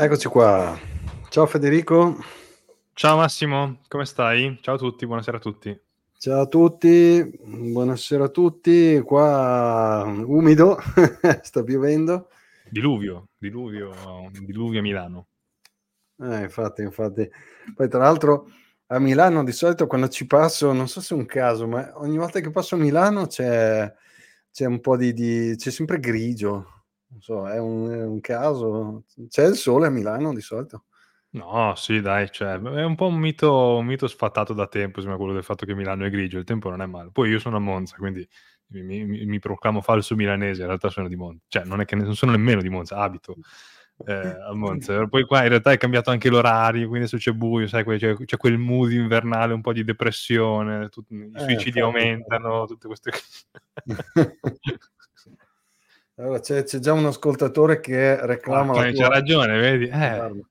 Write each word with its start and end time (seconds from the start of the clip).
Eccoci 0.00 0.28
qua. 0.28 0.78
Ciao 1.28 1.44
Federico. 1.46 2.24
Ciao 2.92 3.16
Massimo, 3.16 3.80
come 3.88 4.04
stai? 4.04 4.56
Ciao 4.60 4.76
a 4.76 4.78
tutti, 4.78 5.04
buonasera 5.04 5.38
a 5.38 5.40
tutti. 5.40 5.76
Ciao 6.16 6.42
a 6.42 6.46
tutti, 6.46 7.28
buonasera 7.42 8.26
a 8.26 8.28
tutti. 8.28 9.02
Qua 9.04 10.04
umido, 10.06 10.78
sta 11.42 11.64
piovendo. 11.64 12.28
Diluvio, 12.70 13.30
diluvio, 13.36 13.90
diluvio 14.40 14.78
a 14.78 14.82
Milano. 14.82 15.26
Eh, 16.22 16.42
infatti, 16.42 16.82
infatti. 16.82 17.28
Poi 17.74 17.88
tra 17.88 17.98
l'altro 17.98 18.52
a 18.86 19.00
Milano 19.00 19.42
di 19.42 19.50
solito 19.50 19.88
quando 19.88 20.06
ci 20.06 20.28
passo, 20.28 20.72
non 20.72 20.86
so 20.86 21.00
se 21.00 21.16
è 21.16 21.18
un 21.18 21.26
caso, 21.26 21.66
ma 21.66 21.90
ogni 21.96 22.18
volta 22.18 22.38
che 22.38 22.50
passo 22.50 22.76
a 22.76 22.78
Milano 22.78 23.26
c'è, 23.26 23.92
c'è 24.52 24.64
un 24.64 24.78
po' 24.80 24.96
di, 24.96 25.12
di... 25.12 25.54
c'è 25.56 25.72
sempre 25.72 25.98
grigio 25.98 26.77
non 27.10 27.20
so, 27.20 27.48
è 27.48 27.58
un, 27.58 27.90
è 27.90 28.04
un 28.04 28.20
caso. 28.20 29.04
C'è 29.28 29.46
il 29.46 29.56
sole 29.56 29.86
a 29.86 29.90
Milano 29.90 30.34
di 30.34 30.40
solito? 30.40 30.84
No, 31.30 31.74
sì, 31.76 32.00
dai, 32.00 32.30
cioè, 32.30 32.58
è 32.58 32.84
un 32.84 32.94
po' 32.94 33.06
un 33.06 33.16
mito, 33.16 33.76
un 33.76 33.84
mito 33.84 34.06
sfatato 34.06 34.54
da 34.54 34.66
tempo, 34.66 35.00
sembra 35.00 35.18
quello 35.18 35.34
del 35.34 35.44
fatto 35.44 35.66
che 35.66 35.74
Milano 35.74 36.04
è 36.04 36.10
grigio, 36.10 36.38
il 36.38 36.44
tempo 36.44 36.70
non 36.70 36.80
è 36.80 36.86
male. 36.86 37.10
Poi 37.12 37.30
io 37.30 37.38
sono 37.38 37.56
a 37.56 37.60
Monza, 37.60 37.96
quindi 37.96 38.26
mi, 38.68 38.82
mi, 38.82 39.26
mi 39.26 39.38
proclamo 39.38 39.82
falso 39.82 40.14
milanese, 40.14 40.62
in 40.62 40.68
realtà 40.68 40.88
sono 40.88 41.06
di 41.06 41.16
Monza, 41.16 41.44
cioè 41.48 41.64
non 41.64 41.80
è 41.80 41.84
che 41.84 41.96
ne, 41.96 42.04
non 42.04 42.16
sono 42.16 42.32
nemmeno 42.32 42.62
di 42.62 42.70
Monza, 42.70 42.96
abito 42.96 43.36
eh, 44.06 44.12
a 44.14 44.54
Monza. 44.54 45.06
Poi 45.08 45.24
qua 45.24 45.42
in 45.42 45.50
realtà 45.50 45.72
è 45.72 45.76
cambiato 45.76 46.10
anche 46.10 46.30
l'orario, 46.30 46.88
quindi 46.88 47.06
adesso 47.06 47.18
c'è 47.18 47.32
buio, 47.32 47.66
sai, 47.66 47.84
c'è, 47.84 48.14
c'è 48.14 48.36
quel 48.38 48.56
mood 48.56 48.92
invernale, 48.92 49.52
un 49.52 49.60
po' 49.60 49.72
di 49.72 49.84
depressione, 49.84 50.88
tut, 50.88 51.10
i 51.10 51.30
eh, 51.34 51.40
suicidi 51.40 51.80
aumentano, 51.80 52.64
tutte 52.66 52.86
queste 52.86 53.10
cose. 53.84 54.78
Allora, 56.18 56.40
c'è, 56.40 56.64
c'è, 56.64 56.78
già 56.80 56.92
un 56.92 57.06
ascoltatore 57.06 57.78
che 57.78 58.24
reclama. 58.26 58.72
Ah, 58.72 58.90
c'è 58.90 59.06
ragione, 59.06 59.58
vedi? 59.58 59.88
Eh. 59.88 60.44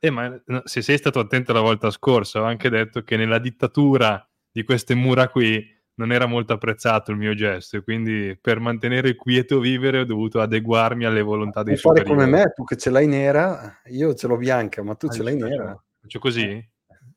eh, 0.00 0.10
ma 0.10 0.40
se 0.64 0.80
sei 0.80 0.96
stato 0.96 1.18
attento 1.18 1.52
la 1.52 1.60
volta 1.60 1.90
scorsa, 1.90 2.40
ho 2.40 2.44
anche 2.44 2.70
detto 2.70 3.02
che 3.02 3.16
nella 3.16 3.38
dittatura 3.38 4.26
di 4.50 4.64
queste 4.64 4.94
mura 4.94 5.28
qui 5.28 5.62
non 5.94 6.10
era 6.10 6.24
molto 6.24 6.54
apprezzato 6.54 7.10
il 7.10 7.18
mio 7.18 7.34
gesto 7.34 7.76
e 7.76 7.82
quindi 7.82 8.36
per 8.40 8.60
mantenere 8.60 9.10
il 9.10 9.16
quieto 9.16 9.60
vivere 9.60 10.00
ho 10.00 10.04
dovuto 10.04 10.40
adeguarmi 10.40 11.04
alle 11.04 11.20
volontà 11.20 11.62
dei 11.62 11.76
superiori. 11.76 12.08
fare 12.08 12.26
come 12.26 12.38
me, 12.38 12.52
tu 12.54 12.64
che 12.64 12.76
ce 12.76 12.88
l'hai 12.88 13.06
nera, 13.06 13.80
io 13.86 14.14
ce 14.14 14.26
l'ho 14.26 14.38
bianca, 14.38 14.82
ma 14.82 14.94
tu 14.94 15.06
ah, 15.06 15.10
ce 15.10 15.22
l'hai 15.22 15.36
nera. 15.36 15.84
Faccio 16.00 16.18
così? 16.18 16.71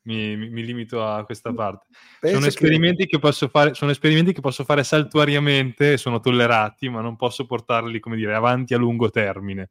Mi, 0.06 0.36
mi, 0.36 0.48
mi 0.48 0.64
limito 0.64 1.04
a 1.04 1.24
questa 1.24 1.52
parte. 1.52 1.86
sono 2.22 2.46
esperimenti 2.46 3.04
che... 3.04 3.10
che... 3.10 3.18
posso 3.18 3.48
fare, 3.48 3.74
sono 3.74 3.90
esperimenti 3.90 4.32
che 4.32 4.40
posso 4.40 4.64
fare 4.64 4.82
saltuariamente, 4.84 5.96
sono 5.96 6.20
tollerati, 6.20 6.88
ma 6.88 7.00
non 7.00 7.16
posso 7.16 7.44
portarli, 7.44 8.00
come 8.00 8.16
dire, 8.16 8.34
avanti 8.34 8.74
a 8.74 8.78
lungo 8.78 9.10
termine. 9.10 9.70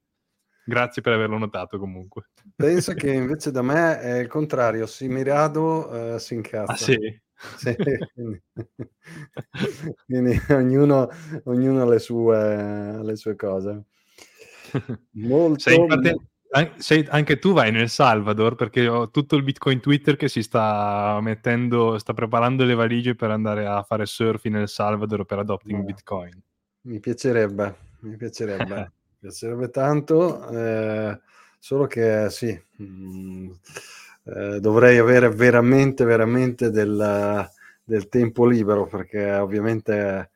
Grazie 0.68 1.02
per 1.02 1.14
averlo 1.14 1.38
notato 1.38 1.78
comunque. 1.78 2.30
Penso 2.56 2.94
che 2.94 3.12
invece 3.14 3.52
da 3.52 3.62
me 3.62 4.00
è 4.00 4.20
il 4.20 4.28
contrario, 4.28 4.86
si 4.88 5.08
mi 5.08 5.24
rado, 5.24 5.90
uh, 5.90 6.18
si 6.18 6.34
incazza. 6.34 6.72
Ah 6.72 6.76
sì? 6.76 7.22
sì 7.58 7.76
quindi, 8.14 8.42
quindi 10.06 10.42
ognuno, 10.50 11.10
ognuno 11.46 11.82
ha 11.82 11.86
le 11.86 12.00
sue, 12.00 13.04
le 13.04 13.16
sue 13.16 13.36
cose. 13.36 13.84
Molto... 15.12 15.60
Sei, 15.60 15.86
parte- 15.86 16.16
sei, 16.78 17.06
anche 17.10 17.38
tu 17.38 17.54
vai 17.54 17.72
nel 17.72 17.90
Salvador 17.90 18.56
perché 18.56 18.88
ho 18.88 19.10
tutto 19.10 19.36
il 19.36 19.44
Bitcoin 19.44 19.80
Twitter 19.80 20.16
che 20.16 20.30
si 20.30 20.42
sta 20.42 21.20
mettendo, 21.22 21.98
sta 21.98 22.14
preparando 22.14 22.64
le 22.64 22.76
valigie 22.76 23.16
per 23.16 23.32
andare 23.32 23.66
a 23.66 23.84
fare 23.84 24.06
surf 24.06 24.46
nel 24.46 24.70
Salvador 24.70 25.26
per 25.26 25.40
adopting 25.40 25.80
no. 25.80 25.84
Bitcoin. 25.84 26.42
Mi 26.82 27.00
piacerebbe, 27.00 27.76
mi 28.02 28.16
piacerebbe, 28.16 28.76
mi 29.10 29.18
piacerebbe 29.20 29.70
tanto, 29.70 30.48
eh, 30.50 31.20
solo 31.60 31.88
che 31.88 32.30
sì, 32.30 32.58
mh, 32.78 32.84
mm, 32.84 33.52
eh, 34.24 34.60
dovrei 34.60 34.98
avere 34.98 35.30
veramente, 35.30 36.06
veramente 36.06 36.70
del, 36.70 37.50
del 37.84 38.08
tempo 38.08 38.46
libero 38.46 38.88
perché 38.88 39.34
ovviamente 39.34 40.32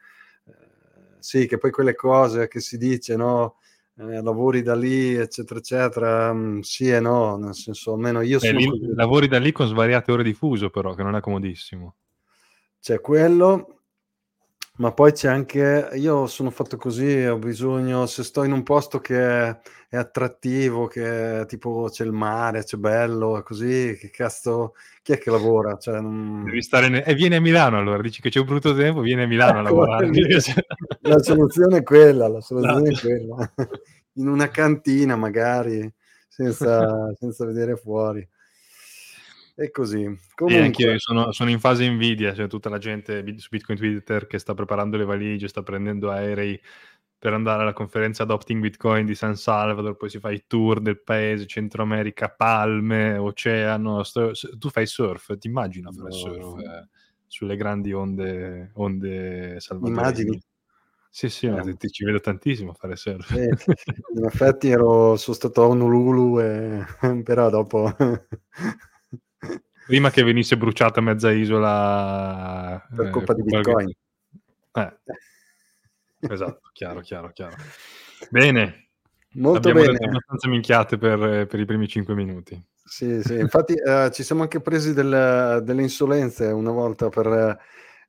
eh, 0.45 0.53
sì, 1.19 1.47
che 1.47 1.57
poi 1.57 1.71
quelle 1.71 1.95
cose 1.95 2.47
che 2.47 2.59
si 2.59 2.77
dice, 2.77 3.15
no? 3.15 3.58
Eh, 3.99 4.21
lavori 4.21 4.61
da 4.61 4.75
lì, 4.75 5.13
eccetera, 5.13 5.59
eccetera, 5.59 6.33
mm, 6.33 6.59
sì 6.61 6.89
e 6.89 7.01
no, 7.01 7.35
nel 7.35 7.53
senso 7.53 7.93
almeno 7.93 8.21
io 8.21 8.39
sono... 8.39 8.57
Lì, 8.57 8.93
lavori 8.95 9.27
da 9.27 9.39
lì 9.39 9.51
con 9.51 9.67
svariate 9.67 10.11
ore 10.13 10.23
di 10.23 10.33
fuso 10.33 10.69
però, 10.69 10.93
che 10.93 11.03
non 11.03 11.17
è 11.17 11.19
comodissimo. 11.19 11.95
C'è 12.79 13.01
quello, 13.01 13.78
ma 14.79 14.93
poi 14.93 15.11
c'è 15.11 15.27
anche, 15.27 15.89
io 15.95 16.25
sono 16.27 16.49
fatto 16.51 16.77
così, 16.77 17.25
ho 17.25 17.37
bisogno, 17.37 18.05
se 18.05 18.23
sto 18.23 18.43
in 18.43 18.53
un 18.53 18.63
posto 18.63 18.99
che 18.99 19.19
è 19.19 19.97
attrattivo, 19.97 20.87
che 20.87 21.43
tipo 21.49 21.89
c'è 21.91 22.05
il 22.05 22.13
mare, 22.13 22.63
c'è 22.63 22.77
bello, 22.77 23.43
così, 23.45 23.97
che 23.99 24.09
cazzo, 24.09 24.75
chi 25.01 25.11
è 25.11 25.17
che 25.17 25.31
lavora? 25.31 25.77
Cioè, 25.77 25.99
non... 25.99 26.45
Devi 26.45 26.61
stare 26.61 26.87
ne... 26.87 27.03
e 27.03 27.13
vieni 27.13 27.35
a 27.35 27.41
Milano 27.41 27.77
allora, 27.77 28.01
dici 28.01 28.21
che 28.21 28.29
c'è 28.29 28.39
un 28.39 28.45
brutto 28.45 28.73
tempo, 28.73 29.01
vieni 29.01 29.23
a 29.23 29.27
Milano 29.27 29.59
ecco, 29.59 29.59
a 29.59 29.63
lavorare. 29.63 30.09
La 31.01 31.19
soluzione 31.19 31.77
è 31.79 31.83
quella, 31.83 32.29
la 32.29 32.41
soluzione 32.41 32.89
no. 32.89 32.95
è 32.95 32.99
quella. 32.99 33.53
In 34.13 34.29
una 34.29 34.47
cantina 34.49 35.17
magari, 35.17 35.91
senza, 36.27 37.13
senza 37.19 37.45
vedere 37.45 37.75
fuori. 37.75 38.25
E 39.59 39.71
così. 39.71 40.03
Comunque... 40.35 40.61
E 40.61 40.65
anche 40.65 40.83
io 40.83 40.97
sono, 40.99 41.33
sono, 41.33 41.49
in 41.49 41.59
fase 41.59 41.83
invidia, 41.83 42.33
cioè 42.33 42.47
tutta 42.47 42.69
la 42.69 42.77
gente 42.77 43.21
su 43.39 43.49
Bitcoin 43.51 43.77
Twitter 43.77 44.25
che 44.25 44.39
sta 44.39 44.53
preparando 44.53 44.95
le 44.95 45.03
valigie, 45.03 45.49
sta 45.49 45.63
prendendo 45.63 46.09
aerei 46.09 46.57
per 47.17 47.33
andare 47.33 47.63
alla 47.63 47.73
conferenza 47.73 48.23
Adopting 48.23 48.61
Bitcoin 48.61 49.05
di 49.05 49.15
San 49.15 49.35
Salvador, 49.35 49.97
poi 49.97 50.09
si 50.09 50.19
fa 50.19 50.31
i 50.31 50.45
tour 50.47 50.79
del 50.79 51.01
paese, 51.01 51.45
Centro 51.45 51.83
America, 51.83 52.29
palme, 52.29 53.17
oceano. 53.17 54.01
Sto, 54.03 54.31
tu 54.57 54.69
fai 54.69 54.85
surf, 54.85 55.37
ti 55.37 55.47
immagino 55.47 55.91
fare 55.91 56.07
no. 56.07 56.15
surf 56.15 56.59
eh, 56.59 56.87
sulle 57.27 57.57
grandi 57.57 57.91
onde, 57.91 58.71
onde 58.75 59.59
salvadoregne? 59.59 60.01
Immagini? 60.01 60.43
Sì, 61.09 61.27
sì, 61.27 61.47
eh. 61.47 61.75
ti, 61.75 61.89
ci 61.89 62.05
vedo 62.05 62.21
tantissimo 62.21 62.71
a 62.71 62.75
fare 62.75 62.95
surf. 62.95 63.29
Eh, 63.31 63.49
in 64.15 64.23
effetti 64.23 64.69
ero, 64.69 65.17
sono 65.17 65.35
stato 65.35 65.63
a 65.63 65.67
Honolulu, 65.67 66.39
e, 66.39 66.85
però 67.25 67.49
dopo 67.49 67.93
Prima 69.85 70.11
che 70.11 70.23
venisse 70.23 70.55
bruciata 70.57 71.01
mezza 71.01 71.31
isola 71.31 72.85
per 72.95 73.07
eh, 73.07 73.09
colpa 73.09 73.33
di 73.33 73.43
Bitcoin. 73.43 73.91
Eh. 74.73 74.97
Esatto, 76.21 76.69
chiaro, 76.73 76.99
chiaro, 76.99 77.31
chiaro. 77.31 77.55
Bene. 78.29 78.89
Molto 79.35 79.69
Abbiamo 79.69 79.89
bene. 79.89 80.05
abbastanza 80.05 80.49
minchiate 80.49 80.97
per, 80.97 81.47
per, 81.47 81.59
i 81.59 81.65
primi 81.65 81.87
cinque 81.87 82.13
minuti. 82.13 82.61
Sì, 82.83 83.21
sì. 83.23 83.35
Infatti 83.35 83.73
eh, 83.73 84.09
ci 84.11 84.23
siamo 84.23 84.41
anche 84.41 84.59
presi 84.59 84.93
del, 84.93 85.61
delle 85.63 85.81
insolenze 85.81 86.47
una 86.47 86.71
volta 86.71 87.07
per 87.07 87.57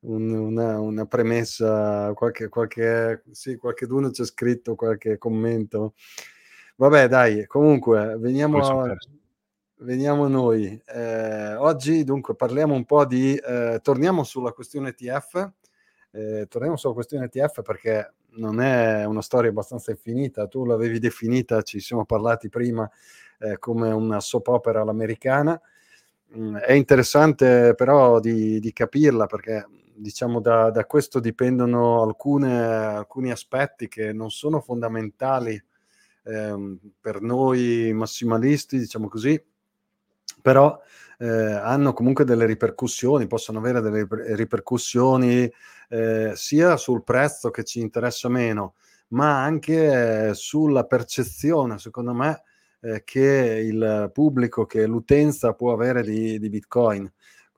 un, 0.00 0.31
una, 0.31 0.81
una, 0.81 1.06
premessa, 1.06 2.12
qualche, 2.15 2.49
qualche, 2.49 3.23
sì, 3.31 3.56
qualche 3.56 3.87
d'uno 3.87 4.11
c'è 4.11 4.25
scritto 4.25 4.75
qualche 4.75 5.19
commento. 5.19 5.94
Vabbè, 6.77 7.09
dai, 7.09 7.47
comunque, 7.47 8.17
veniamo 8.19 8.59
a, 8.59 8.97
veniamo 9.81 10.29
noi. 10.29 10.81
Eh, 10.87 11.55
oggi 11.55 12.05
dunque 12.05 12.35
parliamo 12.35 12.75
un 12.75 12.85
po' 12.85 13.05
di, 13.05 13.35
eh, 13.37 13.81
torniamo 13.82 14.25
sulla 14.25 14.53
questione 14.53 14.91
ETF. 14.91 15.50
Eh, 16.12 16.47
torniamo 16.49 16.77
sulla 16.77 16.94
questione 16.94 17.27
ETF 17.27 17.62
perché 17.62 18.15
non 18.32 18.61
è 18.61 19.05
una 19.05 19.23
storia 19.23 19.50
abbastanza 19.50 19.91
infinita, 19.91 20.47
tu 20.49 20.65
l'avevi 20.65 20.99
definita, 20.99 21.62
ci 21.62 21.81
siamo 21.81 22.05
parlati 22.05 22.49
prima 22.49 22.88
eh, 23.38 23.59
come 23.59 23.91
una 23.93 24.21
soap 24.21 24.49
opera 24.49 24.82
all'americana. 24.82 25.61
Mm, 26.37 26.56
è 26.56 26.73
interessante 26.73 27.75
però 27.75 28.21
di, 28.21 28.61
di 28.61 28.73
capirla 28.73 29.27
perché 29.27 29.67
diciamo 29.94 30.41
da, 30.41 30.71
da 30.71 30.85
questo 30.85 31.21
dipendono 31.21 32.03
alcune, 32.03 32.61
alcuni 32.62 33.31
aspetti 33.31 33.88
che 33.88 34.12
non 34.12 34.31
sono 34.31 34.61
fondamentali 34.61 35.62
eh, 36.25 36.79
per 37.00 37.21
noi 37.21 37.93
massimalisti, 37.93 38.79
diciamo 38.79 39.09
così, 39.09 39.43
però 40.40 40.81
eh, 41.19 41.26
hanno 41.28 41.92
comunque 41.92 42.25
delle 42.25 42.46
ripercussioni, 42.46 43.26
possono 43.26 43.58
avere 43.58 43.81
delle 43.81 44.06
ripercussioni 44.34 45.50
eh, 45.88 46.32
sia 46.34 46.76
sul 46.76 47.02
prezzo 47.04 47.50
che 47.50 47.64
ci 47.64 47.81
interessa 47.81 48.28
meno, 48.28 48.75
ma 49.08 49.42
anche 49.42 50.28
eh, 50.28 50.34
sulla 50.34 50.84
percezione, 50.84 51.78
secondo 51.78 52.14
me, 52.14 52.42
eh, 52.81 53.02
che 53.04 53.62
il 53.62 54.10
pubblico, 54.12 54.64
che 54.66 54.87
l'utenza 54.87 55.52
può 55.52 55.72
avere 55.72 56.02
di, 56.02 56.38
di 56.38 56.48
Bitcoin 56.48 57.10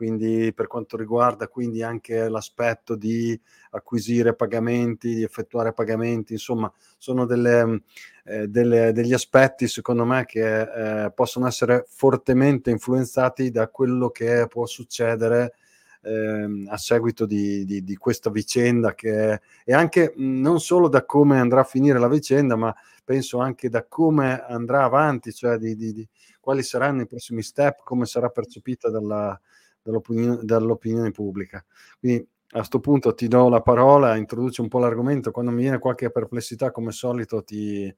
quindi 0.02 0.52
per 0.52 0.66
quanto 0.66 0.96
riguarda 0.96 1.46
quindi 1.46 1.81
anche 1.81 2.28
l'aspetto 2.28 2.96
di 2.96 3.40
acquisire 3.70 4.34
pagamenti, 4.34 5.14
di 5.14 5.22
effettuare 5.22 5.72
pagamenti, 5.72 6.32
insomma, 6.32 6.72
sono 6.99 7.25
delle, 7.25 7.82
eh, 8.25 8.49
delle, 8.49 8.90
degli 8.90 9.12
aspetti 9.12 9.69
secondo 9.69 10.04
me 10.04 10.25
che 10.25 11.04
eh, 11.04 11.12
possono 11.12 11.46
essere 11.46 11.84
fortemente 11.87 12.70
influenzati 12.70 13.52
da 13.52 13.69
quello 13.69 14.10
che 14.10 14.46
può 14.49 14.66
succedere 14.66 15.54
eh, 16.02 16.64
a 16.66 16.76
seguito 16.78 17.25
di, 17.25 17.64
di, 17.64 17.84
di, 17.84 17.94
questa 17.94 18.28
vicenda 18.28 18.96
che 18.96 19.40
e 19.64 19.72
anche 19.72 20.14
non 20.16 20.58
solo 20.58 20.88
da 20.88 21.04
come 21.04 21.38
andrà 21.38 21.60
a 21.60 21.64
finire 21.64 22.00
la 22.00 22.08
vicenda, 22.08 22.56
ma 22.56 22.75
penso 23.04 23.38
anche 23.38 23.69
da 23.69 23.84
come 23.87 24.44
andrà 24.44 24.82
avanti, 24.82 25.32
cioè 25.32 25.58
di, 25.58 25.76
di 25.76 26.08
quali 26.40 26.64
saranno 26.64 27.02
i 27.02 27.06
prossimi 27.06 27.43
step, 27.43 27.84
come 27.84 28.04
sarà 28.04 28.31
percepita 28.31 28.90
dalla, 28.90 29.40
dall'opinione, 29.82 30.38
dall'opinione 30.43 31.11
pubblica. 31.11 31.64
Quindi 31.99 32.26
a 32.55 32.58
questo 32.58 32.81
punto 32.81 33.14
ti 33.14 33.29
do 33.29 33.49
la 33.49 33.62
parola, 33.62 34.17
introduci 34.17 34.61
un 34.61 34.69
po' 34.69 34.79
l'argomento, 34.79 35.31
quando 35.31 35.50
mi 35.50 35.62
viene 35.62 35.79
qualche 35.79 36.11
perplessità 36.11 36.70
come 36.70 36.93
solito 36.93 37.43
ti, 37.43 37.94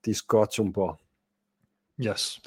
ti 0.00 0.12
scoccio 0.14 0.62
un 0.62 0.70
po'. 0.70 0.98
Yes. 1.96 2.40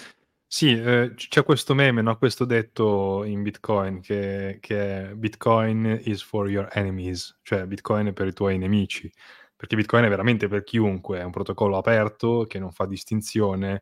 Sì, 0.53 0.73
eh, 0.73 1.13
c'è 1.15 1.43
questo 1.43 1.73
meme, 1.73 2.01
no? 2.01 2.17
questo 2.17 2.43
detto 2.43 3.23
in 3.23 3.41
Bitcoin 3.41 4.01
che, 4.01 4.57
che, 4.59 5.09
è 5.09 5.13
Bitcoin 5.15 6.01
is 6.03 6.21
for 6.21 6.49
your 6.49 6.67
enemies, 6.73 7.39
cioè 7.41 7.65
Bitcoin 7.65 8.07
è 8.07 8.13
per 8.13 8.27
i 8.27 8.33
tuoi 8.33 8.57
nemici, 8.57 9.09
perché 9.55 9.77
Bitcoin 9.77 10.03
è 10.03 10.09
veramente 10.09 10.49
per 10.49 10.63
chiunque, 10.63 11.19
è 11.19 11.23
un 11.23 11.31
protocollo 11.31 11.77
aperto 11.77 12.45
che 12.49 12.59
non 12.59 12.71
fa 12.71 12.85
distinzione 12.85 13.81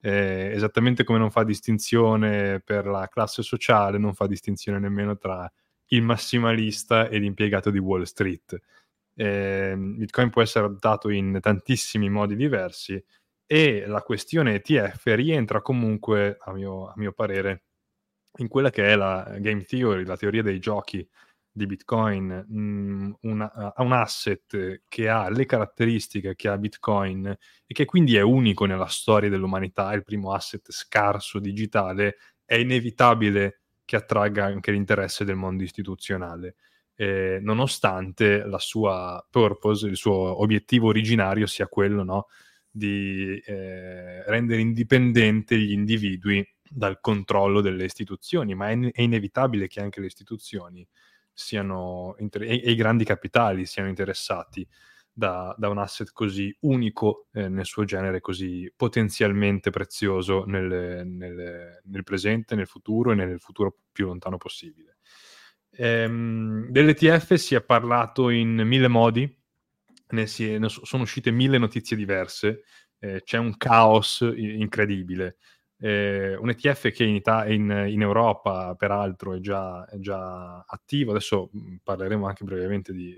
eh, 0.00 0.50
esattamente 0.54 1.04
come 1.04 1.18
non 1.18 1.30
fa 1.30 1.44
distinzione 1.44 2.60
per 2.60 2.86
la 2.86 3.08
classe 3.08 3.42
sociale, 3.42 3.98
non 3.98 4.14
fa 4.14 4.26
distinzione 4.26 4.78
nemmeno 4.78 5.16
tra 5.16 5.50
il 5.88 6.02
massimalista 6.02 7.08
e 7.08 7.18
l'impiegato 7.18 7.70
di 7.70 7.78
Wall 7.78 8.02
Street. 8.02 8.60
Eh, 9.14 9.74
Bitcoin 9.76 10.30
può 10.30 10.42
essere 10.42 10.66
adottato 10.66 11.10
in 11.10 11.38
tantissimi 11.40 12.08
modi 12.08 12.36
diversi 12.36 13.02
e 13.46 13.84
la 13.86 14.02
questione 14.02 14.54
ETF 14.54 15.04
rientra 15.06 15.60
comunque, 15.60 16.36
a 16.40 16.52
mio, 16.52 16.86
a 16.88 16.92
mio 16.96 17.12
parere, 17.12 17.64
in 18.38 18.48
quella 18.48 18.70
che 18.70 18.86
è 18.86 18.94
la 18.94 19.36
game 19.38 19.64
theory, 19.64 20.04
la 20.04 20.16
teoria 20.16 20.42
dei 20.42 20.60
giochi 20.60 21.06
di 21.52 21.66
Bitcoin 21.66 22.44
mh, 22.48 22.60
mm, 22.60 23.12
una, 23.22 23.72
un 23.76 23.92
asset 23.92 24.82
che 24.88 25.08
ha 25.08 25.28
le 25.28 25.46
caratteristiche 25.46 26.34
che 26.36 26.48
ha 26.48 26.56
Bitcoin 26.56 27.26
e 27.26 27.74
che 27.74 27.84
quindi 27.84 28.16
è 28.16 28.20
unico 28.20 28.64
nella 28.64 28.86
storia 28.86 29.28
dell'umanità, 29.28 29.90
è 29.92 29.96
il 29.96 30.04
primo 30.04 30.32
asset 30.32 30.70
scarso 30.70 31.38
digitale, 31.38 32.16
è 32.44 32.54
inevitabile 32.56 33.60
che 33.84 33.96
attragga 33.96 34.44
anche 34.44 34.70
l'interesse 34.70 35.24
del 35.24 35.36
mondo 35.36 35.62
istituzionale. 35.62 36.56
Eh, 36.94 37.38
nonostante 37.40 38.44
la 38.44 38.58
sua 38.58 39.26
purpose, 39.30 39.86
il 39.86 39.96
suo 39.96 40.40
obiettivo 40.42 40.88
originario 40.88 41.46
sia 41.46 41.66
quello 41.66 42.04
no, 42.04 42.26
di 42.70 43.40
eh, 43.44 44.22
rendere 44.30 44.60
indipendenti 44.60 45.58
gli 45.58 45.72
individui 45.72 46.46
dal 46.68 47.00
controllo 47.00 47.60
delle 47.60 47.84
istituzioni, 47.84 48.54
ma 48.54 48.70
è, 48.70 48.78
è 48.92 49.02
inevitabile 49.02 49.66
che 49.66 49.80
anche 49.80 50.00
le 50.00 50.06
istituzioni 50.06 50.86
siano 51.40 52.14
inter- 52.18 52.42
e, 52.42 52.60
e, 52.62 52.70
i 52.70 52.74
grandi 52.74 53.04
capitali 53.04 53.64
siano 53.66 53.88
interessati 53.88 54.66
da, 55.12 55.54
da 55.58 55.68
un 55.68 55.78
asset 55.78 56.12
così 56.12 56.54
unico 56.60 57.26
eh, 57.32 57.48
nel 57.48 57.64
suo 57.64 57.84
genere, 57.84 58.20
così 58.20 58.72
potenzialmente 58.76 59.70
prezioso 59.70 60.44
nel, 60.44 61.06
nel, 61.06 61.80
nel, 61.82 62.02
presente, 62.04 62.54
nel 62.54 62.66
futuro 62.66 63.12
e 63.12 63.14
nel 63.14 63.40
futuro 63.40 63.76
più 63.90 64.06
lontano 64.06 64.36
possibile. 64.36 64.98
Ehm, 65.72 66.68
dell'ETF 66.70 67.34
si 67.34 67.54
è 67.54 67.62
parlato 67.62 68.28
in 68.28 68.62
mille 68.64 68.88
modi, 68.88 69.38
ne, 70.10 70.26
si, 70.26 70.58
ne 70.58 70.68
sono 70.68 71.02
uscite 71.02 71.30
mille 71.30 71.58
notizie 71.58 71.96
diverse, 71.96 72.64
eh, 72.98 73.22
c'è 73.24 73.38
un 73.38 73.56
caos 73.56 74.20
incredibile 74.36 75.38
eh, 75.80 76.36
un 76.36 76.50
ETF 76.50 76.90
che 76.90 77.04
in, 77.04 77.14
Ita- 77.14 77.46
in, 77.46 77.86
in, 77.88 78.02
Europa 78.02 78.74
peraltro 78.76 79.34
è 79.34 79.40
già, 79.40 79.86
è 79.86 79.98
già, 79.98 80.62
attivo, 80.66 81.10
adesso 81.12 81.50
mm, 81.56 81.76
parleremo 81.82 82.26
anche 82.26 82.44
brevemente 82.44 82.92
di... 82.92 83.16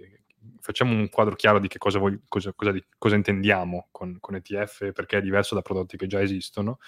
facciamo 0.61 0.95
un 0.95 1.09
quadro 1.09 1.35
chiaro 1.35 1.59
di 1.59 1.67
che 1.67 1.79
cosa, 1.79 1.99
voi, 1.99 2.21
cosa, 2.29 2.53
cosa, 2.55 2.71
di, 2.71 2.83
cosa 2.99 3.17
intendiamo 3.17 3.89
con, 3.91 4.19
con, 4.21 4.37
ETF, 4.37 4.93
perché 4.93 5.19
è 5.19 5.23
diverso 5.23 5.57
da 5.57 5.63
prodotti 5.63 5.97
che 5.97 6.07
già 6.07 6.23
esistono. 6.23 6.79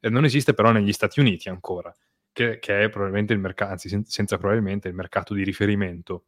Eh, 0.00 0.08
non 0.08 0.24
esiste 0.24 0.54
però 0.54 0.72
negli 0.72 0.92
Stati 0.92 1.20
Uniti 1.20 1.50
ancora, 1.50 1.94
che, 2.32 2.58
che 2.58 2.84
è 2.84 2.88
probabilmente 2.88 3.34
il 3.34 3.40
mercato, 3.40 3.72
anzi 3.72 3.88
sen- 3.90 4.04
senza 4.04 4.38
probabilmente 4.38 4.88
il 4.88 4.94
mercato 4.94 5.34
di 5.34 5.44
riferimento 5.44 6.24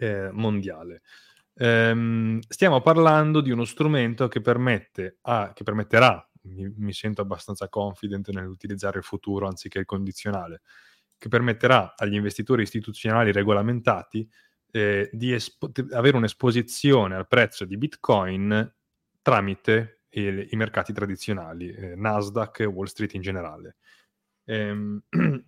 eh, 0.00 0.28
mondiale. 0.32 1.02
Ehm, 1.54 2.40
stiamo 2.48 2.80
parlando 2.80 3.40
di 3.40 3.50
uno 3.52 3.64
strumento 3.64 4.26
che, 4.26 4.40
permette 4.40 5.18
a, 5.22 5.52
che 5.54 5.62
permetterà 5.62 6.26
mi, 6.42 6.72
mi 6.76 6.92
sento 6.92 7.22
abbastanza 7.22 7.68
confident 7.68 8.30
nell'utilizzare 8.30 8.98
il 8.98 9.04
futuro 9.04 9.46
anziché 9.46 9.78
il 9.78 9.84
condizionale, 9.84 10.62
che 11.18 11.28
permetterà 11.28 11.94
agli 11.96 12.14
investitori 12.14 12.62
istituzionali 12.62 13.32
regolamentati 13.32 14.28
eh, 14.72 15.08
di 15.12 15.32
espo- 15.32 15.70
avere 15.90 16.16
un'esposizione 16.16 17.14
al 17.14 17.28
prezzo 17.28 17.64
di 17.64 17.76
Bitcoin 17.76 18.74
tramite 19.20 20.02
il, 20.10 20.48
i 20.50 20.56
mercati 20.56 20.92
tradizionali, 20.92 21.70
eh, 21.70 21.94
Nasdaq 21.94 22.60
e 22.60 22.64
Wall 22.64 22.86
Street 22.86 23.14
in 23.14 23.20
generale. 23.20 23.76
Ehm, 24.44 25.02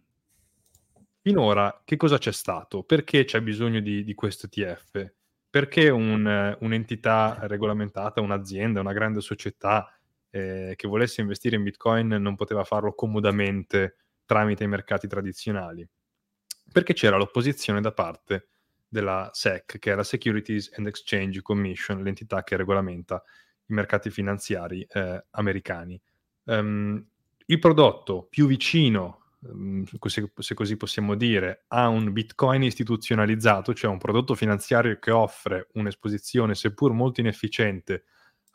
finora 1.22 1.82
che 1.84 1.96
cosa 1.96 2.18
c'è 2.18 2.32
stato? 2.32 2.82
Perché 2.82 3.24
c'è 3.24 3.40
bisogno 3.40 3.80
di, 3.80 4.04
di 4.04 4.14
questo 4.14 4.46
ETF? 4.46 5.12
Perché 5.50 5.88
un, 5.88 6.56
un'entità 6.60 7.38
regolamentata, 7.42 8.20
un'azienda, 8.20 8.80
una 8.80 8.92
grande 8.92 9.20
società 9.20 9.93
eh, 10.34 10.74
che 10.74 10.88
volesse 10.88 11.20
investire 11.20 11.54
in 11.54 11.62
Bitcoin 11.62 12.08
non 12.08 12.34
poteva 12.34 12.64
farlo 12.64 12.92
comodamente 12.92 13.98
tramite 14.24 14.64
i 14.64 14.68
mercati 14.68 15.06
tradizionali, 15.06 15.86
perché 16.72 16.92
c'era 16.92 17.16
l'opposizione 17.16 17.80
da 17.80 17.92
parte 17.92 18.48
della 18.88 19.30
SEC, 19.32 19.78
che 19.78 19.92
è 19.92 19.94
la 19.94 20.02
Securities 20.02 20.72
and 20.76 20.88
Exchange 20.88 21.40
Commission, 21.40 22.02
l'entità 22.02 22.42
che 22.42 22.56
regolamenta 22.56 23.22
i 23.66 23.74
mercati 23.74 24.10
finanziari 24.10 24.84
eh, 24.90 25.24
americani. 25.30 26.00
Um, 26.46 27.06
il 27.46 27.58
prodotto 27.60 28.26
più 28.28 28.48
vicino, 28.48 29.26
se, 30.06 30.32
se, 30.36 30.54
così 30.54 30.76
possiamo 30.76 31.14
dire, 31.14 31.66
a 31.68 31.86
un 31.86 32.12
Bitcoin 32.12 32.64
istituzionalizzato, 32.64 33.72
cioè 33.72 33.88
un 33.88 33.98
prodotto 33.98 34.34
finanziario 34.34 34.98
che 34.98 35.12
offre 35.12 35.68
un'esposizione, 35.74 36.56
seppur 36.56 36.92
molto 36.92 37.20
inefficiente, 37.20 38.06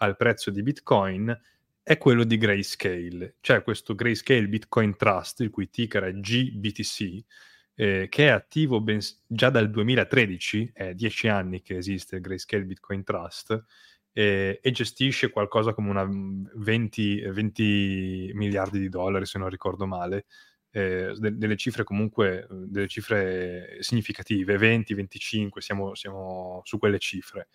al 0.02 0.18
prezzo 0.18 0.50
di 0.52 0.62
Bitcoin, 0.62 1.38
è 1.84 1.98
quello 1.98 2.24
di 2.24 2.38
Grayscale. 2.38 3.38
C'è 3.42 3.64
questo 3.64 3.96
Grayscale 3.96 4.48
Bitcoin 4.48 4.96
Trust, 4.96 5.42
il 5.42 5.50
cui 5.50 5.70
ticker 5.70 6.04
è 6.04 6.14
GBTC, 6.14 7.26
eh, 7.76 8.08
che 8.10 8.28
è 8.28 8.30
attivo 8.30 8.82
ben, 8.82 9.00
già 9.26 9.50
dal 9.50 9.70
2013, 9.70 10.72
è 10.74 10.94
dieci 10.94 11.28
anni 11.28 11.62
che 11.62 11.78
esiste 11.78 12.18
il 12.18 12.22
Grayscale 12.22 12.66
Bitcoin 12.66 13.04
Trust, 13.04 13.64
eh, 14.12 14.60
e 14.62 14.72
gestisce 14.72 15.30
qualcosa 15.30 15.74
come 15.74 15.90
una 15.90 16.08
20, 16.08 17.22
20 17.22 18.32
miliardi 18.34 18.80
di 18.80 18.90
dollari, 18.90 19.26
se 19.26 19.40
non 19.40 19.50
ricordo 19.50 19.86
male, 19.88 20.26
eh, 20.72 21.14
de- 21.18 21.38
delle 21.38 21.56
cifre 21.56 21.84
comunque, 21.84 22.48
delle 22.50 22.88
cifre 22.88 23.78
significative, 23.80 24.58
20, 24.58 24.94
25, 24.94 25.62
siamo, 25.62 25.96
siamo 25.96 26.62
su 26.64 26.78
quelle 26.78 27.00
cifre. 27.00 27.48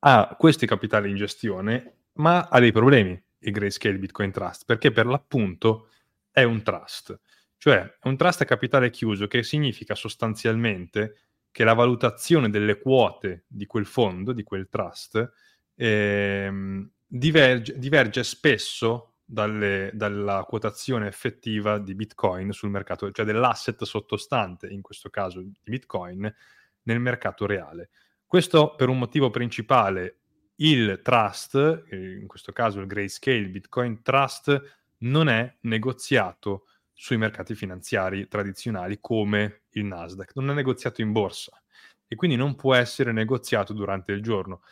Ha 0.00 0.34
questi 0.38 0.66
capitali 0.66 1.10
in 1.10 1.16
gestione 1.16 1.99
ma 2.14 2.48
ha 2.48 2.60
dei 2.60 2.72
problemi 2.72 3.20
il 3.42 3.52
Grayscale 3.52 3.98
Bitcoin 3.98 4.30
Trust, 4.30 4.64
perché 4.64 4.90
per 4.90 5.06
l'appunto 5.06 5.88
è 6.30 6.42
un 6.42 6.62
trust, 6.62 7.18
cioè 7.56 7.80
è 7.80 8.08
un 8.08 8.16
trust 8.16 8.42
a 8.42 8.44
capitale 8.44 8.90
chiuso 8.90 9.26
che 9.26 9.42
significa 9.42 9.94
sostanzialmente 9.94 11.16
che 11.50 11.64
la 11.64 11.74
valutazione 11.74 12.48
delle 12.48 12.78
quote 12.78 13.44
di 13.46 13.66
quel 13.66 13.86
fondo, 13.86 14.32
di 14.32 14.42
quel 14.42 14.68
trust, 14.68 15.32
ehm, 15.74 16.90
diverge, 17.06 17.78
diverge, 17.78 18.22
spesso 18.22 19.14
dalle, 19.24 19.90
dalla 19.94 20.44
quotazione 20.44 21.06
effettiva 21.06 21.78
di 21.78 21.94
Bitcoin 21.94 22.52
sul 22.52 22.70
mercato, 22.70 23.10
cioè 23.10 23.24
dell'asset 23.24 23.82
sottostante, 23.84 24.68
in 24.68 24.82
questo 24.82 25.10
caso 25.10 25.40
di 25.40 25.52
Bitcoin, 25.62 26.32
nel 26.82 27.00
mercato 27.00 27.46
reale. 27.46 27.90
Questo 28.26 28.74
per 28.76 28.88
un 28.88 28.98
motivo 28.98 29.30
principale, 29.30 30.19
il 30.62 31.00
trust, 31.02 31.84
in 31.90 32.26
questo 32.26 32.52
caso 32.52 32.80
il 32.80 32.86
Grayscale 32.86 33.48
Bitcoin 33.48 34.02
Trust, 34.02 34.78
non 34.98 35.28
è 35.28 35.56
negoziato 35.60 36.66
sui 36.92 37.16
mercati 37.16 37.54
finanziari 37.54 38.28
tradizionali 38.28 38.98
come 39.00 39.62
il 39.70 39.84
Nasdaq, 39.84 40.32
non 40.34 40.50
è 40.50 40.54
negoziato 40.54 41.00
in 41.00 41.12
borsa 41.12 41.60
e 42.06 42.14
quindi 42.14 42.36
non 42.36 42.56
può 42.56 42.74
essere 42.74 43.12
negoziato 43.12 43.72
durante 43.72 44.12
il 44.12 44.22
giorno. 44.22 44.62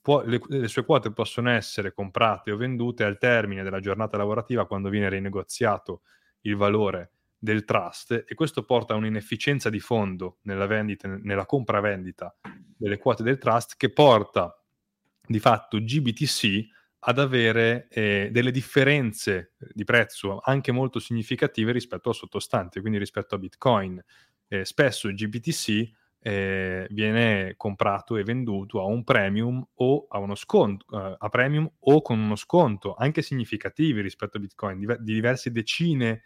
Può, 0.00 0.24
le, 0.24 0.40
le, 0.48 0.66
sue 0.66 0.84
quote 0.84 1.12
possono 1.12 1.50
essere 1.50 1.92
comprate 1.92 2.50
o 2.50 2.56
vendute 2.56 3.04
al 3.04 3.16
termine 3.16 3.62
della 3.62 3.78
giornata 3.78 4.16
lavorativa 4.16 4.66
quando 4.66 4.88
viene 4.88 5.08
rinegoziato 5.08 6.02
il 6.40 6.56
valore 6.56 7.12
del 7.38 7.64
trust 7.64 8.24
e 8.26 8.34
questo 8.34 8.64
porta 8.64 8.94
a 8.94 8.96
un'inefficienza 8.96 9.70
di 9.70 9.78
fondo 9.78 10.38
nella, 10.42 10.66
vendita, 10.66 11.06
nella 11.22 11.46
compravendita 11.46 12.36
delle 12.76 12.98
quote 12.98 13.22
del 13.22 13.38
trust 13.38 13.76
che 13.76 13.92
porta 13.92 14.52
di 15.28 15.38
fatto 15.38 15.78
GBTC 15.78 16.66
ad 17.00 17.18
avere 17.18 17.86
eh, 17.90 18.28
delle 18.32 18.50
differenze 18.50 19.52
di 19.72 19.84
prezzo 19.84 20.40
anche 20.42 20.72
molto 20.72 20.98
significative 20.98 21.70
rispetto 21.70 22.08
al 22.08 22.14
sottostante, 22.14 22.80
quindi 22.80 22.98
rispetto 22.98 23.34
a 23.34 23.38
Bitcoin. 23.38 24.02
Eh, 24.48 24.64
spesso 24.64 25.08
GBTC 25.12 25.90
eh, 26.20 26.86
viene 26.90 27.54
comprato 27.56 28.16
e 28.16 28.24
venduto 28.24 28.80
a 28.80 28.84
un 28.84 29.04
premium 29.04 29.64
o 29.74 30.06
a 30.08 30.18
uno 30.18 30.34
sconto, 30.34 30.86
uh, 30.96 31.14
a 31.16 31.28
premium 31.28 31.70
o 31.78 32.02
con 32.02 32.18
uno 32.18 32.34
sconto 32.34 32.94
anche 32.94 33.22
significativi 33.22 34.00
rispetto 34.00 34.36
a 34.36 34.40
Bitcoin, 34.40 34.78
di, 34.78 34.86
di 34.86 35.14
diverse 35.14 35.52
decine 35.52 36.22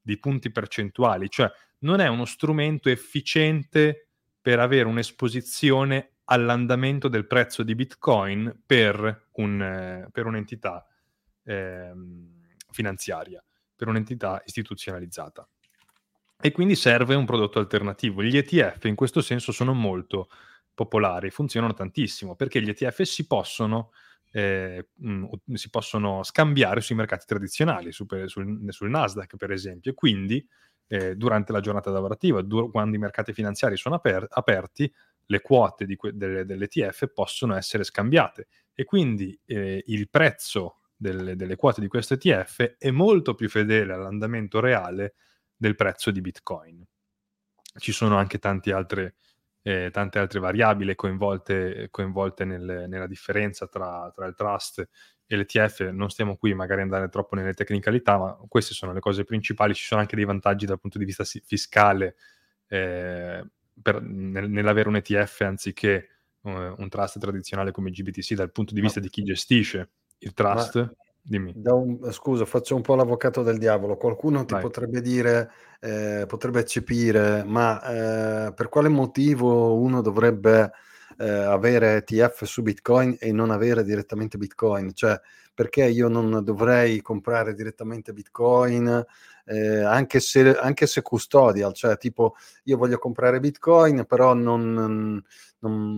di 0.00 0.18
punti 0.18 0.50
percentuali, 0.50 1.28
cioè 1.28 1.50
non 1.80 2.00
è 2.00 2.08
uno 2.08 2.24
strumento 2.24 2.88
efficiente 2.88 4.08
per 4.40 4.58
avere 4.58 4.88
un'esposizione 4.88 6.15
all'andamento 6.26 7.08
del 7.08 7.26
prezzo 7.26 7.62
di 7.62 7.74
Bitcoin 7.74 8.62
per, 8.64 9.28
un, 9.32 9.62
eh, 9.62 10.08
per 10.10 10.26
un'entità 10.26 10.86
eh, 11.44 11.92
finanziaria, 12.70 13.42
per 13.74 13.88
un'entità 13.88 14.42
istituzionalizzata. 14.44 15.48
E 16.40 16.52
quindi 16.52 16.76
serve 16.76 17.14
un 17.14 17.24
prodotto 17.24 17.58
alternativo. 17.58 18.22
Gli 18.22 18.36
ETF 18.36 18.84
in 18.84 18.94
questo 18.94 19.22
senso 19.22 19.52
sono 19.52 19.72
molto 19.72 20.28
popolari, 20.74 21.30
funzionano 21.30 21.72
tantissimo 21.72 22.36
perché 22.36 22.60
gli 22.60 22.68
ETF 22.68 23.02
si 23.02 23.26
possono, 23.26 23.92
eh, 24.32 24.88
mh, 24.94 25.54
si 25.54 25.70
possono 25.70 26.22
scambiare 26.22 26.82
sui 26.82 26.94
mercati 26.94 27.24
tradizionali, 27.26 27.92
su, 27.92 28.04
sul, 28.26 28.66
sul, 28.68 28.90
Nasdaq 28.90 29.36
per 29.36 29.52
esempio, 29.52 29.92
e 29.92 29.94
quindi 29.94 30.46
eh, 30.88 31.16
durante 31.16 31.52
la 31.52 31.60
giornata 31.60 31.90
lavorativa, 31.90 32.42
dur- 32.42 32.70
quando 32.70 32.96
i 32.96 32.98
mercati 32.98 33.32
finanziari 33.32 33.76
sono 33.76 33.94
aper- 33.94 34.28
aperti, 34.28 34.92
le 35.26 35.40
quote 35.40 35.86
que- 35.96 36.16
delle, 36.16 36.44
dell'ETF 36.44 37.10
possono 37.12 37.56
essere 37.56 37.84
scambiate 37.84 38.46
e 38.74 38.84
quindi 38.84 39.38
eh, 39.44 39.82
il 39.86 40.08
prezzo 40.08 40.80
delle, 40.96 41.36
delle, 41.36 41.56
quote 41.56 41.80
di 41.80 41.88
questo 41.88 42.14
ETF 42.14 42.76
è 42.78 42.90
molto 42.90 43.34
più 43.34 43.48
fedele 43.48 43.92
all'andamento 43.92 44.60
reale 44.60 45.14
del 45.56 45.74
prezzo 45.74 46.10
di 46.10 46.20
Bitcoin. 46.20 46.84
Ci 47.78 47.92
sono 47.92 48.16
anche 48.16 48.38
altre, 48.72 49.16
eh, 49.62 49.90
tante 49.92 50.18
altre 50.18 50.40
variabili 50.40 50.94
coinvolte, 50.94 51.88
coinvolte 51.90 52.44
nel, 52.44 52.86
nella 52.88 53.06
differenza 53.06 53.66
tra, 53.66 54.10
tra, 54.14 54.26
il 54.26 54.34
trust 54.34 54.88
e 55.26 55.36
l'ETF. 55.36 55.90
Non 55.90 56.08
stiamo 56.08 56.36
qui 56.36 56.54
magari 56.54 56.80
a 56.80 56.84
andare 56.84 57.08
troppo 57.08 57.34
nelle 57.34 57.52
tecnicalità, 57.52 58.16
ma 58.16 58.38
queste 58.48 58.72
sono 58.72 58.92
le 58.92 59.00
cose 59.00 59.24
principali. 59.24 59.74
Ci 59.74 59.84
sono 59.84 60.00
anche 60.00 60.16
dei 60.16 60.24
vantaggi 60.24 60.64
dal 60.64 60.80
punto 60.80 60.98
di 60.98 61.04
vista 61.04 61.24
fiscale. 61.24 62.16
Eh, 62.68 63.44
per, 63.80 64.02
nel, 64.02 64.50
nell'avere 64.50 64.88
un 64.88 64.96
ETF 64.96 65.40
anziché 65.42 66.08
uh, 66.42 66.50
un 66.50 66.88
trust 66.88 67.18
tradizionale 67.18 67.70
come 67.70 67.90
GBTC 67.90 68.34
dal 68.34 68.52
punto 68.52 68.74
di 68.74 68.80
vista 68.80 69.00
di 69.00 69.08
chi 69.08 69.22
gestisce 69.22 69.90
il 70.18 70.32
trust. 70.32 70.76
Ma, 70.76 70.92
dimmi. 71.22 71.52
Un, 71.64 72.12
scusa, 72.12 72.44
faccio 72.44 72.74
un 72.74 72.82
po' 72.82 72.94
l'avvocato 72.94 73.42
del 73.42 73.58
diavolo. 73.58 73.96
Qualcuno 73.96 74.44
ti 74.44 74.54
Vai. 74.54 74.62
potrebbe 74.62 75.00
dire, 75.00 75.50
eh, 75.80 76.24
potrebbe 76.26 76.60
eccepire, 76.60 77.44
ma 77.44 78.46
eh, 78.48 78.52
per 78.52 78.68
quale 78.68 78.88
motivo 78.88 79.78
uno 79.78 80.00
dovrebbe 80.00 80.72
eh, 81.18 81.28
avere 81.28 81.96
ETF 81.96 82.44
su 82.44 82.62
Bitcoin 82.62 83.16
e 83.18 83.32
non 83.32 83.50
avere 83.50 83.84
direttamente 83.84 84.38
Bitcoin? 84.38 84.92
Cioè, 84.94 85.20
perché 85.54 85.84
io 85.84 86.08
non 86.08 86.42
dovrei 86.44 87.00
comprare 87.00 87.54
direttamente 87.54 88.12
Bitcoin? 88.12 89.04
eh, 89.46 89.82
anche, 89.82 90.20
se, 90.20 90.56
anche 90.56 90.86
se 90.86 91.02
custodial, 91.02 91.72
cioè 91.72 91.96
tipo 91.96 92.34
io 92.64 92.76
voglio 92.76 92.98
comprare 92.98 93.40
Bitcoin, 93.40 94.04
però 94.06 94.34
non, 94.34 94.72
non, 94.72 95.22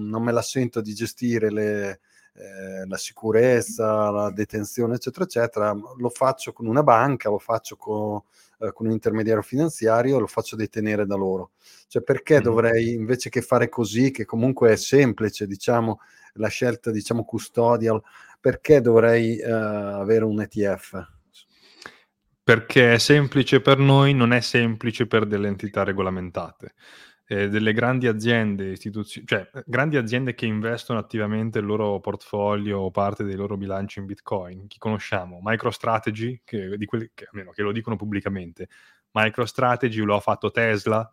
non 0.08 0.22
me 0.22 0.32
la 0.32 0.42
sento 0.42 0.80
di 0.80 0.92
gestire 0.92 1.50
le, 1.50 2.00
eh, 2.34 2.86
la 2.86 2.96
sicurezza, 2.98 4.10
la 4.10 4.30
detenzione, 4.30 4.96
eccetera, 4.96 5.24
eccetera, 5.24 5.72
lo 5.72 6.08
faccio 6.10 6.52
con 6.52 6.66
una 6.66 6.82
banca, 6.82 7.30
lo 7.30 7.38
faccio 7.38 7.76
con, 7.76 8.20
eh, 8.58 8.72
con 8.72 8.86
un 8.86 8.92
intermediario 8.92 9.42
finanziario, 9.42 10.18
lo 10.18 10.26
faccio 10.26 10.56
detenere 10.56 11.06
da 11.06 11.16
loro. 11.16 11.52
Cioè 11.86 12.02
perché 12.02 12.40
dovrei, 12.40 12.92
invece 12.92 13.30
che 13.30 13.42
fare 13.42 13.68
così, 13.68 14.10
che 14.10 14.24
comunque 14.24 14.72
è 14.72 14.76
semplice, 14.76 15.46
diciamo, 15.46 16.00
la 16.34 16.48
scelta, 16.48 16.90
diciamo, 16.90 17.24
custodial, 17.24 18.02
perché 18.40 18.80
dovrei 18.80 19.38
eh, 19.38 19.50
avere 19.50 20.24
un 20.24 20.40
ETF? 20.40 21.16
perché 22.48 22.94
è 22.94 22.98
semplice 22.98 23.60
per 23.60 23.76
noi, 23.76 24.14
non 24.14 24.32
è 24.32 24.40
semplice 24.40 25.06
per 25.06 25.26
delle 25.26 25.48
entità 25.48 25.84
regolamentate. 25.84 26.72
Eh, 27.30 27.50
delle 27.50 27.74
grandi 27.74 28.06
aziende, 28.06 28.70
istituzioni, 28.70 29.26
cioè 29.26 29.50
grandi 29.66 29.98
aziende 29.98 30.34
che 30.34 30.46
investono 30.46 30.98
attivamente 30.98 31.58
il 31.58 31.66
loro 31.66 32.00
portfolio 32.00 32.78
o 32.78 32.90
parte 32.90 33.22
dei 33.22 33.34
loro 33.34 33.58
bilanci 33.58 33.98
in 33.98 34.06
Bitcoin. 34.06 34.66
Chi 34.66 34.78
conosciamo? 34.78 35.38
MicroStrategy, 35.42 36.40
che, 36.42 36.78
di 36.78 36.86
quelli 36.86 37.10
che, 37.12 37.26
almeno, 37.30 37.50
che 37.50 37.60
lo 37.60 37.72
dicono 37.72 37.96
pubblicamente. 37.96 38.68
MicroStrategy 39.10 40.00
lo 40.04 40.16
ha 40.16 40.20
fatto 40.20 40.50
Tesla, 40.50 41.06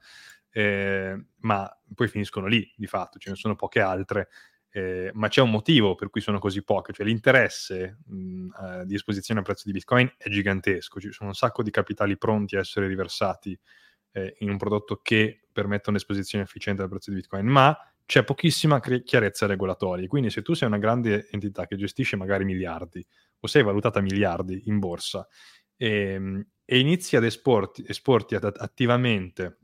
eh, 0.51 1.21
ma 1.39 1.79
poi 1.93 2.07
finiscono 2.07 2.47
lì, 2.47 2.71
di 2.77 2.87
fatto, 2.87 3.19
ce 3.19 3.31
ne 3.31 3.35
sono 3.35 3.55
poche 3.55 3.81
altre 3.81 4.29
eh, 4.75 5.09
ma 5.13 5.29
c'è 5.29 5.41
un 5.41 5.51
motivo 5.51 5.95
per 5.95 6.09
cui 6.09 6.19
sono 6.19 6.37
così 6.37 6.61
poche, 6.61 6.91
cioè 6.91 7.05
l'interesse 7.05 7.99
mh, 8.05 8.47
eh, 8.61 8.85
di 8.85 8.95
esposizione 8.95 9.39
al 9.39 9.45
prezzo 9.45 9.63
di 9.65 9.71
Bitcoin 9.71 10.13
è 10.17 10.27
gigantesco, 10.27 10.99
ci 10.99 11.13
sono 11.13 11.29
un 11.29 11.35
sacco 11.35 11.63
di 11.63 11.71
capitali 11.71 12.17
pronti 12.17 12.57
a 12.57 12.59
essere 12.59 12.87
riversati 12.87 13.57
eh, 14.15 14.35
in 14.39 14.49
un 14.49 14.57
prodotto 14.57 15.01
che 15.03 15.41
permetta 15.51 15.89
un'esposizione 15.89 16.45
efficiente 16.45 16.81
al 16.81 16.89
prezzo 16.89 17.09
di 17.09 17.17
Bitcoin, 17.17 17.45
ma 17.45 17.77
c'è 18.05 18.23
pochissima 18.23 18.79
chiarezza 18.79 19.45
regolatoria, 19.45 20.07
quindi 20.07 20.29
se 20.29 20.41
tu 20.41 20.53
sei 20.53 20.67
una 20.67 20.77
grande 20.77 21.27
entità 21.31 21.67
che 21.67 21.75
gestisce 21.75 22.15
magari 22.15 22.45
miliardi 22.45 23.05
o 23.39 23.47
sei 23.47 23.63
valutata 23.63 23.99
miliardi 23.99 24.63
in 24.65 24.79
borsa 24.79 25.27
e, 25.75 25.87
ehm, 25.87 26.47
e 26.63 26.79
inizi 26.79 27.15
ad 27.15 27.25
esporti, 27.25 27.83
esporti 27.85 28.35
ad, 28.35 28.53
attivamente 28.57 29.57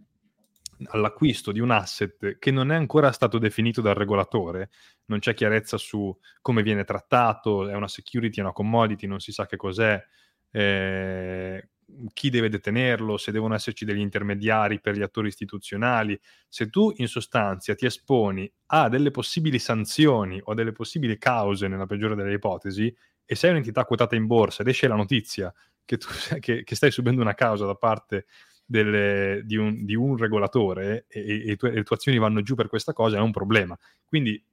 all'acquisto 0.88 1.52
di 1.52 1.60
un 1.60 1.72
asset 1.72 2.38
che 2.40 2.52
non 2.52 2.72
è 2.72 2.76
ancora 2.76 3.12
stato 3.12 3.38
definito 3.38 3.82
dal 3.82 3.96
regolatore, 3.96 4.72
non 5.06 5.20
c'è 5.20 5.34
chiarezza 5.34 5.78
su 5.78 6.16
come 6.42 6.62
viene 6.62 6.84
trattato, 6.84 7.70
è 7.70 7.76
una 7.76 7.88
security, 7.88 8.40
è 8.40 8.44
una 8.44 8.52
commodity, 8.52 9.08
non 9.08 9.20
si 9.20 9.32
sa 9.32 9.46
che 9.46 9.56
cos'è, 9.56 10.04
eh, 10.52 11.70
chi 12.14 12.30
deve 12.30 12.50
detenerlo, 12.50 13.18
se 13.18 13.32
devono 13.32 13.54
esserci 13.54 13.86
degli 13.86 14.00
intermediari 14.00 14.80
per 14.80 14.96
gli 14.96 15.02
attori 15.02 15.28
istituzionali. 15.28 16.20
Se 16.48 16.70
tu 16.70 16.92
in 16.98 17.08
sostanza 17.08 17.74
ti 17.76 17.86
esponi 17.86 18.52
a 18.68 18.90
delle 18.90 19.12
possibili 19.12 19.60
sanzioni 19.60 20.40
o 20.44 20.54
delle 20.54 20.72
possibili 20.72 21.18
cause, 21.18 21.68
nella 21.68 21.86
peggiore 21.86 22.16
delle 22.16 22.34
ipotesi, 22.34 22.94
e 23.26 23.36
sei 23.36 23.52
un'entità 23.52 23.86
quotata 23.86 24.16
in 24.16 24.28
borsa 24.28 24.62
ed 24.62 24.68
esce 24.68 24.88
la 24.88 24.96
notizia 24.96 25.54
che, 25.86 25.98
tu, 25.98 26.08
che, 26.40 26.64
che 26.64 26.76
stai 26.76 26.92
subendo 26.92 27.22
una 27.22 27.34
causa 27.34 27.66
da 27.66 27.76
parte 27.76 28.26
delle, 28.66 29.42
di, 29.44 29.58
un, 29.58 29.84
di, 29.84 29.96
un, 29.96 30.18
regolatore 30.18 31.06
e, 31.08 31.20
e, 31.20 31.52
e, 31.52 31.56
tue, 31.56 31.72
le 31.72 31.84
tue 31.84 31.96
azioni 31.96 32.18
vanno 32.18 32.42
giù 32.42 32.56
per 32.56 32.68
questa 32.68 32.94
cosa 32.94 33.18
è 33.18 33.20
un 33.20 33.32
problema. 33.32 33.78
Quindi 34.06 34.44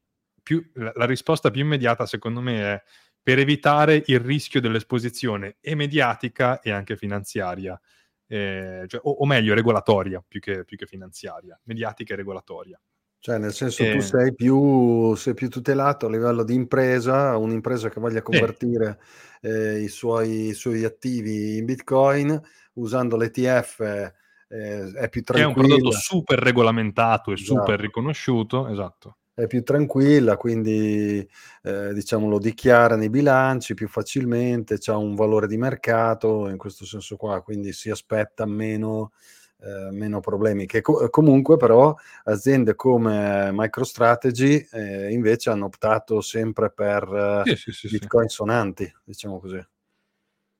più, 0.43 0.65
la, 0.75 0.93
la 0.95 1.07
risposta 1.07 1.51
più 1.51 1.63
immediata 1.63 2.07
secondo 2.07 2.41
me 2.41 2.61
è 2.61 2.83
per 3.29 3.41
evitare 3.41 4.03
il 4.07 4.21
rischio 4.21 4.59
dell'esposizione 4.59 5.57
e 5.61 5.75
mediatica 5.75 6.61
e 6.61 6.71
anche 6.71 6.97
finanziaria, 6.97 7.79
eh, 8.27 8.85
cioè, 8.87 9.01
o, 9.05 9.11
o, 9.11 9.27
meglio 9.27 9.53
regolatoria 9.53 10.25
più 10.27 10.41
che, 10.41 10.65
più 10.65 10.79
che, 10.79 10.87
finanziaria, 10.87 11.61
mediatica 11.65 12.15
e 12.15 12.17
regolatoria. 12.17 12.81
Cioè, 13.19 13.37
nel 13.37 13.53
senso, 13.53 13.83
eh, 13.83 13.93
tu 13.93 14.01
sei 14.01 14.35
più, 14.35 15.15
sei 15.15 15.35
più, 15.35 15.51
tutelato 15.51 16.07
a 16.07 16.09
livello 16.09 16.43
di 16.43 16.55
impresa, 16.55 17.37
un'impresa 17.37 17.91
che 17.91 18.01
voglia 18.01 18.23
convertire 18.23 18.99
eh. 19.43 19.79
i, 19.83 19.89
suoi, 19.89 20.47
i, 20.47 20.55
suoi, 20.55 20.85
attivi 20.85 21.59
in 21.59 21.67
Bitcoin 21.67 22.41
usando 22.77 23.19
l'ETF 23.19 23.81
eh, 23.81 24.91
è 24.91 25.09
più 25.11 25.23
tranquilla. 25.23 25.33
Che 25.35 25.41
è 25.43 25.45
un 25.45 25.53
prodotto 25.53 25.91
super 25.91 26.39
regolamentato 26.39 27.31
e 27.31 27.35
esatto. 27.35 27.61
super 27.61 27.79
riconosciuto, 27.79 28.69
esatto. 28.69 29.17
È 29.39 29.47
più 29.47 29.63
tranquilla, 29.63 30.37
quindi 30.37 31.25
eh, 31.63 31.93
diciamo 31.95 32.29
lo 32.29 32.41
dichiara 32.41 32.97
nei 32.97 33.09
bilanci 33.09 33.75
più 33.75 33.87
facilmente, 33.87 34.79
ha 34.87 34.97
un 34.97 35.15
valore 35.15 35.47
di 35.47 35.57
mercato 35.57 36.49
in 36.49 36.57
questo 36.59 36.85
senso 36.85 37.17
qua, 37.17 37.41
quindi 37.41 37.73
si 37.73 37.89
aspetta 37.89 38.47
meno, 38.47 39.13
eh, 39.61 39.93
meno 39.93 40.19
problemi. 40.19 40.67
Che 40.67 40.81
co- 40.81 41.09
comunque 41.09 41.57
però 41.57 41.95
aziende 42.25 42.75
come 42.75 43.51
MicroStrategy 43.53 44.67
eh, 44.73 45.13
invece 45.13 45.51
hanno 45.51 45.67
optato 45.67 46.21
sempre 46.21 46.73
per 46.73 47.45
sì, 47.45 47.55
sì, 47.55 47.71
sì, 47.73 47.89
bitcoin 47.89 48.27
sonanti, 48.27 48.93
diciamo 49.05 49.39
così. 49.39 49.65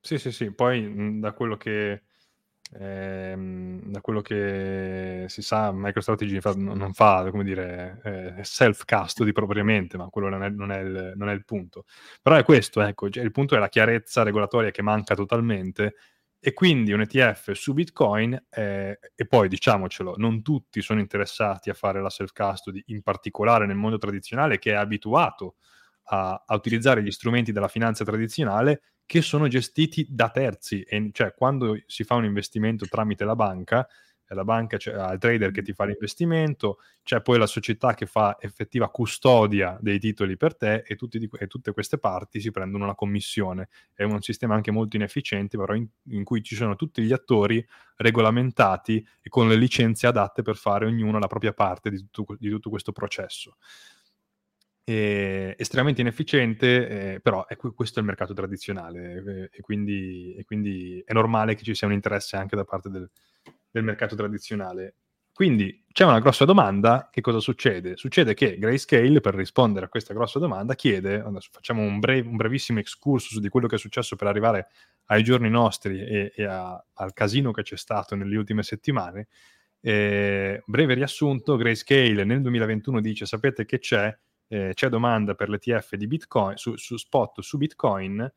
Sì, 0.01 0.17
sì, 0.17 0.31
sì, 0.31 0.51
poi 0.53 0.81
mh, 0.81 1.19
da 1.19 1.33
quello 1.33 1.57
che 1.57 2.03
ehm, 2.77 3.81
da 3.91 4.01
quello 4.01 4.21
che 4.21 5.25
si 5.27 5.41
sa, 5.41 5.71
MicroStrategy 5.71 6.39
fa, 6.39 6.53
non 6.55 6.93
fa, 6.93 7.27
come 7.31 7.43
dire, 7.43 8.01
eh, 8.03 8.43
self-custody 8.43 9.31
propriamente, 9.31 9.97
ma 9.97 10.07
quello 10.09 10.29
non 10.29 10.43
è, 10.43 10.49
non, 10.49 10.71
è 10.71 10.79
il, 10.79 11.13
non 11.15 11.29
è, 11.29 11.33
il, 11.33 11.45
punto. 11.45 11.85
Però 12.21 12.35
è 12.35 12.43
questo, 12.43 12.81
ecco, 12.81 13.09
cioè, 13.09 13.23
il 13.23 13.31
punto 13.31 13.55
è 13.55 13.59
la 13.59 13.69
chiarezza 13.69 14.23
regolatoria 14.23 14.71
che 14.71 14.81
manca 14.81 15.15
totalmente 15.15 15.95
e 16.41 16.53
quindi 16.53 16.93
un 16.93 17.01
ETF 17.01 17.51
su 17.51 17.73
Bitcoin, 17.73 18.45
eh, 18.49 18.97
e 19.13 19.27
poi 19.27 19.49
diciamocelo, 19.49 20.15
non 20.17 20.41
tutti 20.41 20.81
sono 20.81 21.01
interessati 21.01 21.69
a 21.69 21.73
fare 21.73 22.01
la 22.01 22.09
self-custody, 22.09 22.83
in 22.87 23.01
particolare 23.01 23.65
nel 23.65 23.75
mondo 23.75 23.97
tradizionale 23.97 24.57
che 24.57 24.71
è 24.71 24.75
abituato 24.75 25.55
a, 26.11 26.43
a 26.45 26.55
utilizzare 26.55 27.03
gli 27.03 27.11
strumenti 27.11 27.51
della 27.51 27.67
finanza 27.67 28.05
tradizionale 28.05 28.81
che 29.09 29.23
sono 29.23 29.47
gestiti 29.47 30.05
da 30.07 30.29
terzi, 30.29 30.83
e, 30.83 31.09
cioè 31.11 31.33
quando 31.33 31.75
si 31.87 32.03
fa 32.03 32.13
un 32.13 32.25
investimento 32.25 32.85
tramite 32.85 33.25
la 33.25 33.33
banca, 33.33 33.87
la 34.35 34.43
banca 34.43 34.77
c'è 34.77 34.91
il 34.91 35.17
trader 35.17 35.49
che 35.49 35.63
ti 35.63 35.73
fa 35.73 35.85
l'investimento, 35.85 36.77
c'è 37.01 37.19
poi 37.19 37.39
la 37.39 37.47
società 37.47 37.95
che 37.95 38.05
fa 38.05 38.37
effettiva 38.39 38.91
custodia 38.91 39.79
dei 39.81 39.97
titoli 39.97 40.37
per 40.37 40.55
te 40.55 40.83
e, 40.85 40.95
di, 40.99 41.27
e 41.39 41.47
tutte 41.47 41.73
queste 41.73 41.97
parti 41.97 42.39
si 42.39 42.51
prendono 42.51 42.83
una 42.83 42.93
commissione. 42.93 43.69
È 43.95 44.03
un 44.03 44.21
sistema 44.21 44.53
anche 44.53 44.69
molto 44.69 44.95
inefficiente, 44.95 45.57
però 45.57 45.73
in, 45.73 45.87
in, 46.09 46.23
cui 46.23 46.43
ci 46.43 46.53
sono 46.53 46.75
tutti 46.75 47.01
gli 47.01 47.11
attori 47.11 47.65
regolamentati 47.95 49.03
e 49.23 49.27
con 49.27 49.47
le 49.47 49.55
licenze 49.55 50.05
adatte 50.05 50.43
per 50.43 50.55
fare 50.55 50.85
ognuno 50.85 51.17
la 51.17 51.25
propria 51.25 51.53
parte 51.53 51.89
di 51.89 51.97
tutto, 52.11 52.35
di 52.37 52.51
tutto 52.51 52.69
questo 52.69 52.91
processo 52.91 53.57
eh, 54.89 55.53
estremamente 55.55 56.01
inefficiente, 56.01 57.13
eh, 57.13 57.19
però 57.19 57.45
è, 57.45 57.55
questo 57.55 57.99
è 57.99 58.01
il 58.01 58.07
mercato 58.07 58.33
tradizionale 58.33 59.23
eh, 59.23 59.49
e, 59.53 59.61
quindi, 59.61 60.33
e, 60.35 60.43
quindi, 60.45 61.03
è 61.05 61.13
normale 61.13 61.53
che 61.53 61.61
ci 61.61 61.75
sia 61.75 61.85
un 61.85 61.93
interesse 61.93 62.37
anche 62.37 62.55
da 62.55 62.63
parte 62.63 62.89
del, 62.89 63.07
del, 63.69 63.83
mercato 63.83 64.15
tradizionale. 64.15 64.95
Quindi 65.31 65.85
c'è 65.91 66.05
una 66.05 66.19
grossa 66.19 66.43
domanda, 66.43 67.07
che 67.11 67.21
cosa 67.21 67.39
succede? 67.39 67.97
Succede 67.97 68.33
che 68.33 68.57
Grayscale, 68.57 69.21
per 69.21 69.35
rispondere 69.35 69.85
a 69.85 69.89
questa 69.89 70.15
grossa 70.15 70.39
domanda, 70.39 70.73
chiede, 70.73 71.21
adesso 71.21 71.49
facciamo 71.51 71.83
un, 71.83 71.99
brev, 71.99 72.25
un 72.25 72.35
brevissimo 72.35 72.79
excursus 72.79 73.39
di 73.39 73.47
quello 73.47 73.67
che 73.67 73.75
è 73.75 73.79
successo 73.79 74.15
per 74.15 74.25
arrivare 74.25 74.69
ai 75.05 75.23
giorni 75.23 75.51
nostri 75.51 76.01
e, 76.01 76.33
e 76.35 76.43
a, 76.45 76.83
al 76.93 77.13
casino 77.13 77.51
che 77.51 77.61
c'è 77.61 77.77
stato 77.77 78.15
nelle 78.15 78.35
ultime 78.35 78.63
settimane. 78.63 79.27
Eh, 79.81 80.63
breve 80.65 80.95
riassunto, 80.95 81.57
Grayscale 81.57 82.23
nel 82.23 82.41
2021 82.41 82.99
dice, 83.01 83.27
sapete 83.27 83.65
che 83.65 83.77
c'è? 83.77 84.13
Eh, 84.49 84.71
c'è 84.73 84.89
domanda 84.89 85.35
per 85.35 85.47
l'ETF 85.47 85.95
di 85.95 86.07
Bitcoin, 86.07 86.57
su, 86.57 86.75
su 86.75 86.97
spot 86.97 87.39
su 87.41 87.57
Bitcoin, 87.57 88.29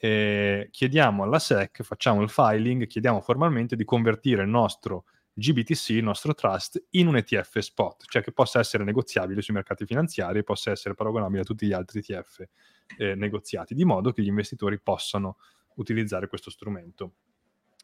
eh, 0.00 0.68
chiediamo 0.70 1.22
alla 1.22 1.38
SEC, 1.38 1.82
facciamo 1.82 2.22
il 2.22 2.30
filing, 2.30 2.86
chiediamo 2.86 3.20
formalmente 3.20 3.76
di 3.76 3.84
convertire 3.84 4.42
il 4.42 4.48
nostro 4.48 5.04
GBTC, 5.34 5.90
il 5.90 6.02
nostro 6.02 6.34
trust, 6.34 6.82
in 6.90 7.06
un 7.06 7.16
ETF 7.16 7.58
spot, 7.58 8.04
cioè 8.08 8.22
che 8.22 8.32
possa 8.32 8.58
essere 8.58 8.82
negoziabile 8.82 9.42
sui 9.42 9.54
mercati 9.54 9.84
finanziari 9.86 10.40
e 10.40 10.42
possa 10.42 10.70
essere 10.70 10.94
paragonabile 10.94 11.42
a 11.42 11.44
tutti 11.44 11.66
gli 11.66 11.72
altri 11.72 12.00
ETF 12.00 12.44
eh, 12.96 13.14
negoziati, 13.14 13.74
di 13.74 13.84
modo 13.84 14.10
che 14.10 14.22
gli 14.22 14.26
investitori 14.26 14.80
possano 14.80 15.36
utilizzare 15.74 16.26
questo 16.28 16.50
strumento. 16.50 17.12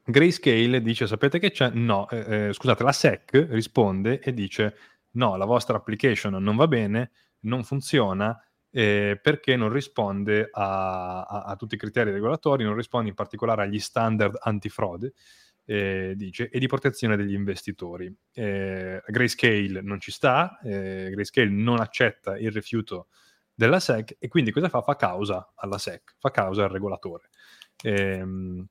Grayscale 0.07 0.83
dice, 0.83 1.07
sapete 1.07 1.39
che 1.39 1.51
c'è? 1.51 1.71
No, 1.71 2.09
eh, 2.11 2.49
eh 2.49 2.53
scusate, 2.53 2.83
la 2.83 2.93
SEC 2.93 3.47
risponde 3.51 4.19
e 4.21 4.35
dice, 4.35 4.77
no, 5.15 5.37
la 5.37 5.45
vostra 5.45 5.77
application 5.77 6.43
non 6.43 6.57
va 6.57 6.69
bene, 6.69 7.11
non 7.41 7.65
funziona 7.65 8.39
eh, 8.71 9.19
perché 9.23 9.55
non 9.55 9.71
risponde 9.71 10.49
a, 10.51 11.23
a, 11.23 11.43
a, 11.45 11.57
tutti 11.57 11.77
i 11.77 11.79
criteri 11.79 12.11
regolatori, 12.11 12.65
non 12.65 12.75
risponde 12.75 13.09
in 13.09 13.15
particolare 13.15 13.63
agli 13.63 13.79
standard 13.79 14.37
antifrode, 14.41 15.13
eh, 15.65 16.15
dice, 16.17 16.49
e 16.51 16.59
di 16.59 16.67
protezione 16.67 17.17
degli 17.17 17.35
investitori. 17.35 18.13
Eh, 18.33 19.01
Grayscale 19.07 19.81
non 19.81 20.01
ci 20.01 20.11
sta, 20.11 20.59
eh, 20.65 21.09
Grayscale 21.11 21.51
non 21.51 21.79
accetta 21.79 22.37
il 22.37 22.51
rifiuto 22.51 23.09
della 23.55 23.79
SEC 23.79 24.17
e 24.19 24.27
quindi 24.27 24.51
cosa 24.51 24.69
fa? 24.69 24.83
Fa 24.83 24.97
causa 24.97 25.53
alla 25.55 25.79
SEC, 25.79 26.17
fa 26.19 26.31
causa 26.31 26.65
al 26.65 26.71
regolatore. 26.71 27.29
Ehm, 27.83 28.67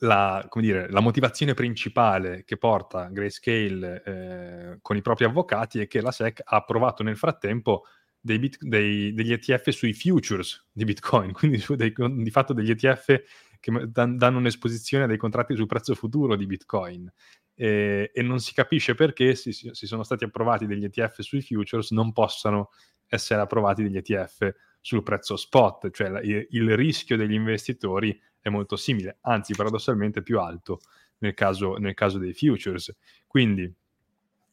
la, 0.00 0.46
dire, 0.56 0.90
la, 0.90 1.00
motivazione 1.00 1.54
principale 1.54 2.44
che 2.44 2.56
porta 2.56 3.08
Grayscale 3.10 4.02
eh, 4.04 4.78
con 4.80 4.96
i 4.96 5.02
propri 5.02 5.24
avvocati 5.24 5.80
è 5.80 5.86
che 5.86 6.00
la 6.00 6.10
SEC 6.10 6.40
ha 6.44 6.56
approvato 6.56 7.02
nel 7.02 7.16
frattempo 7.16 7.84
dei 8.18 8.38
bit, 8.38 8.58
dei, 8.60 9.12
degli 9.12 9.32
ETF 9.32 9.68
sui 9.70 9.92
futures 9.92 10.66
di 10.72 10.84
Bitcoin, 10.84 11.32
quindi 11.34 11.64
dei, 11.76 11.92
di 11.96 12.30
fatto 12.30 12.52
degli 12.52 12.70
ETF 12.70 13.22
che 13.60 13.72
danno 13.88 14.38
un'esposizione 14.38 15.04
a 15.04 15.06
dei 15.06 15.16
contratti 15.16 15.54
sul 15.54 15.66
prezzo 15.66 15.94
futuro 15.94 16.36
di 16.36 16.46
Bitcoin. 16.46 17.10
E, 17.56 18.10
e 18.12 18.22
non 18.22 18.40
si 18.40 18.52
capisce 18.52 18.94
perché 18.94 19.36
si, 19.36 19.52
sono 19.52 20.02
stati 20.02 20.24
approvati 20.24 20.66
degli 20.66 20.84
ETF 20.84 21.20
sui 21.20 21.40
futures 21.40 21.92
non 21.92 22.12
possano 22.12 22.70
essere 23.06 23.40
approvati 23.40 23.82
degli 23.82 23.96
ETF 23.96 24.52
sul 24.80 25.02
prezzo 25.02 25.36
spot, 25.36 25.90
cioè 25.90 26.20
il, 26.22 26.46
il 26.50 26.76
rischio 26.76 27.16
degli 27.16 27.32
investitori 27.32 28.18
è 28.44 28.50
molto 28.50 28.76
simile, 28.76 29.16
anzi 29.22 29.54
paradossalmente 29.54 30.22
più 30.22 30.38
alto 30.38 30.80
nel 31.20 31.32
caso, 31.32 31.76
nel 31.76 31.94
caso 31.94 32.18
dei 32.18 32.34
futures. 32.34 32.94
Quindi 33.26 33.74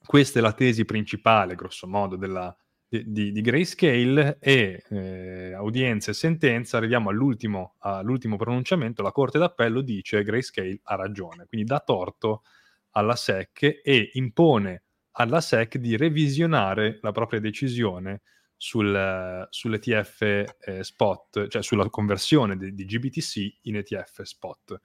questa 0.02 0.40
è 0.40 0.42
la 0.42 0.54
tesi 0.54 0.86
principale, 0.86 1.56
grosso 1.56 1.88
modo, 1.88 2.16
della, 2.16 2.56
di, 2.88 3.34
di, 3.34 3.42
Grayscale 3.42 4.38
e 4.40 4.82
eh, 4.88 5.52
audienza 5.52 6.12
e 6.12 6.14
sentenza, 6.14 6.78
arriviamo 6.78 7.10
all'ultimo, 7.10 7.76
all'ultimo 7.80 8.38
pronunciamento, 8.38 9.04
la 9.04 9.12
Corte 9.12 9.40
d'Appello 9.40 9.82
dice 9.82 10.24
Grayscale 10.24 10.80
ha 10.84 10.96
ragione, 10.96 11.46
quindi 11.48 11.68
dà 11.68 11.82
torto 11.82 12.44
alla 12.92 13.18
SEC 13.18 13.82
e 13.84 14.12
impone 14.14 14.84
alla 15.16 15.42
SEC 15.42 15.80
di 15.80 15.98
revisionare 15.98 17.00
la 17.02 17.12
propria 17.12 17.42
decisione 17.42 18.22
sul, 18.62 19.48
sull'ETF 19.50 20.22
eh, 20.22 20.84
spot, 20.84 21.48
cioè 21.48 21.64
sulla 21.64 21.90
conversione 21.90 22.56
di, 22.58 22.76
di 22.76 22.86
GBTC 22.86 23.58
in 23.62 23.78
ETF 23.78 24.22
spot. 24.22 24.80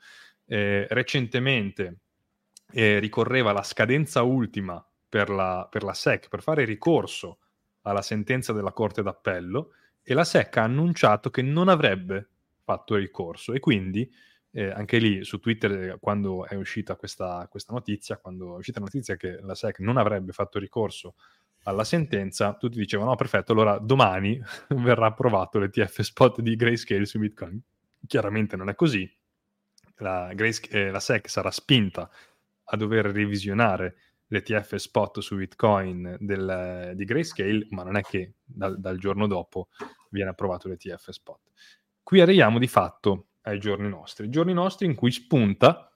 Eh, 0.47 0.87
recentemente 0.89 1.99
eh, 2.73 2.99
ricorreva 2.99 3.53
la 3.53 3.63
scadenza 3.63 4.23
ultima 4.23 4.83
per 5.07 5.29
la, 5.29 5.69
per 5.71 5.83
la, 5.83 5.93
SEC 5.93 6.29
per 6.29 6.41
fare 6.41 6.65
ricorso 6.65 7.41
alla 7.83 8.01
sentenza 8.01 8.55
della 8.55 8.73
Corte 8.73 9.03
d'Appello 9.03 9.75
e 10.03 10.15
la 10.15 10.25
SEC 10.25 10.57
ha 10.57 10.63
annunciato 10.63 11.29
che 11.29 11.43
non 11.43 11.69
avrebbe 11.69 12.29
fatto 12.65 12.95
ricorso 12.95 13.53
e 13.53 13.61
quindi 13.61 14.11
eh, 14.53 14.71
anche 14.71 14.97
lì 14.97 15.23
su 15.23 15.39
Twitter 15.39 15.99
quando 16.01 16.47
è 16.47 16.55
uscita 16.55 16.97
questa, 16.97 17.47
questa 17.51 17.75
notizia, 17.75 18.17
quando 18.17 18.55
è 18.55 18.57
uscita 18.57 18.79
la 18.79 18.87
notizia 18.87 19.17
che 19.17 19.39
la 19.43 19.55
SEC 19.55 19.81
non 19.81 19.99
avrebbe 19.99 20.33
fatto 20.33 20.59
ricorso 20.59 21.17
alla 21.67 21.85
sentenza, 21.85 22.55
tutti 22.55 22.79
dicevano: 22.79 23.11
no, 23.11 23.17
perfetto, 23.17 23.53
allora 23.53 23.79
domani 23.79 24.41
verrà 24.69 25.07
approvato 25.07 25.59
l'ETF 25.59 26.01
spot 26.01 26.41
di 26.41 26.57
Grayscale 26.57 27.05
su 27.05 27.19
Bitcoin. 27.19 27.61
Chiaramente 28.07 28.57
non 28.57 28.69
è 28.69 28.75
così. 28.75 29.11
La, 29.99 30.33
Grayscale, 30.35 30.87
eh, 30.87 30.91
la 30.91 31.01
SEC 31.01 31.29
sarà 31.29 31.51
spinta 31.51 32.09
a 32.69 32.77
dover 32.77 33.07
revisionare 33.07 33.97
l'ETF 34.29 34.75
spot 34.77 35.21
su 35.21 35.37
Bitcoin 35.37 36.17
del, 36.21 36.93
di 36.95 37.05
Grayscale, 37.05 37.67
ma 37.71 37.83
non 37.83 37.97
è 37.97 38.03
che 38.03 38.35
dal, 38.45 38.79
dal 38.79 38.99
giorno 38.99 39.27
dopo 39.27 39.69
viene 40.11 40.31
approvato 40.31 40.69
l'ETF 40.69 41.11
spot. 41.11 41.51
Qui 42.03 42.21
arriviamo 42.21 42.59
di 42.59 42.69
fatto 42.69 43.29
ai 43.43 43.59
giorni 43.59 43.89
nostri, 43.89 44.29
giorni 44.29 44.53
nostri 44.53 44.87
in 44.87 44.95
cui 44.95 45.11
spunta 45.11 45.91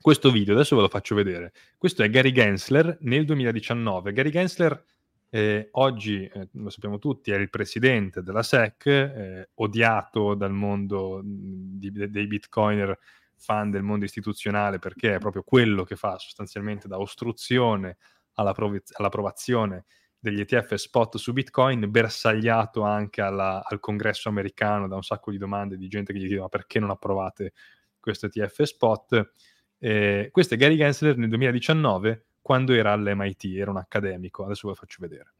questo 0.00 0.30
video, 0.30 0.54
adesso 0.54 0.76
ve 0.76 0.82
lo 0.82 0.88
faccio 0.88 1.14
vedere. 1.14 1.52
Questo 1.76 2.02
è 2.02 2.10
Gary 2.10 2.32
Gensler 2.32 2.98
nel 3.00 3.24
2019. 3.24 4.12
Gary 4.12 4.30
Gensler 4.30 4.84
eh, 5.30 5.68
oggi, 5.72 6.24
eh, 6.24 6.48
lo 6.52 6.70
sappiamo 6.70 6.98
tutti, 6.98 7.30
è 7.30 7.36
il 7.36 7.50
presidente 7.50 8.22
della 8.22 8.42
SEC, 8.42 8.86
eh, 8.86 9.50
odiato 9.54 10.34
dal 10.34 10.52
mondo 10.52 11.20
di, 11.22 11.90
dei 11.90 12.26
bitcoiner 12.26 12.98
fan 13.36 13.70
del 13.70 13.82
mondo 13.82 14.04
istituzionale 14.04 14.78
perché 14.78 15.14
è 15.14 15.18
proprio 15.18 15.42
quello 15.42 15.84
che 15.84 15.96
fa 15.96 16.18
sostanzialmente 16.18 16.88
da 16.88 16.98
ostruzione 16.98 17.98
all'approvazione 18.34 19.84
degli 20.18 20.40
ETF 20.40 20.74
spot 20.74 21.16
su 21.16 21.32
Bitcoin, 21.32 21.90
bersagliato 21.90 22.82
anche 22.82 23.20
alla, 23.20 23.62
al 23.64 23.78
congresso 23.78 24.28
americano 24.28 24.88
da 24.88 24.96
un 24.96 25.02
sacco 25.02 25.30
di 25.30 25.38
domande 25.38 25.76
di 25.76 25.88
gente 25.88 26.12
che 26.12 26.18
gli 26.18 26.26
chiede 26.26 26.46
perché 26.48 26.80
non 26.80 26.90
approvate 26.90 27.52
questo 28.00 28.26
ETF 28.26 28.62
spot 28.62 29.32
Eh, 29.78 30.28
questo 30.32 30.54
è 30.54 30.56
Gary 30.56 30.76
Gensler 30.76 31.16
nel 31.16 31.28
2019 31.28 32.24
quando 32.42 32.72
era 32.72 32.92
all'MIT, 32.92 33.44
era 33.56 33.70
un 33.70 33.76
accademico. 33.76 34.44
Adesso 34.44 34.68
ve 34.68 34.68
lo 34.68 34.74
faccio 34.74 34.98
vedere. 35.00 35.32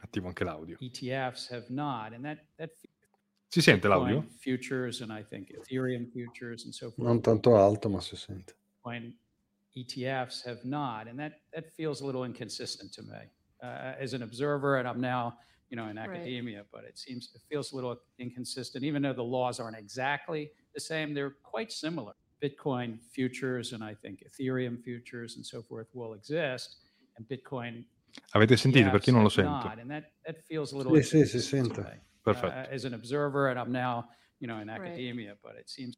Attivo 0.00 0.26
anche 0.26 0.44
l'audio. 0.44 0.76
ETFs 0.80 1.50
have 1.50 1.66
not, 1.68 2.12
and 2.12 2.24
that, 2.24 2.38
that 2.56 2.70
si 3.48 3.60
sente 3.60 3.88
l'audio? 3.88 4.24
Futures 4.40 5.00
and 5.00 5.10
I 5.10 5.22
think 5.22 5.50
Ethereum 5.50 6.10
futures 6.10 6.64
and 6.64 6.72
so 6.72 6.90
forth. 6.90 7.06
Non 7.06 7.20
tanto 7.20 7.56
alto, 7.56 7.88
ma 7.88 8.00
si 8.00 8.16
sente. 8.16 8.54
ETFs 9.74 10.44
have 10.44 10.60
not, 10.64 11.06
and 11.06 11.18
that 11.18 11.40
that 11.52 11.70
feels 11.70 12.00
a 12.00 12.04
little 12.04 12.24
inconsistent 12.24 12.92
to 12.92 13.02
me. 13.02 13.30
Uh, 13.62 13.94
as 13.98 14.12
an 14.12 14.22
observer, 14.22 14.76
and 14.78 14.86
I'm 14.88 15.00
now 15.00 15.38
you 15.72 15.76
know 15.76 15.88
in 15.88 15.96
academia, 15.96 16.58
right. 16.58 16.66
but 16.70 16.84
it 16.84 16.98
seems 16.98 17.30
it 17.34 17.40
feels 17.48 17.72
a 17.72 17.74
little 17.74 17.96
inconsistent. 18.18 18.84
Even 18.84 19.00
though 19.00 19.14
the 19.14 19.24
laws 19.24 19.58
aren't 19.58 19.78
exactly 19.78 20.50
the 20.74 20.80
same, 20.80 21.14
they're 21.14 21.36
quite 21.42 21.72
similar. 21.72 22.12
Bitcoin 22.42 22.98
futures 23.10 23.72
and 23.72 23.82
I 23.82 23.94
think 23.94 24.22
Ethereum 24.22 24.82
futures 24.82 25.36
and 25.36 25.46
so 25.46 25.62
forth 25.62 25.88
will 25.94 26.12
exist, 26.12 26.76
and 27.16 27.26
Bitcoin. 27.26 27.84
Avete 28.34 28.56
sentito? 28.58 28.90
Perché 28.90 29.10
non 29.10 29.22
lo 29.22 29.30
sento? 29.30 29.50
Not, 29.50 29.78
and 29.78 29.90
that, 29.90 30.12
that 30.26 30.36
feels 30.46 30.72
a 30.72 30.76
little 30.76 30.94
sì, 31.02 31.24
sì, 31.24 31.26
si 31.26 31.40
sente. 31.40 32.02
Perfetto. 32.22 32.54
Uh, 32.54 32.74
as 32.74 32.84
an 32.84 32.92
observer, 32.92 33.48
and 33.48 33.58
I'm 33.58 33.72
now, 33.72 34.06
you 34.38 34.46
know, 34.46 34.60
in 34.60 34.68
academia, 34.68 35.34
but 35.42 35.56
it 35.58 35.68
seems... 35.68 35.96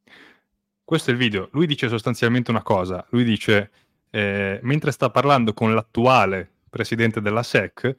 Questo 0.85 1.11
è 1.11 1.13
il 1.13 1.19
video. 1.19 1.49
Lui 1.53 1.67
dice 1.67 1.89
sostanzialmente 1.89 2.51
una 2.53 2.63
cosa. 2.63 3.05
Lui 3.11 3.25
dice, 3.25 3.71
eh, 4.11 4.61
mentre 4.63 4.93
sta 4.93 5.11
parlando 5.11 5.53
con 5.55 5.75
l'attuale 5.75 6.49
presidente 6.71 7.21
della 7.21 7.43
SEC, 7.43 7.97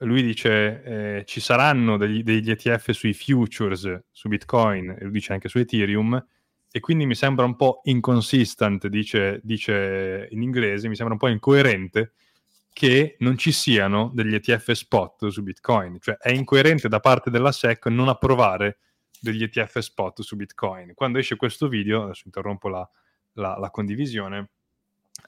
lui 0.00 0.22
dice 0.22 0.82
eh, 0.82 1.24
ci 1.24 1.40
saranno 1.40 1.96
degli, 1.96 2.22
degli, 2.22 2.50
ETF 2.50 2.90
sui 2.90 3.14
futures, 3.14 4.04
su 4.10 4.28
Bitcoin, 4.28 4.90
e 4.90 5.04
lo 5.04 5.10
dice 5.10 5.32
anche 5.32 5.48
su 5.48 5.58
Ethereum, 5.58 6.22
e 6.70 6.80
quindi 6.80 7.06
mi 7.06 7.14
sembra 7.14 7.46
un 7.46 7.56
po' 7.56 7.80
inconsistent, 7.84 8.86
dice, 8.88 9.40
dice 9.42 10.28
in 10.30 10.42
inglese, 10.42 10.88
mi 10.88 10.96
sembra 10.96 11.14
un 11.14 11.20
po' 11.20 11.28
incoerente 11.28 12.12
che 12.72 13.16
non 13.20 13.38
ci 13.38 13.52
siano 13.52 14.10
degli 14.12 14.34
ETF 14.34 14.72
spot 14.72 15.28
su 15.28 15.42
Bitcoin, 15.42 15.96
cioè 15.98 16.16
è 16.16 16.30
incoerente 16.30 16.88
da 16.88 17.00
parte 17.00 17.30
della 17.30 17.50
SEC 17.50 17.86
non 17.86 18.08
approvare 18.08 18.80
degli 19.18 19.42
ETF 19.42 19.78
spot 19.78 20.20
su 20.20 20.36
Bitcoin. 20.36 20.92
Quando 20.92 21.18
esce 21.18 21.36
questo 21.36 21.68
video, 21.68 22.02
adesso 22.02 22.24
interrompo 22.26 22.68
la, 22.68 22.86
la, 23.32 23.56
la 23.58 23.70
condivisione, 23.70 24.50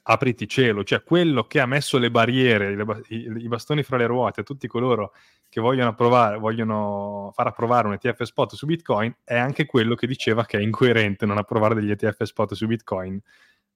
apriti 0.03 0.47
cielo, 0.47 0.83
cioè 0.83 1.03
quello 1.03 1.45
che 1.45 1.59
ha 1.59 1.65
messo 1.65 1.97
le 1.97 2.11
barriere, 2.11 2.73
i, 3.09 3.47
bastoni 3.47 3.83
fra 3.83 3.97
le 3.97 4.05
ruote 4.05 4.41
a 4.41 4.43
tutti 4.43 4.67
coloro 4.67 5.13
che 5.47 5.61
vogliono, 5.61 5.89
approvare, 5.89 6.37
vogliono 6.37 7.31
far 7.33 7.47
approvare 7.47 7.87
un 7.87 7.93
ETF 7.93 8.23
spot 8.23 8.55
su 8.55 8.65
Bitcoin, 8.65 9.13
è 9.23 9.37
anche 9.37 9.65
quello 9.65 9.95
che 9.95 10.07
diceva 10.07 10.45
che 10.45 10.57
è 10.57 10.61
incoerente 10.61 11.25
non 11.25 11.37
approvare 11.37 11.75
degli 11.75 11.91
ETF 11.91 12.23
spot 12.23 12.53
su 12.53 12.67
Bitcoin 12.67 13.19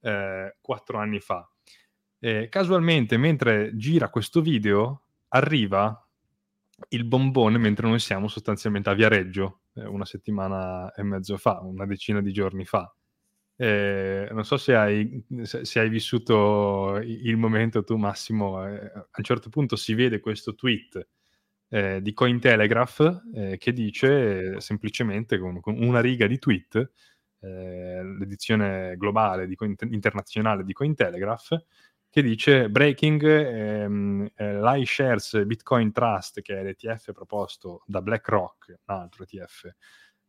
eh, 0.01 0.55
quattro 0.61 0.97
anni 0.97 1.19
fa. 1.19 1.47
Eh, 2.19 2.47
casualmente, 2.49 3.17
mentre 3.17 3.75
gira 3.75 4.09
questo 4.09 4.41
video, 4.41 5.01
arriva 5.29 5.97
il 6.89 7.05
bombone 7.05 7.57
mentre 7.57 7.87
noi 7.87 7.99
siamo 7.99 8.27
sostanzialmente 8.27 8.89
a 8.89 8.93
Viareggio, 8.93 9.61
eh, 9.75 9.85
una 9.85 10.05
settimana 10.05 10.91
e 10.93 11.03
mezzo 11.03 11.37
fa, 11.37 11.59
una 11.61 11.85
decina 11.85 12.21
di 12.21 12.31
giorni 12.31 12.65
fa. 12.65 12.93
Eh, 13.55 14.27
non 14.31 14.43
so 14.45 14.57
se 14.57 14.75
hai, 14.75 15.23
se, 15.43 15.79
hai, 15.79 15.89
vissuto 15.89 16.97
il 16.97 17.37
momento 17.37 17.83
tu, 17.83 17.97
Massimo. 17.97 18.65
Eh, 18.67 18.91
a 18.93 19.07
un 19.15 19.23
certo 19.23 19.49
punto 19.49 19.75
si 19.75 19.93
vede 19.93 20.19
questo 20.19 20.55
tweet 20.55 21.07
eh, 21.69 22.01
di 22.01 22.13
Cointelegraph 22.13 23.23
eh, 23.33 23.57
che 23.57 23.73
dice 23.73 24.59
semplicemente 24.59 25.37
con, 25.39 25.59
con, 25.59 25.81
una 25.81 26.01
riga 26.01 26.27
di 26.27 26.37
tweet, 26.39 26.91
eh, 27.39 28.03
l'edizione 28.03 28.95
globale 28.97 29.47
di, 29.47 29.57
internazionale 29.89 30.63
di 30.63 30.73
Cointelegraph, 30.73 31.65
che 32.09 32.21
dice 32.21 32.69
breaking 32.69 33.23
ehm, 33.23 34.29
eh, 34.35 34.59
l'iShares 34.61 35.45
Bitcoin 35.45 35.91
Trust, 35.91 36.41
che 36.41 36.59
è 36.59 36.63
l'ETF 36.63 37.11
proposto 37.11 37.81
da 37.87 38.03
BlackRock, 38.03 38.67
un 38.85 38.95
altro 38.95 39.23
ETF, 39.23 39.67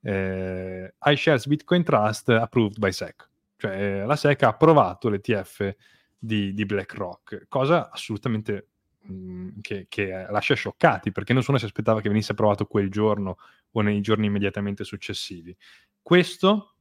eh, 0.05 0.95
iShares 1.03 1.47
Bitcoin 1.47 1.83
Trust 1.83 2.29
approved 2.29 2.79
by 2.79 2.93
SEC. 2.93 3.29
Cioè 3.57 4.05
la 4.05 4.17
SEC 4.17 4.43
ha 4.43 4.49
approvato 4.49 5.09
l'ETF 5.09 5.75
di, 6.19 6.53
di 6.53 6.67
BlackRock, 6.67 7.47
cosa 7.49 7.91
assolutamente 7.91 8.69
mh, 9.01 9.15
mm, 9.15 9.49
che, 9.61 9.87
che, 9.89 10.27
lascia 10.29 10.55
scioccati, 10.55 11.11
perché 11.11 11.33
nessuno 11.33 11.59
si 11.59 11.65
aspettava 11.65 12.01
che 12.01 12.09
venisse 12.09 12.33
approvato 12.33 12.67
quel 12.67 12.91
giorno 12.91 13.39
o 13.73 13.81
nei 13.81 14.01
giorni 14.01 14.27
immediatamente 14.27 14.85
successivi. 14.85 15.57
Questo 16.03 16.75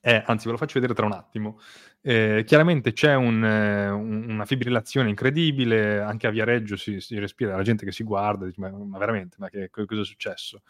è, 0.00 0.22
anzi 0.26 0.46
ve 0.46 0.52
lo 0.52 0.58
faccio 0.58 0.74
vedere 0.74 0.94
tra 0.94 1.06
un 1.06 1.12
attimo, 1.12 1.58
eh, 2.02 2.44
chiaramente 2.46 2.92
c'è 2.92 3.14
un, 3.14 3.44
eh, 3.44 3.88
una 3.90 4.44
fibrillazione 4.44 5.08
incredibile, 5.08 6.00
anche 6.00 6.26
a 6.26 6.30
Viareggio 6.30 6.76
si, 6.76 7.00
si 7.00 7.18
respira, 7.18 7.56
la 7.56 7.62
gente 7.62 7.84
che 7.84 7.92
si 7.92 8.04
guarda, 8.04 8.44
dice, 8.44 8.60
ma, 8.60 8.70
ma 8.70 8.98
veramente, 8.98 9.36
ma 9.38 9.48
che, 9.48 9.70
cosa 9.70 10.02
è 10.02 10.04
successo? 10.04 10.62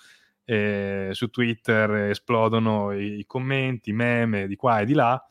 Eh, 0.47 1.11
su 1.13 1.31
Twitter 1.31 1.91
esplodono 2.11 2.93
i, 2.93 3.21
i, 3.21 3.27
commenti, 3.27 3.93
meme 3.93 4.47
di 4.47 4.57
qua 4.57 4.81
e 4.81 4.85
di 4.85 4.93
là. 4.93 5.23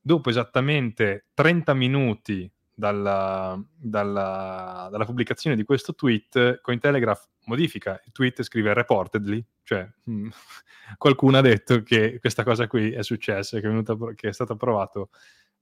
Dopo 0.00 0.30
esattamente 0.30 1.26
30 1.34 1.74
minuti 1.74 2.50
dalla, 2.74 3.62
dalla, 3.76 4.88
dalla 4.90 5.04
pubblicazione 5.04 5.56
di 5.56 5.64
questo 5.64 5.94
tweet, 5.94 6.60
Cointelegraph 6.60 7.28
modifica 7.46 8.00
il 8.04 8.12
tweet 8.12 8.40
e 8.40 8.42
scrive 8.42 8.74
reportedly, 8.74 9.44
cioè 9.62 9.88
mh, 10.04 10.12
mm, 10.12 10.28
qualcuno 10.98 11.38
ha 11.38 11.40
detto 11.40 11.82
che 11.82 12.18
questa 12.18 12.42
cosa 12.42 12.66
qui 12.66 12.92
è 12.92 13.02
successa, 13.02 13.60
che 13.60 13.66
è, 13.66 13.68
venuta, 13.68 13.96
che 14.14 14.28
è 14.28 14.32
stato 14.32 14.54
approvato 14.54 15.10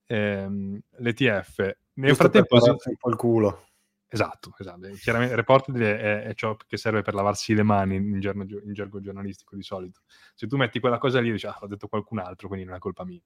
ehm, 0.07 0.79
l'ETF. 0.97 1.57
Nel 1.95 2.07
Giusto 2.09 2.23
frattempo... 2.23 2.59
Per 2.59 2.69
un 2.69 2.95
po' 2.97 3.09
il 3.09 3.15
culo. 3.15 3.65
Esatto, 4.13 4.53
esatto. 4.59 4.87
Chiaramente 5.01 5.35
reportedly 5.35 5.85
è, 5.85 6.21
è, 6.21 6.33
ciò 6.35 6.55
che 6.55 6.77
serve 6.77 7.01
per 7.01 7.15
lavarsi 7.15 7.55
le 7.55 7.63
mani 7.63 7.95
in, 7.95 8.19
gergo, 8.19 8.43
in 8.43 8.71
gergo 8.71 9.01
giornalistico 9.01 9.55
di 9.55 9.63
solito. 9.63 10.01
Se 10.35 10.45
tu 10.45 10.55
metti 10.55 10.79
quella 10.79 10.99
cosa 10.99 11.19
lì, 11.19 11.31
dici, 11.31 11.47
ah, 11.47 11.57
l'ha 11.59 11.65
detto 11.65 11.87
qualcun 11.87 12.19
altro, 12.19 12.47
quindi 12.47 12.63
non 12.63 12.75
è 12.75 12.77
colpa 12.77 13.03
mia. 13.05 13.19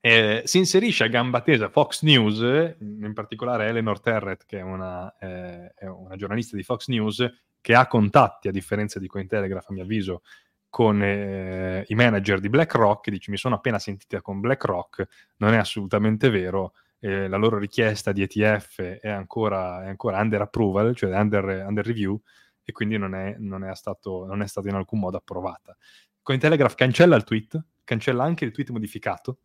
Eh, 0.00 0.42
si 0.44 0.58
inserisce 0.58 1.04
a 1.04 1.06
gamba 1.08 1.40
tesa 1.40 1.70
Fox 1.70 2.02
News, 2.02 2.40
in 2.80 3.12
particolare 3.14 3.68
Eleanor 3.68 4.00
Terret, 4.00 4.44
che 4.44 4.58
è 4.58 4.62
una, 4.62 5.16
eh, 5.16 5.72
è 5.74 5.86
una, 5.86 6.16
giornalista 6.16 6.54
di 6.54 6.62
Fox 6.62 6.88
News, 6.88 7.26
che 7.62 7.74
ha 7.74 7.86
contatti, 7.86 8.48
a 8.48 8.52
differenza 8.52 8.98
di 8.98 9.06
Cointelegraph, 9.06 9.70
a 9.70 9.72
mio 9.72 9.84
avviso, 9.84 10.20
con 10.68 11.02
eh, 11.02 11.84
i 11.88 11.94
manager 11.94 12.38
di 12.38 12.50
BlackRock, 12.50 13.08
dice 13.08 13.30
mi 13.30 13.38
sono 13.38 13.54
appena 13.54 13.78
sentita 13.78 14.20
con 14.20 14.40
BlackRock, 14.40 15.06
non 15.38 15.54
è 15.54 15.56
assolutamente 15.56 16.28
vero, 16.28 16.74
la 17.00 17.36
loro 17.36 17.58
richiesta 17.58 18.12
di 18.12 18.22
ETF 18.22 18.80
è 18.80 19.08
ancora, 19.08 19.84
è 19.84 19.88
ancora 19.88 20.20
under 20.20 20.40
approval, 20.42 20.96
cioè 20.96 21.16
under, 21.16 21.64
under 21.66 21.86
review, 21.86 22.20
e 22.64 22.72
quindi 22.72 22.98
non 22.98 23.14
è, 23.14 23.36
non, 23.38 23.64
è 23.64 23.74
stato, 23.74 24.26
non 24.26 24.42
è 24.42 24.46
stata 24.46 24.68
in 24.68 24.74
alcun 24.74 24.98
modo 24.98 25.16
approvata. 25.16 25.76
Cointelegraph 26.22 26.74
cancella 26.74 27.16
il 27.16 27.24
tweet, 27.24 27.62
cancella 27.84 28.24
anche 28.24 28.44
il 28.44 28.50
tweet 28.50 28.70
modificato, 28.70 29.38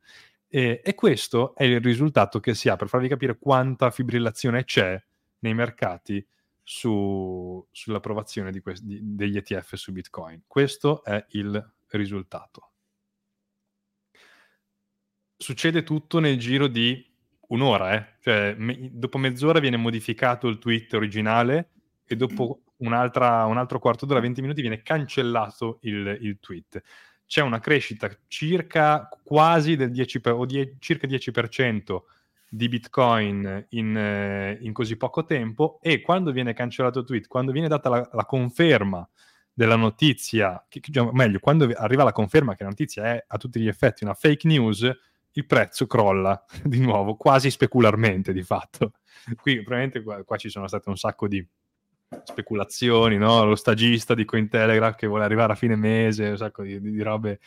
e, 0.48 0.82
e, 0.84 0.94
questo 0.94 1.56
è 1.56 1.64
il 1.64 1.80
risultato 1.80 2.40
che 2.40 2.54
si 2.54 2.70
ha 2.70 2.76
per 2.76 2.88
farvi 2.88 3.08
capire 3.08 3.40
quanta 3.40 3.90
fibrillazione 3.90 4.66
c'è 4.66 5.02
nei 5.40 5.54
mercati 5.54 6.26
su, 6.62 7.66
sull'approvazione 7.72 8.52
di 8.52 8.60
que- 8.60 8.78
di, 8.82 9.00
degli 9.02 9.38
ETF 9.38 9.76
su 9.76 9.92
Bitcoin. 9.92 10.44
Questo 10.46 11.04
è 11.04 11.26
il 11.30 11.74
risultato. 11.88 12.72
Succede 15.38 15.84
tutto 15.84 16.20
nel 16.20 16.38
giro 16.38 16.68
di 16.68 17.13
un'ora, 17.48 17.94
eh? 17.94 18.06
cioè 18.22 18.56
me- 18.58 18.90
dopo 18.92 19.18
mezz'ora 19.18 19.60
viene 19.60 19.78
modificato 19.78 20.48
il 20.48 20.58
tweet 20.58 20.94
originale 20.94 21.70
e 22.06 22.16
dopo 22.16 22.62
un 22.78 22.94
altro 22.94 23.80
quarto 23.80 24.06
d'ora, 24.06 24.20
20 24.20 24.42
minuti, 24.42 24.62
viene 24.62 24.82
cancellato 24.82 25.80
il, 25.82 26.18
il 26.22 26.40
tweet 26.40 26.82
c'è 27.34 27.42
una 27.42 27.60
crescita 27.60 28.10
circa 28.28 29.10
quasi 29.24 29.76
del 29.76 29.90
10 29.90 30.22
per, 30.22 30.34
o 30.34 30.46
die, 30.46 30.76
circa 30.78 31.08
10% 31.08 32.02
di 32.48 32.68
Bitcoin 32.68 33.66
in, 33.70 33.98
eh, 33.98 34.60
in, 34.62 34.72
così 34.72 34.98
poco 34.98 35.26
tempo 35.26 35.80
e 35.82 36.02
quando 36.02 36.32
viene 36.32 36.54
cancellato 36.54 37.00
il 37.00 37.06
tweet, 37.06 37.28
quando 37.28 37.52
viene 37.52 37.68
data 37.68 37.90
la, 37.90 38.08
la 38.14 38.26
conferma 38.26 39.10
della 39.52 39.76
notizia, 39.76 40.64
che, 40.70 40.80
cioè, 40.80 41.10
meglio, 41.12 41.40
quando 41.40 41.68
arriva 41.76 42.04
la 42.04 42.12
conferma 42.12 42.54
che 42.56 42.62
la 42.62 42.70
notizia 42.70 43.04
è 43.06 43.24
a 43.26 43.38
tutti 43.38 43.60
gli 43.60 43.68
effetti 43.68 44.04
una 44.04 44.14
fake 44.14 44.48
news, 44.48 44.88
il 45.34 45.46
prezzo 45.46 45.88
crolla 45.88 46.44
di 46.64 46.80
nuovo, 46.80 47.16
quasi 47.16 47.50
specularmente 47.50 48.34
di 48.34 48.44
fatto. 48.44 48.94
Qui 49.36 49.56
probabilmente 49.56 50.02
qua, 50.04 50.24
qua 50.24 50.38
ci 50.38 50.50
sono 50.50 50.68
state 50.68 50.90
un 50.90 50.98
sacco 50.98 51.28
di 51.28 51.46
speculazioni, 52.24 53.18
no? 53.18 53.44
lo 53.46 53.56
stagista 53.56 54.14
di 54.14 54.26
Cointelegraph 54.26 54.96
che 54.96 55.08
vuole 55.08 55.24
arrivare 55.24 55.54
a 55.54 55.56
fine 55.56 55.76
mese, 55.76 56.30
un 56.30 56.38
sacco 56.38 56.64
di, 56.64 56.80
di 56.80 57.02
robe 57.02 57.40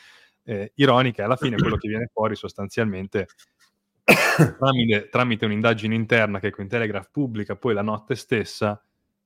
eh, 0.45 0.73
ironiche, 0.77 1.23
alla 1.23 1.37
fine 1.37 1.57
quello 1.57 1.77
che 1.77 1.89
viene 1.89 2.11
fuori 2.13 2.35
sostanzialmente 2.35 3.29
tramite, 4.59 5.09
tramite, 5.09 5.45
un'indagine 5.45 5.95
interna 5.95 6.39
che 6.41 6.51
Cointelegraph 6.51 7.11
pubblica 7.11 7.57
poi 7.57 7.75
la 7.75 7.83
notte 7.83 8.15
stessa 8.15 8.81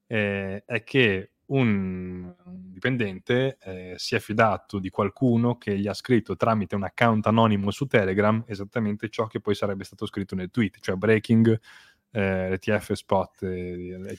eh, 0.06 0.62
è 0.64 0.82
che 0.82 1.30
un 1.50 2.32
dipendente 2.44 3.58
eh, 3.62 3.94
si 3.96 4.14
è 4.14 4.18
fidato 4.18 4.78
di 4.78 4.88
qualcuno 4.88 5.56
che 5.56 5.78
gli 5.78 5.86
ha 5.88 5.94
scritto 5.94 6.36
tramite 6.36 6.76
un 6.76 6.84
account 6.84 7.26
anonimo 7.26 7.70
su 7.70 7.86
Telegram 7.86 8.42
esattamente 8.46 9.08
ciò 9.08 9.26
che 9.26 9.40
poi 9.40 9.54
sarebbe 9.54 9.84
stato 9.84 10.06
scritto 10.06 10.34
nel 10.34 10.50
tweet, 10.50 10.78
cioè 10.80 10.94
breaking 10.94 11.58
eh, 12.12 12.48
l'ETF 12.50 12.92
spot, 12.92 13.42
eh, 13.42 14.18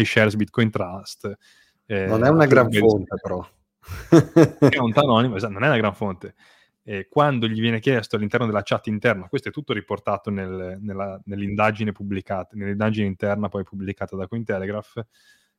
iShares 0.00 0.36
Bitcoin 0.36 0.70
Trust. 0.70 1.36
Eh, 1.86 2.06
non 2.06 2.24
è 2.24 2.28
una 2.28 2.46
gran 2.46 2.70
fonte 2.70 3.14
però. 3.20 3.48
account 4.60 4.98
anonimo, 4.98 5.36
esatto, 5.36 5.52
non 5.52 5.64
è 5.64 5.68
una 5.68 5.78
gran 5.78 5.94
fonte. 5.94 6.34
E 6.82 7.06
quando 7.08 7.46
gli 7.46 7.60
viene 7.60 7.80
chiesto 7.80 8.16
all'interno 8.16 8.46
della 8.46 8.62
chat 8.62 8.86
interna, 8.86 9.28
questo 9.28 9.48
è 9.48 9.52
tutto 9.52 9.74
riportato 9.74 10.30
nel, 10.30 10.78
nella, 10.80 11.20
nell'indagine 11.26 11.92
pubblicata, 11.92 12.56
nell'indagine 12.56 13.06
interna 13.06 13.48
poi 13.48 13.62
pubblicata 13.62 14.16
da 14.16 14.26
Cointelegraph, 14.26 15.04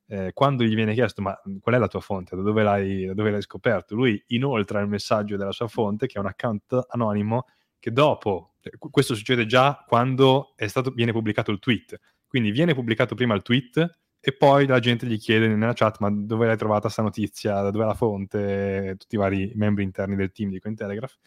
eh, 0.10 0.32
quando 0.34 0.64
gli 0.64 0.74
viene 0.74 0.94
chiesto 0.94 1.22
ma 1.22 1.40
qual 1.62 1.76
è 1.76 1.78
la 1.78 1.88
tua 1.88 2.00
fonte, 2.00 2.36
da 2.36 2.42
dove, 2.42 2.64
l'hai, 2.64 3.06
da 3.06 3.14
dove 3.14 3.30
l'hai 3.30 3.42
scoperto, 3.42 3.94
lui 3.96 4.22
inoltra 4.28 4.80
il 4.80 4.88
messaggio 4.88 5.38
della 5.38 5.52
sua 5.52 5.68
fonte 5.68 6.08
che 6.08 6.18
è 6.18 6.20
un 6.20 6.26
account 6.26 6.88
anonimo 6.90 7.46
che 7.78 7.92
dopo, 7.92 8.56
cioè, 8.60 8.74
questo 8.78 9.14
succede 9.14 9.46
già 9.46 9.86
quando 9.88 10.54
stato, 10.56 10.92
viene 10.92 11.12
pubblicato 11.12 11.52
il 11.52 11.60
tweet, 11.60 12.00
quindi 12.28 12.52
viene 12.52 12.74
pubblicato 12.74 13.14
prima 13.14 13.36
il 13.36 13.44
tweet 13.44 13.98
e 14.20 14.34
poi 14.34 14.66
la 14.66 14.80
gente 14.80 15.06
gli 15.06 15.18
chiede 15.18 15.48
nella 15.48 15.74
chat 15.74 16.00
ma 16.00 16.10
dove 16.12 16.48
l'hai 16.48 16.58
trovata 16.58 16.82
questa 16.82 17.04
notizia, 17.04 17.62
da 17.62 17.72
dove 17.72 17.84
è 17.84 17.88
la 17.88 17.94
fonte, 17.94 18.96
tutti 18.98 19.16
i 19.16 19.18
vari 19.18 19.52
membri 19.56 19.84
interni 19.84 20.16
del 20.16 20.32
team 20.32 20.50
di 20.50 20.60
Cointelegraph 20.60 21.18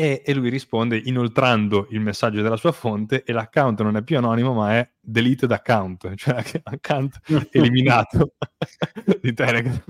e, 0.00 0.22
e, 0.24 0.32
lui 0.32 0.48
risponde 0.48 0.96
inoltrando 0.96 1.86
il 1.90 2.00
messaggio 2.00 2.40
della 2.40 2.56
sua 2.56 2.72
fonte 2.72 3.22
e 3.22 3.34
l'account 3.34 3.82
non 3.82 3.98
è 3.98 4.02
più 4.02 4.16
anonimo 4.16 4.54
ma 4.54 4.78
è 4.78 4.90
deleted 4.98 5.52
account, 5.52 6.14
cioè 6.16 6.42
account 6.62 7.20
eliminato 7.52 8.32
di 9.20 9.34
Telegram. 9.34 9.82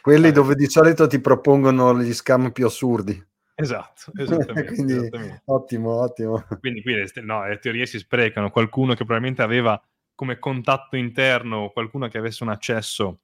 Quelli 0.00 0.30
dove 0.30 0.54
di 0.54 0.66
solito 0.66 1.08
ti 1.08 1.18
propongono 1.18 2.00
gli 2.00 2.12
scam 2.12 2.52
più 2.52 2.66
assurdi. 2.66 3.20
Esatto, 3.56 4.12
esattamente, 4.14 4.74
Quindi, 4.74 4.92
esattamente. 4.92 5.42
Ottimo, 5.46 5.90
ottimo. 6.00 6.46
Quindi 6.60 6.82
qui 6.82 6.94
le, 6.94 7.10
no, 7.22 7.44
le 7.48 7.58
teorie 7.58 7.86
si 7.86 7.98
sprecano. 7.98 8.50
Qualcuno 8.50 8.92
che 8.92 9.04
probabilmente 9.04 9.42
aveva 9.42 9.82
come 10.14 10.38
contatto 10.38 10.94
interno 10.94 11.70
qualcuno 11.70 12.06
che 12.06 12.18
avesse 12.18 12.44
un 12.44 12.50
accesso 12.50 13.20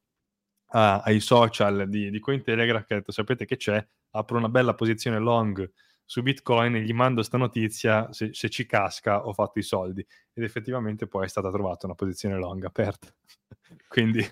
a, 0.73 1.03
ai 1.03 1.21
social 1.21 1.89
di, 1.89 2.11
di 2.11 2.19
Cointelegraph 2.19 2.85
che 2.85 2.95
ha 2.95 2.97
detto 2.97 3.13
sapete 3.13 3.45
che 3.45 3.57
c'è, 3.57 3.87
apro 4.11 4.39
una 4.39 4.49
bella 4.49 4.75
posizione 4.75 5.21
long 5.21 5.71
su 6.05 6.23
Bitcoin 6.23 6.77
e 6.77 6.83
gli 6.83 6.93
mando 6.93 7.23
sta 7.23 7.39
notizia, 7.39 8.13
se, 8.13 8.31
se, 8.33 8.49
ci 8.49 8.67
casca 8.67 9.27
ho 9.27 9.33
fatto 9.33 9.59
i 9.59 9.63
soldi. 9.63 10.07
Ed 10.33 10.45
effettivamente 10.45 11.07
poi 11.07 11.25
è 11.25 11.29
stata 11.29 11.51
trovata 11.51 11.87
una 11.87 11.95
posizione 11.95 12.37
long 12.37 12.65
aperta. 12.65 13.09
Quindi... 13.89 14.27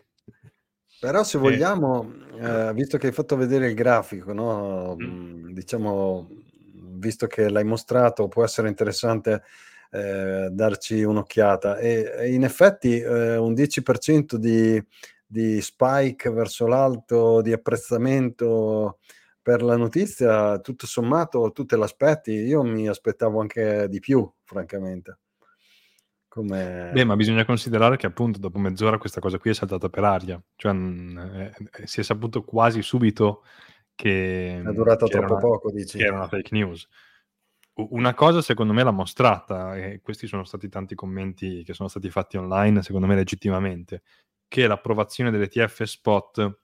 Però 1.01 1.23
se 1.25 1.39
vogliamo, 1.39 2.13
eh. 2.35 2.69
Eh, 2.69 2.75
visto 2.75 2.99
che 2.99 3.07
hai 3.07 3.13
fatto 3.13 3.35
vedere 3.35 3.69
il 3.69 3.75
grafico, 3.75 4.35
no? 4.35 4.97
mm. 5.01 5.53
diciamo, 5.53 6.29
visto 6.99 7.27
che 7.27 7.49
l'hai 7.49 7.65
mostrato, 7.65 8.29
può 8.29 8.45
essere 8.45 8.69
interessante 8.69 9.43
eh, 9.91 10.49
darci 10.53 11.03
un'occhiata. 11.03 11.79
E, 11.79 12.13
e 12.19 12.33
in 12.35 12.45
effetti 12.45 12.99
eh, 12.99 13.37
un 13.37 13.55
10% 13.55 14.35
di, 14.35 14.83
di 15.27 15.61
spike 15.61 16.31
verso 16.31 16.67
l'alto, 16.67 17.41
di 17.41 17.53
apprezzamento 17.53 18.99
per 19.43 19.63
la 19.63 19.77
notizia, 19.77 20.59
tutto 20.61 20.87
sommato, 20.87 21.51
tu 21.53 21.65
te 21.65 21.77
l'aspetti. 21.77 22.33
Io 22.33 22.63
mi 22.63 22.89
aspettavo 22.89 23.41
anche 23.41 23.89
di 23.89 23.99
più, 23.99 24.31
francamente. 24.45 25.19
Come... 26.29 26.91
Beh, 26.93 27.05
ma 27.05 27.17
bisogna 27.17 27.45
considerare 27.45 27.97
che 27.97 28.07
appunto 28.07 28.39
dopo 28.39 28.59
mezz'ora 28.59 28.99
questa 28.99 29.21
cosa 29.21 29.39
qui 29.39 29.51
è 29.51 29.55
saltata 29.55 29.89
per 29.89 30.05
aria, 30.05 30.41
cioè 30.55 30.73
eh, 30.73 31.53
eh, 31.73 31.87
si 31.89 31.99
è 31.99 32.03
saputo 32.05 32.45
quasi 32.45 32.83
subito 32.83 33.43
che... 33.97 34.63
È 34.65 34.73
durata 34.73 35.07
troppo 35.07 35.33
una, 35.33 35.41
poco, 35.41 35.73
dici. 35.73 35.99
Che 35.99 36.05
era 36.05 36.15
una 36.15 36.29
fake 36.29 36.51
news. 36.53 36.87
Una 37.75 38.15
cosa 38.15 38.43
secondo 38.43 38.73
me 38.73 38.85
l'ha 38.85 38.93
mostrata, 38.93 39.77
e 39.77 40.01
questi 40.03 40.29
sono 40.29 40.45
stati 40.45 40.69
tanti 40.69 40.95
commenti 40.95 41.65
che 41.65 41.75
sono 41.75 41.89
stati 41.89 42.09
fatti 42.11 42.37
online, 42.37 42.83
secondo 42.83 43.09
me 43.09 43.17
legittimamente, 43.17 44.03
che 44.47 44.69
l'approvazione 44.69 45.33
dell'ETF 45.33 45.83
spot 45.83 46.61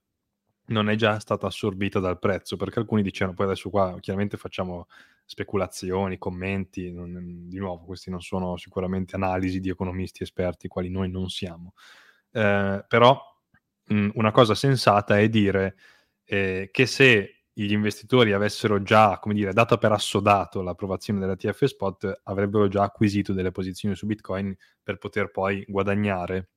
non 0.66 0.88
è 0.88 0.94
già 0.96 1.18
stata 1.18 1.46
assorbita 1.46 2.00
dal 2.00 2.18
prezzo, 2.18 2.57
perché 2.57 2.79
alcuni 2.79 3.02
dicevano, 3.02 3.37
poi 3.37 3.46
adesso 3.46 3.70
qua 3.70 3.96
chiaramente 4.00 4.37
facciamo 4.37 4.87
speculazioni, 5.24 6.18
commenti, 6.18 6.92
non, 6.92 7.48
di 7.48 7.59
nuovo 7.59 7.85
questi 7.85 8.11
non 8.11 8.22
sono 8.22 8.57
sicuramente 8.57 9.16
analisi 9.16 9.61
di 9.61 9.68
economisti 9.68 10.22
esperti, 10.22 10.68
quali 10.68 10.88
noi 10.88 11.11
non 11.11 11.29
siamo, 11.29 11.74
eh, 12.33 12.85
però 12.87 13.20
mh, 13.87 14.11
una 14.14 14.31
cosa 14.31 14.55
sensata 14.55 15.18
è 15.18 15.29
dire 15.29 15.76
eh, 16.24 16.68
che 16.72 16.87
se 16.87 17.37
gli 17.52 17.72
investitori 17.72 18.33
avessero 18.33 18.83
già, 18.83 19.18
come 19.18 19.35
dire, 19.35 19.52
dato 19.55 19.79
per 19.79 19.90
assodato 19.92 20.61
l'approvazione 20.62 21.20
della 21.20 21.37
TF 21.37 21.64
Spot, 21.64 22.20
avrebbero 22.24 22.68
già 22.68 22.83
acquisito 22.83 23.33
delle 23.33 23.50
posizioni 23.50 23.94
su 23.94 24.05
Bitcoin 24.07 24.55
per 24.83 24.98
poter 24.98 25.31
poi 25.31 25.64
guadagnare 25.66 26.50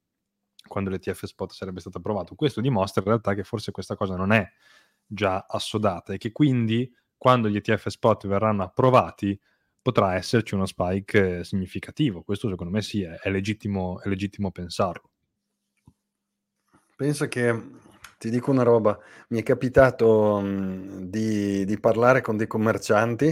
quando 0.69 0.89
l'ETF 0.89 1.25
spot 1.25 1.51
sarebbe 1.51 1.81
stato 1.81 1.97
approvato. 1.97 2.35
Questo 2.35 2.61
dimostra 2.61 3.01
in 3.01 3.09
realtà 3.09 3.33
che 3.33 3.43
forse 3.43 3.71
questa 3.71 3.97
cosa 3.97 4.15
non 4.15 4.31
è 4.31 4.49
già 5.05 5.45
assodata 5.49 6.13
e 6.13 6.17
che 6.17 6.31
quindi 6.31 6.89
quando 7.17 7.49
gli 7.49 7.57
ETF 7.57 7.89
spot 7.89 8.27
verranno 8.27 8.63
approvati 8.63 9.37
potrà 9.81 10.15
esserci 10.15 10.53
uno 10.55 10.65
spike 10.65 11.43
significativo. 11.43 12.23
Questo 12.23 12.47
secondo 12.47 12.71
me 12.71 12.81
sì, 12.81 13.01
è, 13.01 13.19
è, 13.19 13.29
legittimo, 13.29 13.99
è 14.01 14.07
legittimo 14.07 14.51
pensarlo. 14.51 15.09
Penso 16.95 17.27
che 17.27 17.63
ti 18.17 18.29
dico 18.29 18.51
una 18.51 18.63
roba, 18.63 18.97
mi 19.29 19.39
è 19.39 19.43
capitato 19.43 20.39
mh, 20.39 21.05
di, 21.05 21.65
di, 21.65 21.79
parlare 21.79 22.21
con 22.21 22.35
dei 22.37 22.47
commercianti 22.47 23.25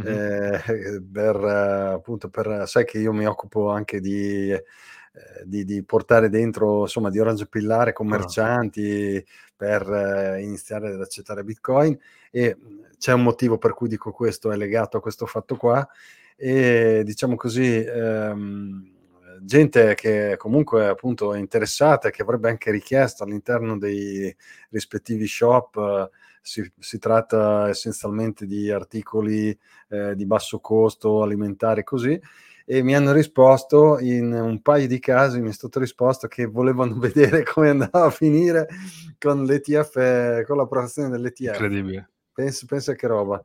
mm-hmm. 0.00 0.54
eh, 0.54 1.02
per 1.12 1.36
appunto 1.36 2.30
per 2.30 2.64
sai 2.66 2.84
che 2.84 2.98
io 2.98 3.12
mi 3.12 3.26
occupo 3.26 3.70
anche 3.70 4.00
di 4.00 4.50
eh, 4.50 4.64
di, 5.44 5.64
di, 5.64 5.82
portare 5.84 6.28
dentro, 6.28 6.82
insomma, 6.82 7.10
di 7.10 7.18
orange 7.18 7.46
pillare 7.46 7.92
commercianti 7.92 9.24
per 9.54 9.82
eh, 9.90 10.42
iniziare 10.42 10.92
ad 10.92 11.00
accettare 11.00 11.44
Bitcoin 11.44 11.98
e 12.30 12.56
c'è 12.98 13.12
un 13.12 13.22
motivo 13.22 13.58
per 13.58 13.74
cui 13.74 13.88
dico 13.88 14.12
questo, 14.12 14.50
è 14.50 14.56
legato 14.56 14.96
a 14.96 15.00
questo 15.00 15.26
fatto 15.26 15.56
qua. 15.56 15.86
E 16.36 17.02
diciamo 17.04 17.36
così, 17.36 17.76
ehm, 17.84 18.90
gente 19.40 19.94
che 19.94 20.36
comunque 20.38 20.88
appunto 20.88 21.34
è 21.34 21.38
interessata 21.38 22.08
e 22.08 22.10
che 22.10 22.22
avrebbe 22.22 22.48
anche 22.48 22.70
richiesto 22.70 23.24
all'interno 23.24 23.76
dei 23.78 24.34
rispettivi 24.70 25.26
shop 25.26 26.10
si, 26.42 26.70
si, 26.78 26.98
tratta 26.98 27.68
essenzialmente 27.68 28.46
di 28.46 28.70
articoli 28.70 29.56
eh, 29.88 30.14
di 30.16 30.26
basso 30.26 30.58
costo, 30.58 31.22
alimentari 31.22 31.84
così, 31.84 32.20
e 32.64 32.82
mi 32.82 32.94
hanno 32.94 33.12
risposto 33.12 33.98
in 33.98 34.32
un 34.32 34.62
paio 34.62 34.86
di 34.86 34.98
casi 34.98 35.40
mi 35.40 35.50
è 35.50 35.52
stato 35.52 35.78
risposto 35.78 36.28
che 36.28 36.46
volevano 36.46 36.98
vedere 37.00 37.42
come 37.42 37.70
andava 37.70 38.04
a 38.04 38.10
finire 38.10 38.68
con 39.18 39.44
l'ETF 39.44 40.44
con 40.44 40.56
l'approvazione 40.56 41.08
dell'ETF 41.08 41.40
incredibile. 41.40 42.10
Pensa, 42.32 42.64
pensa 42.66 42.94
che 42.94 43.06
roba. 43.06 43.42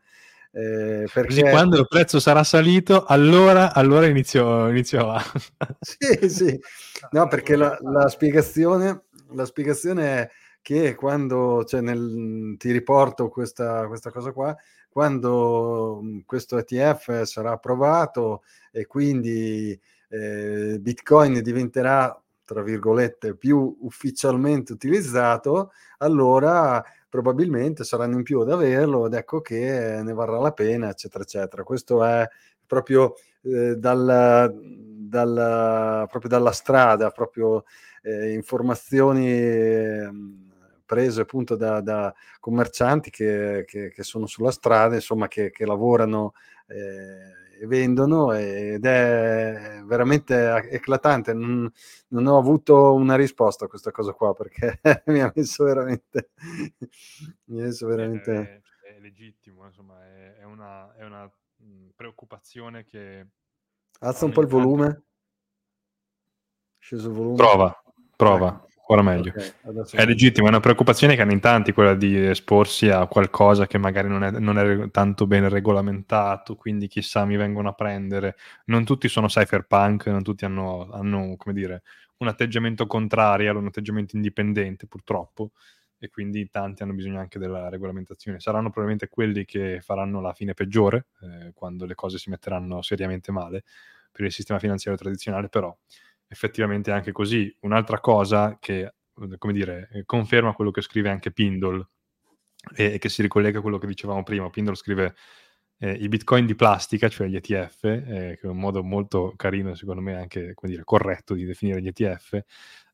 Eh, 0.51 1.07
perché... 1.13 1.49
Quando 1.49 1.77
il 1.77 1.87
prezzo 1.87 2.19
sarà 2.19 2.43
salito 2.43 3.03
allora, 3.03 3.73
allora 3.73 4.07
inizio, 4.07 4.69
inizio 4.69 5.11
a 5.11 5.23
sì 5.81 6.29
sì. 6.29 6.59
No 7.11 7.27
perché 7.27 7.55
la, 7.55 7.77
la, 7.81 8.07
spiegazione 8.07 9.03
la 9.33 9.45
spiegazione 9.45 10.03
è 10.05 10.29
che 10.61 10.95
quando 10.95 11.63
cioè 11.65 11.81
nel, 11.81 12.55
ti 12.57 12.71
riporto 12.71 13.29
questa, 13.29 13.87
questa 13.87 14.09
cosa 14.09 14.31
qua 14.31 14.55
quando 14.97 16.01
questo 16.25 16.57
ETF 16.57 17.21
sarà 17.21 17.51
approvato 17.51 18.41
e 18.71 18.87
quindi 18.87 19.79
eh, 20.09 20.79
Bitcoin 20.79 21.39
diventerà, 21.43 22.19
tra 22.43 22.63
virgolette, 22.63 23.35
più 23.35 23.77
ufficialmente 23.81 24.73
utilizzato, 24.73 25.69
allora 25.99 26.83
probabilmente 27.07 27.83
saranno 27.83 28.15
in 28.15 28.23
più 28.23 28.39
ad 28.39 28.49
averlo 28.49 29.05
ed 29.05 29.13
ecco 29.13 29.39
che 29.39 30.01
ne 30.01 30.13
varrà 30.13 30.39
la 30.39 30.51
pena, 30.51 30.89
eccetera, 30.89 31.23
eccetera. 31.23 31.61
Questo 31.61 32.03
è 32.03 32.27
proprio, 32.65 33.13
eh, 33.43 33.75
dal, 33.75 34.51
dal, 34.51 36.07
proprio 36.09 36.27
dalla 36.27 36.51
strada, 36.51 37.11
proprio 37.11 37.65
eh, 38.01 38.33
informazioni 38.33 39.29
ehm, 39.29 40.46
prese 40.87 41.21
appunto 41.21 41.55
da, 41.55 41.81
da 41.81 42.11
commercianti 42.39 43.11
che, 43.11 43.65
che, 43.67 43.91
che, 43.91 44.03
sono 44.03 44.25
sulla 44.25 44.51
strada, 44.51 44.95
insomma, 44.95 45.27
che, 45.27 45.51
che 45.51 45.65
lavorano 45.65 46.33
eh, 46.65 47.59
e 47.59 47.67
vendono 47.67 48.31
ed 48.33 48.85
è 48.85 49.81
veramente 49.83 50.69
eclatante. 50.71 51.33
Non, 51.33 51.71
non, 52.09 52.25
ho 52.27 52.37
avuto 52.37 52.93
una 52.93 53.15
risposta 53.15 53.65
a 53.65 53.67
questa 53.67 53.91
cosa 53.91 54.13
qua 54.13 54.33
perché 54.33 54.79
mi 55.07 55.21
ha 55.21 55.31
messo 55.35 55.63
veramente... 55.63 56.31
mi 57.45 57.61
ha 57.61 57.65
messo 57.65 57.87
veramente... 57.87 58.61
È, 58.81 58.95
è 58.95 58.99
legittimo, 58.99 59.65
insomma, 59.65 60.03
è, 60.05 60.37
è, 60.37 60.43
una, 60.43 60.95
è 60.95 61.03
una 61.03 61.29
preoccupazione 61.95 62.85
che... 62.85 63.27
Alza 63.99 64.25
un 64.25 64.31
po' 64.31 64.41
il 64.41 64.47
volume. 64.47 65.03
Sceso 66.77 67.09
il 67.09 67.13
volume. 67.15 67.35
Prova, 67.35 67.83
prova. 68.15 68.66
Ancora 68.89 69.01
meglio. 69.01 69.33
Okay, 69.35 69.91
è 69.91 70.05
legittimo, 70.05 70.45
è 70.45 70.49
una 70.49 70.61
preoccupazione 70.61 71.15
che 71.15 71.21
hanno 71.21 71.33
in 71.33 71.41
tanti 71.41 71.73
quella 71.73 71.93
di 71.93 72.17
esporsi 72.27 72.87
a 72.87 73.05
qualcosa 73.07 73.67
che 73.67 73.77
magari 73.77 74.07
non 74.07 74.23
è, 74.23 74.31
non 74.31 74.57
è 74.57 74.89
tanto 74.91 75.27
ben 75.27 75.49
regolamentato, 75.49 76.55
quindi 76.55 76.87
chissà 76.87 77.25
mi 77.25 77.35
vengono 77.35 77.67
a 77.67 77.73
prendere. 77.73 78.37
Non 78.67 78.85
tutti 78.85 79.09
sono 79.09 79.27
cypherpunk, 79.27 80.07
non 80.07 80.23
tutti 80.23 80.45
hanno, 80.45 80.89
hanno 80.89 81.35
come 81.35 81.53
dire, 81.53 81.83
un 82.19 82.29
atteggiamento 82.29 82.87
contrario, 82.87 83.57
un 83.57 83.67
atteggiamento 83.67 84.15
indipendente 84.15 84.87
purtroppo 84.87 85.51
e 85.99 86.09
quindi 86.09 86.49
tanti 86.49 86.81
hanno 86.83 86.93
bisogno 86.93 87.19
anche 87.19 87.39
della 87.39 87.67
regolamentazione. 87.67 88.39
Saranno 88.39 88.69
probabilmente 88.69 89.09
quelli 89.09 89.43
che 89.43 89.81
faranno 89.81 90.21
la 90.21 90.31
fine 90.31 90.53
peggiore 90.53 91.07
eh, 91.23 91.51
quando 91.53 91.85
le 91.85 91.93
cose 91.93 92.17
si 92.19 92.29
metteranno 92.29 92.81
seriamente 92.81 93.33
male 93.33 93.65
per 94.13 94.25
il 94.25 94.31
sistema 94.31 94.59
finanziario 94.59 94.97
tradizionale, 94.97 95.49
però 95.49 95.75
effettivamente 96.27 96.91
anche 96.91 97.11
così. 97.11 97.55
Un'altra 97.61 97.99
cosa 97.99 98.57
che, 98.59 98.93
come 99.37 99.53
dire, 99.53 99.89
conferma 100.05 100.53
quello 100.53 100.71
che 100.71 100.81
scrive 100.81 101.09
anche 101.09 101.31
Pindle 101.31 101.87
e, 102.75 102.97
che 102.97 103.09
si 103.09 103.21
ricollega 103.21 103.59
a 103.59 103.61
quello 103.61 103.77
che 103.77 103.87
dicevamo 103.87 104.23
prima. 104.23 104.49
Pindle 104.49 104.75
scrive 104.75 105.15
eh, 105.79 105.91
i 105.91 106.07
bitcoin 106.07 106.45
di 106.45 106.55
plastica, 106.55 107.07
cioè 107.09 107.27
gli 107.27 107.35
ETF, 107.35 107.83
eh, 107.85 108.37
che 108.39 108.39
è 108.41 108.47
un 108.47 108.57
modo 108.57 108.83
molto 108.83 109.33
carino, 109.35 109.75
secondo 109.75 110.01
me 110.01 110.15
anche 110.15 110.53
dire, 110.61 110.83
corretto 110.83 111.33
di 111.33 111.45
definire 111.45 111.81
gli 111.81 111.87
ETF, 111.87 112.43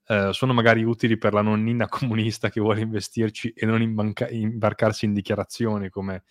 eh, 0.06 0.30
sono 0.34 0.54
magari 0.54 0.84
utili 0.84 1.18
per 1.18 1.34
la 1.34 1.42
nonnina 1.42 1.88
comunista 1.88 2.50
che 2.50 2.60
vuole 2.60 2.82
investirci 2.82 3.54
e 3.56 3.66
non 3.66 3.82
imbanca- 3.82 4.30
imbarcarsi 4.30 5.06
in 5.06 5.14
dichiarazioni 5.14 5.90
come 5.90 6.24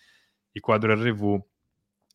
i 0.51 0.59
quadro 0.59 0.93
RV, 0.93 1.41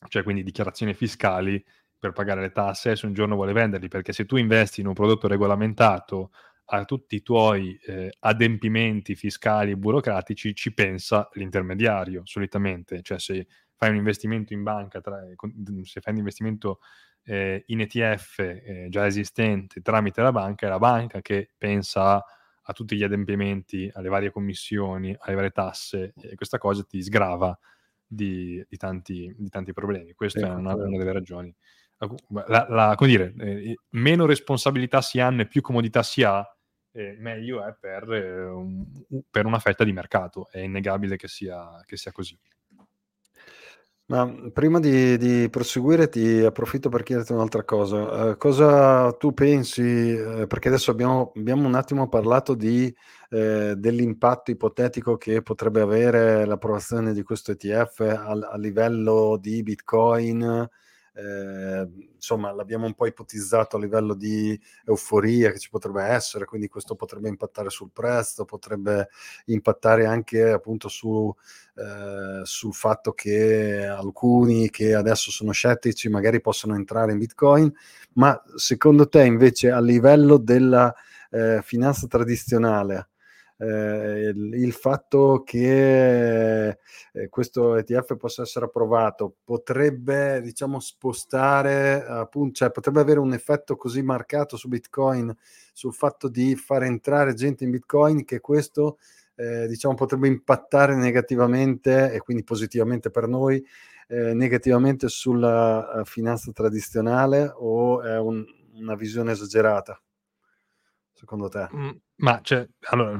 cioè 0.09 0.23
quindi 0.23 0.45
dichiarazioni 0.45 0.95
fiscali 0.95 1.63
per 1.99 2.13
pagare 2.13 2.41
le 2.41 2.53
tasse 2.53 2.97
se 2.97 3.07
un 3.07 3.13
giorno 3.13 3.35
vuole 3.35 3.53
venderli, 3.53 3.89
perché 3.89 4.13
se 4.13 4.25
tu 4.25 4.37
investi 4.37 4.81
in 4.81 4.87
un 4.87 4.95
prodotto 4.95 5.27
regolamentato 5.27 6.31
a 6.71 6.85
tutti 6.85 7.17
i 7.17 7.23
tuoi 7.23 7.79
eh, 7.87 8.15
adempimenti 8.21 9.15
fiscali 9.15 9.71
e 9.71 9.77
burocratici 9.77 10.55
ci 10.55 10.75
pensa 10.75 11.29
l'intermediario 11.33 12.23
solitamente, 12.25 13.01
cioè 13.03 13.19
se 13.19 13.47
fai 13.75 13.91
un 13.91 13.97
investimento 13.97 14.53
in 14.53 14.63
banca, 14.63 15.01
tra, 15.01 15.19
se 15.85 16.01
fai 16.01 16.13
un 16.13 16.19
investimento 16.19 16.81
eh, 17.25 17.63
in 17.67 17.81
ETF 17.81 18.39
eh, 18.41 18.87
già 18.91 19.07
esistente 19.07 19.81
tramite 19.81 20.21
la 20.21 20.33
banca, 20.33 20.67
è 20.67 20.69
la 20.69 20.79
banca 20.79 21.21
che 21.21 21.51
pensa 21.57 22.23
a 22.71 22.73
tutti 22.73 22.97
gli 22.97 23.03
adempimenti, 23.03 23.91
alle 23.95 24.09
varie 24.09 24.31
commissioni, 24.31 25.17
alle 25.21 25.35
varie 25.35 25.51
tasse 25.51 26.13
e 26.21 26.35
questa 26.35 26.59
cosa 26.59 26.85
ti 26.85 27.03
sgrava 27.03 27.59
di, 28.07 28.63
di, 28.69 28.77
tanti, 28.77 29.35
di 29.39 29.49
tanti, 29.49 29.73
problemi. 29.73 30.13
Questa 30.13 30.41
è 30.41 30.51
una, 30.51 30.75
una, 30.75 30.99
delle 30.99 31.13
ragioni. 31.13 31.55
La, 32.47 32.67
la, 32.69 32.95
come 32.97 33.11
dire, 33.11 33.35
eh, 33.39 33.75
meno 33.91 34.25
responsabilità 34.25 35.01
si 35.03 35.19
hanno 35.19 35.43
e 35.43 35.49
più 35.49 35.61
comodità 35.61 36.03
si 36.05 36.23
ha, 36.23 36.45
eh, 36.93 37.17
meglio 37.19 37.65
è 37.65 37.75
per, 37.79 38.13
eh, 38.13 38.45
un, 38.47 38.85
per, 39.31 39.47
una 39.47 39.59
fetta 39.59 39.85
di 39.85 39.93
mercato. 39.93 40.49
È 40.51 40.59
innegabile 40.59 41.17
che 41.17 41.29
sia, 41.29 41.83
che 41.85 41.97
sia 41.97 42.13
così. 42.13 42.39
Ma 44.11 44.27
prima 44.55 44.81
di, 44.81 45.19
di, 45.19 45.51
proseguire 45.51 46.09
ti 46.09 46.43
approfitto 46.43 46.89
per 46.89 47.03
chiederti 47.03 47.33
un'altra 47.33 47.63
cosa. 47.65 48.31
Eh, 48.31 48.37
cosa 48.39 49.13
tu 49.13 49.35
pensi, 49.35 49.83
eh, 49.83 50.47
perché 50.47 50.69
adesso 50.69 50.91
abbiamo, 50.91 51.33
abbiamo, 51.37 51.67
un 51.67 51.75
attimo 51.75 52.09
parlato 52.09 52.55
di, 52.55 52.93
eh, 53.29 53.75
dell'impatto 53.77 54.51
ipotetico 54.51 55.19
che 55.19 55.43
potrebbe 55.43 55.83
avere 55.83 56.47
l'approvazione 56.47 57.13
di 57.13 57.23
questo 57.23 57.53
ETF 57.53 58.01
a, 58.01 58.31
a 58.31 58.57
livello 58.57 59.37
di 59.39 59.63
Bitcoin, 59.63 60.67
eh, 61.19 61.89
insomma 62.15 62.53
l'abbiamo 62.53 62.87
un 62.87 62.95
po' 62.95 63.07
ipotizzato 63.07 63.77
a 63.77 63.81
livello 63.81 64.15
di 64.15 64.59
euforia 64.85 65.51
che 65.51 65.59
ci 65.59 65.69
potrebbe 65.69 66.05
essere, 66.05 66.45
quindi 66.45 66.69
questo 66.69 66.95
potrebbe 66.95 67.29
impattare 67.29 67.71
sul 67.71 67.91
prezzo, 67.93 68.45
potrebbe 68.45 69.09
impattare 69.47 70.07
anche 70.07 70.51
appunto 70.51 70.89
su, 70.89 71.35
eh, 71.75 72.41
sul 72.45 72.73
fatto 72.73 73.13
che 73.13 73.85
alcuni 73.85 74.71
che 74.71 74.95
adesso 74.95 75.33
sono 75.33 75.51
scettici 75.51 76.09
magari 76.09 76.41
possono 76.41 76.77
entrare 76.77 77.11
in 77.13 77.19
Bitcoin, 77.19 77.73
ma 78.15 78.41
secondo 78.55 79.09
te 79.09 79.25
invece 79.25 79.73
a 79.73 79.81
livello 79.81 80.37
della 80.37 80.95
eh, 81.31 81.61
finanza 81.63 82.07
tradizionale, 82.07 83.09
eh, 83.61 84.33
il, 84.35 84.73
fatto 84.73 85.43
che 85.45 86.69
eh, 86.69 87.29
questo 87.29 87.77
ETF 87.77 88.17
possa 88.17 88.43
essere 88.43 88.67
approvato 88.67 89.37
potrebbe, 89.43 90.41
diciamo, 90.41 90.79
spostare, 90.79 92.05
appunto, 92.07 92.55
cioè 92.55 92.71
potrebbe 92.71 93.01
avere 93.01 93.19
un 93.19 93.33
effetto 93.33 93.77
così 93.77 94.03
marcato 94.03 94.57
su 94.57 94.69
Bitcoin, 94.69 95.35
sul 95.73 95.93
fatto 95.93 96.29
di 96.29 96.55
far 96.55 96.85
entrare 96.85 97.35
gente 97.35 97.65
in 97.65 97.71
Bitcoin, 97.71 98.25
che 98.25 98.39
questo, 98.41 98.99
eh, 99.35 99.67
diciamo, 99.67 99.95
potrebbe 99.95 100.29
impattare 100.29 100.95
negativamente 100.95 102.13
e 102.13 102.21
quindi 102.21 102.45
positivamente 102.45 103.11
per 103.11 103.27
noi, 103.27 103.65
eh, 104.07 104.35
negativamente 104.35 105.09
sulla 105.09 106.01
uh, 106.01 106.05
finanza 106.05 106.51
tradizionale 106.53 107.53
o 107.55 108.01
è 108.03 108.19
un, 108.19 108.45
una 108.75 108.95
visione 108.95 109.33
esagerata? 109.33 110.01
Secondo 111.19 111.49
te? 111.49 111.69
Mm, 111.75 111.91
ma 112.17 112.41
cioè, 112.43 112.67
allora, 112.91 113.19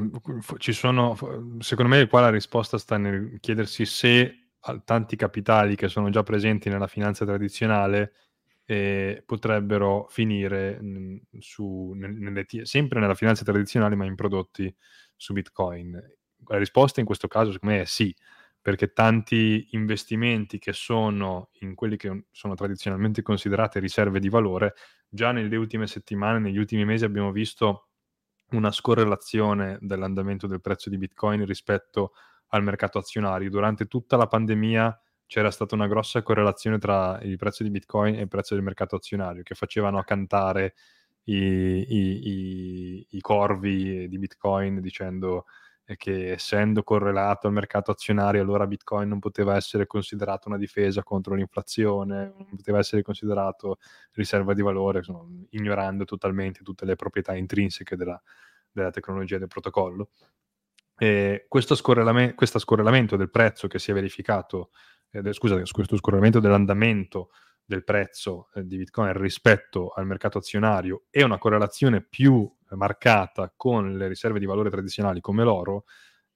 ci 0.59 0.73
sono, 0.73 1.17
secondo 1.59 1.95
me 1.95 2.07
qua 2.07 2.21
la 2.21 2.31
risposta 2.31 2.79
sta 2.79 2.97
nel 2.97 3.39
chiedersi 3.41 3.85
se 3.85 4.51
tanti 4.85 5.17
capitali 5.17 5.75
che 5.75 5.89
sono 5.89 6.09
già 6.11 6.23
presenti 6.23 6.69
nella 6.69 6.87
finanza 6.87 7.25
tradizionale 7.25 8.13
eh, 8.65 9.23
potrebbero 9.27 10.07
finire 10.11 10.79
su, 11.39 11.93
nelle, 11.97 12.47
sempre 12.63 13.01
nella 13.01 13.15
finanza 13.15 13.43
tradizionale 13.43 13.97
ma 13.97 14.05
in 14.05 14.15
prodotti 14.15 14.73
su 15.17 15.33
Bitcoin. 15.33 16.01
La 16.47 16.59
risposta 16.59 17.01
in 17.01 17.07
questo 17.07 17.27
caso 17.27 17.51
secondo 17.51 17.75
me 17.75 17.81
è 17.81 17.85
sì, 17.85 18.15
perché 18.61 18.93
tanti 18.93 19.69
investimenti 19.71 20.59
che 20.59 20.73
sono 20.73 21.51
in 21.61 21.75
quelli 21.75 21.97
che 21.97 22.27
sono 22.31 22.55
tradizionalmente 22.55 23.23
considerate 23.23 23.81
riserve 23.81 24.21
di 24.21 24.29
valore, 24.29 24.75
già 25.09 25.33
nelle 25.33 25.57
ultime 25.57 25.87
settimane, 25.87 26.39
negli 26.39 26.59
ultimi 26.59 26.85
mesi 26.85 27.05
abbiamo 27.05 27.33
visto 27.33 27.88
una 28.51 28.71
scorrelazione 28.71 29.79
dell'andamento 29.81 30.47
del 30.47 30.61
prezzo 30.61 30.89
di 30.89 30.99
Bitcoin 30.99 31.45
rispetto 31.45 32.13
al 32.49 32.63
mercato 32.63 32.99
azionario. 32.99 33.51
Durante 33.51 33.87
tutta 33.87 34.17
la 34.17 34.27
pandemia 34.27 34.99
c'era 35.27 35.51
stata 35.51 35.75
una 35.75 35.87
grossa 35.87 36.23
correlazione 36.23 36.79
tra 36.79 37.21
il 37.23 37.37
prezzo 37.37 37.63
di 37.63 37.71
Bitcoin 37.71 38.15
e 38.15 38.23
il 38.23 38.29
prezzo 38.29 38.55
del 38.55 38.65
mercato 38.65 38.97
azionario, 38.97 39.43
che 39.43 39.55
facevano 39.55 40.03
cantare 40.03 40.75
i, 41.25 41.35
i, 41.35 42.29
i, 42.29 43.07
i 43.11 43.21
corvi 43.21 44.09
di 44.09 44.19
Bitcoin 44.19 44.81
dicendo 44.81 45.45
che 45.97 46.33
essendo 46.33 46.83
correlato 46.83 47.47
al 47.47 47.55
mercato 47.55 47.91
azionario 47.91 48.43
allora 48.43 48.67
Bitcoin 48.67 49.09
non 49.09 49.19
poteva 49.19 49.57
essere 49.57 49.87
considerato 49.87 50.49
una 50.49 50.59
difesa 50.59 51.03
contro 51.03 51.35
l'inflazione, 51.35 52.35
non 52.37 52.57
poteva 52.57 52.79
essere 52.79 53.03
considerato 53.03 53.79
riserva 54.13 54.53
di 54.53 54.63
valore, 54.63 54.99
insomma, 54.99 55.25
ignorando 55.51 56.05
totalmente 56.05 56.63
tutte 56.63 56.85
le 56.85 56.95
proprietà 56.95 57.35
intrinseche 57.35 57.97
della, 57.97 58.21
della 58.71 58.91
tecnologia 58.91 59.39
del 59.39 59.49
protocollo. 59.49 60.11
E 60.97 61.47
questo, 61.49 61.75
scorrelame, 61.75 62.35
questo 62.35 62.59
scorrelamento 62.59 63.17
del 63.17 63.31
prezzo 63.31 63.69
che 63.69 63.79
si 63.79 63.91
è 63.91 63.95
verificato, 63.95 64.71
eh, 65.11 65.33
scusa, 65.33 65.61
questo 65.71 65.97
scorrelamento 65.97 66.41
dell'andamento 66.41 67.31
del 67.69 67.85
prezzo 67.85 68.49
eh, 68.55 68.65
di 68.67 68.79
Bitcoin 68.79 69.13
rispetto 69.13 69.91
al 69.91 70.07
mercato 70.07 70.39
azionario 70.39 71.05
e 71.11 71.23
una 71.23 71.37
correlazione 71.37 72.03
più 72.03 72.51
marcata 72.71 73.53
con 73.55 73.95
le 73.97 74.09
riserve 74.09 74.39
di 74.39 74.47
valore 74.47 74.71
tradizionali 74.71 75.21
come 75.21 75.45
l'oro, 75.45 75.85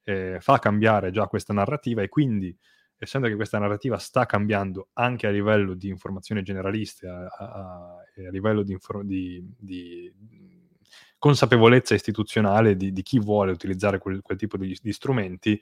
eh, 0.03 0.37
fa 0.39 0.59
cambiare 0.59 1.09
già 1.09 1.25
questa 1.25 1.51
narrativa 1.51 2.03
e 2.03 2.09
quindi, 2.09 2.55
essendo 2.95 3.27
che 3.27 3.35
questa 3.35 3.57
narrativa 3.57 3.97
sta 3.97 4.27
cambiando 4.27 4.89
anche 4.93 5.25
a 5.25 5.31
livello 5.31 5.73
di 5.73 5.87
informazione 5.87 6.43
generaliste, 6.43 7.07
a, 7.07 7.25
a, 7.25 7.47
a 7.47 8.29
livello 8.29 8.61
di, 8.61 8.77
di, 9.03 9.43
di, 9.57 10.13
consapevolezza 11.17 11.95
istituzionale 11.95 12.75
di, 12.75 12.91
di 12.91 13.01
chi 13.01 13.17
vuole 13.17 13.51
utilizzare 13.51 13.97
quel, 13.97 14.21
quel 14.21 14.37
tipo 14.37 14.55
di 14.57 14.75
strumenti, 14.91 15.59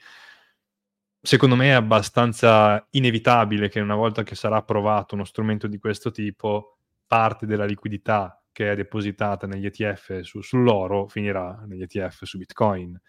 secondo 1.22 1.56
me 1.56 1.68
è 1.68 1.72
abbastanza 1.72 2.86
inevitabile 2.92 3.70
che 3.70 3.80
una 3.80 3.96
volta 3.96 4.24
che 4.24 4.36
sarà 4.36 4.58
approvato 4.58 5.16
uno 5.16 5.24
strumento 5.24 5.68
di 5.68 5.78
questo 5.78 6.12
tipo, 6.12 6.78
parte 7.06 7.46
della 7.46 7.66
liquidità 7.66 8.42
che 8.52 8.72
è 8.72 8.76
depositata 8.76 9.48
negli 9.48 9.66
ETF 9.66 10.22
su, 10.22 10.42
sull'oro 10.42 11.08
finirà 11.08 11.64
negli 11.68 11.84
ETF 11.84 12.24
su 12.24 12.38
Bitcoin. 12.38 13.00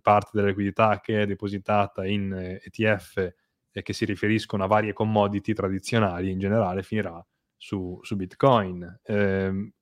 Parte 0.00 0.30
della 0.32 0.46
liquidità 0.46 1.00
che 1.00 1.22
è 1.22 1.26
depositata 1.26 2.06
in 2.06 2.32
ETF 2.32 3.34
e 3.72 3.82
che 3.82 3.92
si 3.92 4.04
riferiscono 4.04 4.62
a 4.62 4.68
varie 4.68 4.92
commodity 4.92 5.52
tradizionali 5.52 6.30
in 6.30 6.38
generale 6.38 6.84
finirà 6.84 7.24
su, 7.56 7.98
su 8.02 8.14
Bitcoin. 8.14 9.00
Eh, 9.02 9.72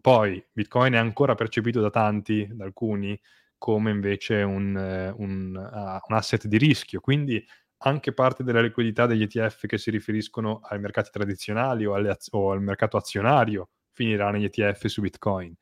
poi 0.00 0.44
Bitcoin 0.52 0.92
è 0.92 0.98
ancora 0.98 1.34
percepito 1.34 1.80
da 1.80 1.90
tanti, 1.90 2.48
da 2.52 2.64
alcuni, 2.64 3.20
come 3.58 3.90
invece 3.90 4.42
un, 4.42 4.74
un, 4.74 5.56
uh, 5.56 6.10
un 6.10 6.16
asset 6.16 6.46
di 6.46 6.56
rischio, 6.56 7.00
quindi 7.00 7.44
anche 7.78 8.12
parte 8.12 8.42
della 8.42 8.62
liquidità 8.62 9.06
degli 9.06 9.22
ETF 9.22 9.66
che 9.66 9.78
si 9.78 9.90
riferiscono 9.90 10.60
ai 10.62 10.80
mercati 10.80 11.10
tradizionali 11.10 11.84
o, 11.84 11.94
az- 11.94 12.28
o 12.32 12.50
al 12.50 12.62
mercato 12.62 12.96
azionario 12.96 13.70
finirà 13.92 14.30
negli 14.30 14.44
ETF 14.44 14.86
su 14.86 15.00
Bitcoin. 15.00 15.54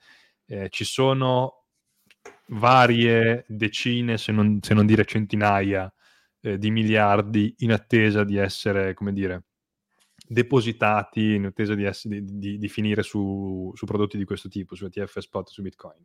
Eh, 0.47 0.69
ci 0.71 0.85
sono 0.85 1.65
varie 2.49 3.45
decine, 3.49 4.19
se 4.19 4.33
non, 4.33 4.59
se 4.63 4.75
non 4.75 4.87
dire 4.87 5.05
centinaia 5.05 5.93
eh, 6.41 6.59
di 6.59 6.71
miliardi 6.71 7.55
in 7.59 7.73
attesa 7.73 8.25
di 8.25 8.37
essere, 8.37 8.95
come 8.95 9.13
dire, 9.13 9.45
depositati, 10.27 11.35
in 11.35 11.47
attesa 11.47 11.75
di, 11.75 11.85
essere, 11.85 12.23
di, 12.23 12.39
di, 12.39 12.59
di 12.59 12.69
finire 12.69 13.03
su, 13.03 13.73
su, 13.75 13.87
prodotti 13.87 14.17
di 14.17 14.25
questo 14.25 14.49
tipo, 14.49 14.75
su 14.75 14.85
ETF 14.85 15.19
spot, 15.19 15.49
su 15.49 15.63
Bitcoin. 15.63 16.05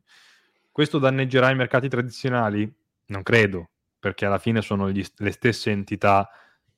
Questo 0.72 1.00
danneggerà 1.00 1.50
i 1.50 1.56
mercati 1.56 1.90
tradizionali? 1.90 2.72
Non 3.08 3.24
credo, 3.24 3.72
perché 4.00 4.26
alla 4.26 4.40
fine 4.40 4.62
sono 4.62 4.90
gli, 4.90 5.06
le 5.18 5.32
stesse 5.32 5.70
entità 5.70 6.30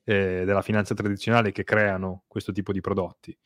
eh, 0.02 0.44
della 0.44 0.62
finanza 0.62 0.94
tradizionale 0.94 1.52
che 1.52 1.64
creano 1.64 2.24
questo 2.26 2.52
tipo 2.52 2.72
di 2.72 2.80
prodotti. 2.80 3.36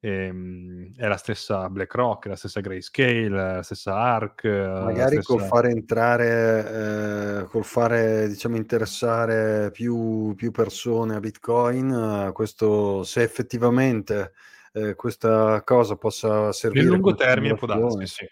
Ehm, 0.00 0.94
è 0.96 1.08
la 1.08 1.16
stessa 1.16 1.68
BlackRock, 1.68 2.26
la 2.26 2.36
stessa 2.36 2.60
Grayscale, 2.60 3.28
la 3.28 3.62
stessa 3.62 3.96
ARC. 3.96 4.44
Magari 4.44 5.16
stessa... 5.16 5.32
col 5.32 5.42
fare 5.42 5.70
entrare, 5.70 7.40
eh, 7.40 7.44
col 7.46 7.64
fare, 7.64 8.28
diciamo, 8.28 8.54
interessare 8.56 9.70
più, 9.72 10.34
più 10.36 10.52
persone 10.52 11.16
a 11.16 11.20
Bitcoin, 11.20 12.30
questo 12.32 13.02
se 13.02 13.22
effettivamente 13.22 14.32
eh, 14.72 14.94
questa 14.94 15.62
cosa 15.64 15.96
possa 15.96 16.52
servire. 16.52 16.84
Nel 16.84 16.92
lungo 16.92 17.14
termine 17.14 17.54
può 17.54 17.66
darsi, 17.66 18.06
sì. 18.06 18.30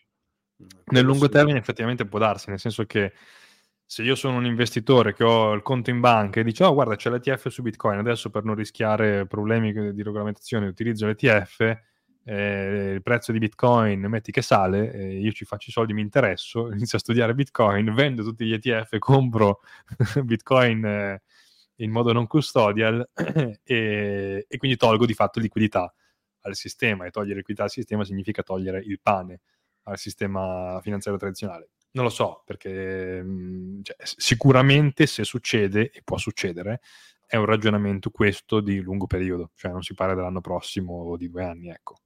Nel 0.87 1.05
lungo 1.05 1.29
termine 1.29 1.59
effettivamente 1.59 2.07
può 2.07 2.19
darsi, 2.19 2.49
nel 2.49 2.59
senso 2.59 2.85
che 2.87 3.13
se 3.85 4.03
io 4.03 4.15
sono 4.15 4.39
un 4.39 4.47
investitore 4.47 5.15
che 5.15 5.23
ho 5.23 5.53
il 5.53 5.63
conto 5.63 5.91
in 5.91 6.01
banca 6.01 6.41
e 6.41 6.45
dice 6.45 6.65
oh 6.65 6.75
guarda 6.75 6.97
c'è 6.97 7.11
l'ETF 7.11 7.49
su 7.49 7.63
Bitcoin, 7.63 7.99
adesso 7.99 8.31
per 8.31 8.45
non 8.45 8.55
rischiare 8.55 9.27
problemi 9.27 9.73
di 9.73 10.03
regolamentazione 10.03 10.67
utilizzo 10.67 11.07
l'ETF, 11.07 11.61
eh, 12.25 12.93
il 12.95 13.03
prezzo 13.03 13.33
di 13.33 13.39
Bitcoin 13.39 14.01
metti 14.07 14.33
che 14.33 14.43
sale, 14.43 14.93
eh, 14.93 15.21
io 15.21 15.31
ci 15.31 15.45
faccio 15.45 15.69
i 15.69 15.73
soldi, 15.73 15.93
mi 15.93 16.01
interesso, 16.01 16.71
inizio 16.73 16.99
a 16.99 17.01
studiare 17.01 17.35
Bitcoin, 17.35 17.95
vendo 17.95 18.25
tutti 18.25 18.45
gli 18.45 18.53
ETF, 18.53 18.99
compro 18.99 19.61
Bitcoin 20.25 20.85
eh, 20.85 21.23
in 21.77 21.91
modo 21.91 22.13
non 22.13 22.27
custodial 22.27 23.09
e, 23.63 24.47
e 24.49 24.57
quindi 24.57 24.77
tolgo 24.77 25.07
di 25.07 25.15
fatto 25.15 25.39
liquidità 25.39 25.93
al 26.41 26.55
sistema 26.57 27.05
e 27.05 27.11
togliere 27.11 27.37
liquidità 27.37 27.65
al 27.65 27.71
sistema 27.71 28.05
significa 28.05 28.43
togliere 28.43 28.81
il 28.81 29.01
pane 29.01 29.41
al 29.87 29.99
sistema 29.99 30.79
finanziario 30.83 31.19
tradizionale 31.21 31.71
non 31.97 32.05
lo 32.05 32.11
so, 32.11 32.43
perché 32.45 33.23
mhmm, 33.23 33.81
cioè, 33.83 33.97
sicuramente 34.03 35.07
se 35.07 35.25
succede, 35.25 35.91
e 35.91 36.03
può 36.05 36.19
succedere, 36.19 36.81
è 37.27 37.37
un 37.37 37.47
ragionamento 37.47 38.11
questo 38.11 38.61
di 38.61 38.81
lungo 38.81 39.07
periodo, 39.07 39.51
cioè 39.55 39.73
non 39.73 39.83
si 39.83 39.95
parla 39.95 40.15
dell'anno 40.15 40.43
prossimo 40.43 40.93
o 40.95 41.17
di 41.17 41.31
due 41.31 41.43
anni, 41.45 41.71
ecco. 41.71 41.97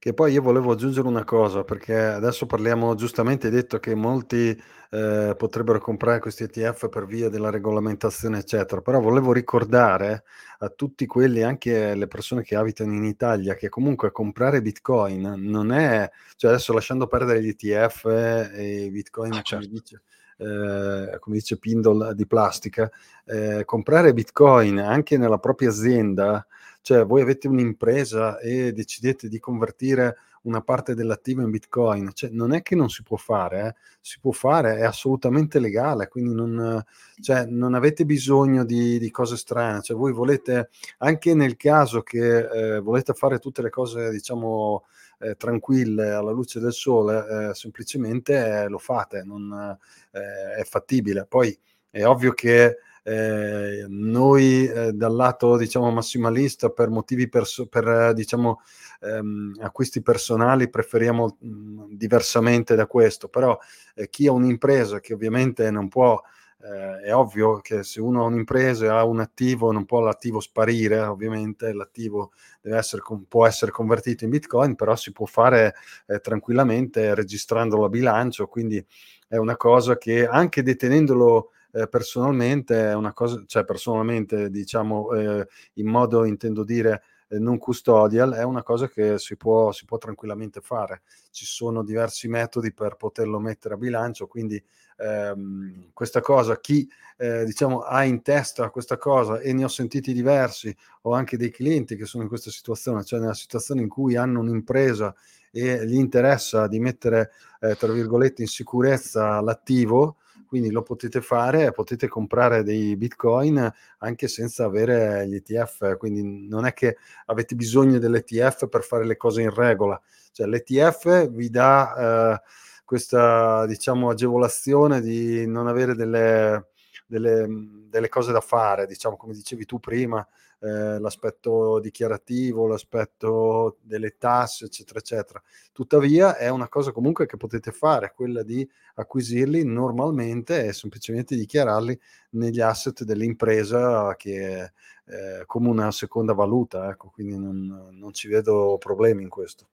Che 0.00 0.14
poi 0.14 0.32
io 0.32 0.40
volevo 0.40 0.72
aggiungere 0.72 1.06
una 1.06 1.24
cosa, 1.24 1.62
perché 1.62 1.94
adesso 1.94 2.46
parliamo, 2.46 2.94
giustamente 2.94 3.48
hai 3.48 3.52
detto 3.52 3.78
che 3.80 3.94
molti 3.94 4.58
eh, 4.92 5.34
potrebbero 5.36 5.78
comprare 5.78 6.20
questi 6.20 6.44
ETF 6.44 6.88
per 6.88 7.04
via 7.04 7.28
della 7.28 7.50
regolamentazione, 7.50 8.38
eccetera, 8.38 8.80
però 8.80 8.98
volevo 8.98 9.34
ricordare 9.34 10.24
a 10.60 10.70
tutti 10.70 11.04
quelli, 11.04 11.42
anche 11.42 11.94
le 11.94 12.06
persone 12.06 12.42
che 12.42 12.56
abitano 12.56 12.94
in 12.94 13.04
Italia, 13.04 13.52
che 13.52 13.68
comunque 13.68 14.10
comprare 14.10 14.62
Bitcoin 14.62 15.34
non 15.36 15.70
è, 15.70 16.10
cioè 16.36 16.52
adesso 16.52 16.72
lasciando 16.72 17.06
perdere 17.06 17.42
gli 17.42 17.48
ETF 17.48 18.06
e 18.54 18.84
i 18.86 18.90
Bitcoin, 18.90 19.34
ah, 19.34 19.42
certo. 19.42 19.66
come 19.66 19.80
dice, 19.80 20.02
eh, 20.38 21.18
come 21.18 21.36
dice 21.36 21.58
Pindle 21.58 22.14
di 22.14 22.26
plastica, 22.26 22.90
eh, 23.26 23.64
comprare 23.66 24.14
Bitcoin 24.14 24.78
anche 24.78 25.18
nella 25.18 25.36
propria 25.36 25.68
azienda 25.68 26.46
cioè 26.82 27.04
voi 27.04 27.22
avete 27.22 27.48
un'impresa 27.48 28.38
e 28.38 28.72
decidete 28.72 29.28
di 29.28 29.38
convertire 29.38 30.16
una 30.42 30.62
parte 30.62 30.94
dell'attivo 30.94 31.42
in 31.42 31.50
bitcoin, 31.50 32.10
cioè, 32.14 32.30
non 32.30 32.52
è 32.54 32.62
che 32.62 32.74
non 32.74 32.88
si 32.88 33.02
può 33.02 33.16
fare, 33.16 33.66
eh? 33.66 33.74
si 34.00 34.18
può 34.20 34.32
fare, 34.32 34.76
è 34.76 34.84
assolutamente 34.84 35.58
legale, 35.58 36.08
quindi 36.08 36.34
non, 36.34 36.82
cioè, 37.20 37.44
non 37.44 37.74
avete 37.74 38.06
bisogno 38.06 38.64
di, 38.64 38.98
di, 38.98 39.10
cose 39.10 39.36
strane, 39.36 39.82
cioè, 39.82 39.96
voi 39.96 40.12
volete, 40.12 40.70
anche 40.98 41.34
nel 41.34 41.56
caso 41.56 42.02
che 42.02 42.76
eh, 42.76 42.80
volete 42.80 43.12
fare 43.12 43.38
tutte 43.38 43.60
le 43.60 43.68
cose, 43.68 44.10
diciamo, 44.10 44.84
eh, 45.18 45.34
tranquille 45.36 46.10
alla 46.10 46.30
luce 46.30 46.60
del 46.60 46.72
sole, 46.72 47.50
eh, 47.50 47.54
semplicemente 47.54 48.66
lo 48.68 48.78
fate, 48.78 49.22
non, 49.22 49.78
eh, 50.12 50.60
è 50.60 50.64
fattibile. 50.64 51.26
Poi 51.26 51.56
è 51.90 52.04
ovvio 52.06 52.32
che 52.32 52.78
eh, 53.02 53.86
noi 53.88 54.66
eh, 54.66 54.92
dal 54.92 55.14
lato 55.14 55.56
diciamo 55.56 55.90
massimalista 55.90 56.70
per 56.70 56.88
motivi 56.90 57.28
perso- 57.28 57.66
per 57.66 58.12
diciamo 58.14 58.60
ehm, 59.00 59.56
acquisti 59.60 60.02
personali 60.02 60.68
preferiamo 60.68 61.36
mh, 61.40 61.48
mm, 61.48 61.82
diversamente 61.92 62.74
da 62.74 62.86
questo. 62.86 63.28
Però 63.28 63.58
eh, 63.94 64.08
chi 64.08 64.26
ha 64.26 64.32
un'impresa 64.32 65.00
che 65.00 65.14
ovviamente 65.14 65.70
non 65.70 65.88
può 65.88 66.20
eh, 66.62 67.06
è 67.06 67.14
ovvio 67.14 67.60
che 67.60 67.82
se 67.82 68.00
uno 68.00 68.22
ha 68.22 68.26
un'impresa 68.26 68.84
e 68.84 68.88
ha 68.88 69.04
un 69.04 69.20
attivo 69.20 69.72
non 69.72 69.86
può 69.86 70.00
l'attivo 70.00 70.40
sparire 70.40 71.00
ovviamente 71.00 71.72
l'attivo 71.72 72.32
essere, 72.62 73.02
può 73.26 73.46
essere 73.46 73.70
convertito 73.70 74.24
in 74.24 74.30
bitcoin 74.30 74.74
però 74.74 74.94
si 74.94 75.10
può 75.12 75.24
fare 75.24 75.74
eh, 76.06 76.20
tranquillamente 76.20 77.14
registrandolo 77.14 77.84
a 77.84 77.88
bilancio 77.88 78.46
quindi 78.46 78.84
è 79.26 79.36
una 79.36 79.56
cosa 79.56 79.96
che 79.96 80.26
anche 80.26 80.62
detenendolo 80.62 81.52
eh, 81.72 81.88
personalmente 81.88 82.90
è 82.90 82.94
una 82.94 83.12
cosa, 83.12 83.42
cioè 83.46 83.64
personalmente 83.64 84.50
diciamo 84.50 85.12
eh, 85.12 85.46
in 85.74 85.86
modo 85.86 86.24
intendo 86.24 86.64
dire 86.64 87.02
eh, 87.28 87.38
non 87.38 87.58
custodial, 87.58 88.32
è 88.32 88.42
una 88.42 88.62
cosa 88.62 88.88
che 88.88 89.18
si 89.18 89.36
può, 89.36 89.70
si 89.72 89.84
può 89.84 89.98
tranquillamente 89.98 90.60
fare. 90.60 91.02
Ci 91.30 91.44
sono 91.46 91.82
diversi 91.84 92.28
metodi 92.28 92.72
per 92.72 92.96
poterlo 92.96 93.38
mettere 93.38 93.74
a 93.74 93.76
bilancio, 93.76 94.26
quindi 94.26 94.62
ehm, 94.98 95.90
questa 95.92 96.20
cosa, 96.20 96.58
chi 96.58 96.88
eh, 97.16 97.44
diciamo 97.44 97.80
ha 97.80 98.04
in 98.04 98.22
testa 98.22 98.70
questa 98.70 98.96
cosa 98.98 99.38
e 99.38 99.52
ne 99.52 99.64
ho 99.64 99.68
sentiti 99.68 100.12
diversi, 100.12 100.74
ho 101.02 101.12
anche 101.12 101.36
dei 101.36 101.50
clienti 101.50 101.94
che 101.96 102.04
sono 102.04 102.24
in 102.24 102.28
questa 102.28 102.50
situazione, 102.50 103.04
cioè 103.04 103.20
nella 103.20 103.34
situazione 103.34 103.82
in 103.82 103.88
cui 103.88 104.16
hanno 104.16 104.40
un'impresa 104.40 105.14
e 105.52 105.86
gli 105.86 105.96
interessa 105.96 106.66
di 106.66 106.78
mettere, 106.80 107.30
eh, 107.60 107.76
tra 107.76 107.92
virgolette, 107.92 108.42
in 108.42 108.48
sicurezza 108.48 109.40
l'attivo, 109.40 110.16
quindi 110.50 110.72
lo 110.72 110.82
potete 110.82 111.20
fare, 111.20 111.70
potete 111.70 112.08
comprare 112.08 112.64
dei 112.64 112.96
bitcoin 112.96 113.72
anche 113.98 114.26
senza 114.26 114.64
avere 114.64 115.24
gli 115.28 115.36
ETF, 115.36 115.96
quindi 115.96 116.48
non 116.48 116.66
è 116.66 116.72
che 116.72 116.96
avete 117.26 117.54
bisogno 117.54 118.00
dell'ETF 118.00 118.66
per 118.68 118.82
fare 118.82 119.06
le 119.06 119.16
cose 119.16 119.42
in 119.42 119.54
regola, 119.54 120.00
cioè 120.32 120.48
l'ETF 120.48 121.28
vi 121.28 121.50
dà 121.50 121.94
eh, 122.34 122.42
questa 122.84 123.64
diciamo 123.66 124.10
agevolazione 124.10 125.00
di 125.00 125.46
non 125.46 125.68
avere 125.68 125.94
delle, 125.94 126.70
delle, 127.06 127.46
delle 127.88 128.08
cose 128.08 128.32
da 128.32 128.40
fare, 128.40 128.88
diciamo 128.88 129.16
come 129.16 129.34
dicevi 129.34 129.64
tu 129.66 129.78
prima, 129.78 130.26
eh, 130.60 130.98
l'aspetto 130.98 131.80
dichiarativo, 131.80 132.66
l'aspetto 132.66 133.78
delle 133.80 134.16
tasse, 134.18 134.66
eccetera, 134.66 134.98
eccetera. 134.98 135.42
Tuttavia 135.72 136.36
è 136.36 136.48
una 136.48 136.68
cosa 136.68 136.92
comunque 136.92 137.26
che 137.26 137.36
potete 137.36 137.72
fare, 137.72 138.12
quella 138.14 138.42
di 138.42 138.68
acquisirli 138.94 139.64
normalmente 139.64 140.66
e 140.66 140.72
semplicemente 140.72 141.34
dichiararli 141.34 141.98
negli 142.30 142.60
asset 142.60 143.04
dell'impresa 143.04 144.14
che 144.16 144.58
è 144.58 144.72
eh, 145.06 145.42
come 145.46 145.68
una 145.68 145.90
seconda 145.90 146.34
valuta, 146.34 146.90
ecco, 146.90 147.10
quindi 147.10 147.38
non, 147.38 147.88
non 147.92 148.12
ci 148.12 148.28
vedo 148.28 148.76
problemi 148.78 149.22
in 149.22 149.28
questo. 149.28 149.68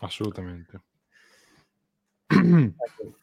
Assolutamente. 0.00 0.82
ecco. 2.28 3.16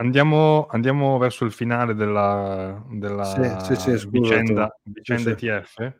Andiamo, 0.00 0.66
andiamo, 0.70 1.18
verso 1.18 1.44
il 1.44 1.52
finale 1.52 1.94
della, 1.94 2.82
della 2.88 3.60
sì, 3.60 3.74
sì, 3.76 3.98
sì, 3.98 4.08
vicenda, 4.08 4.74
vicenda 4.82 5.30
ETF. 5.32 5.92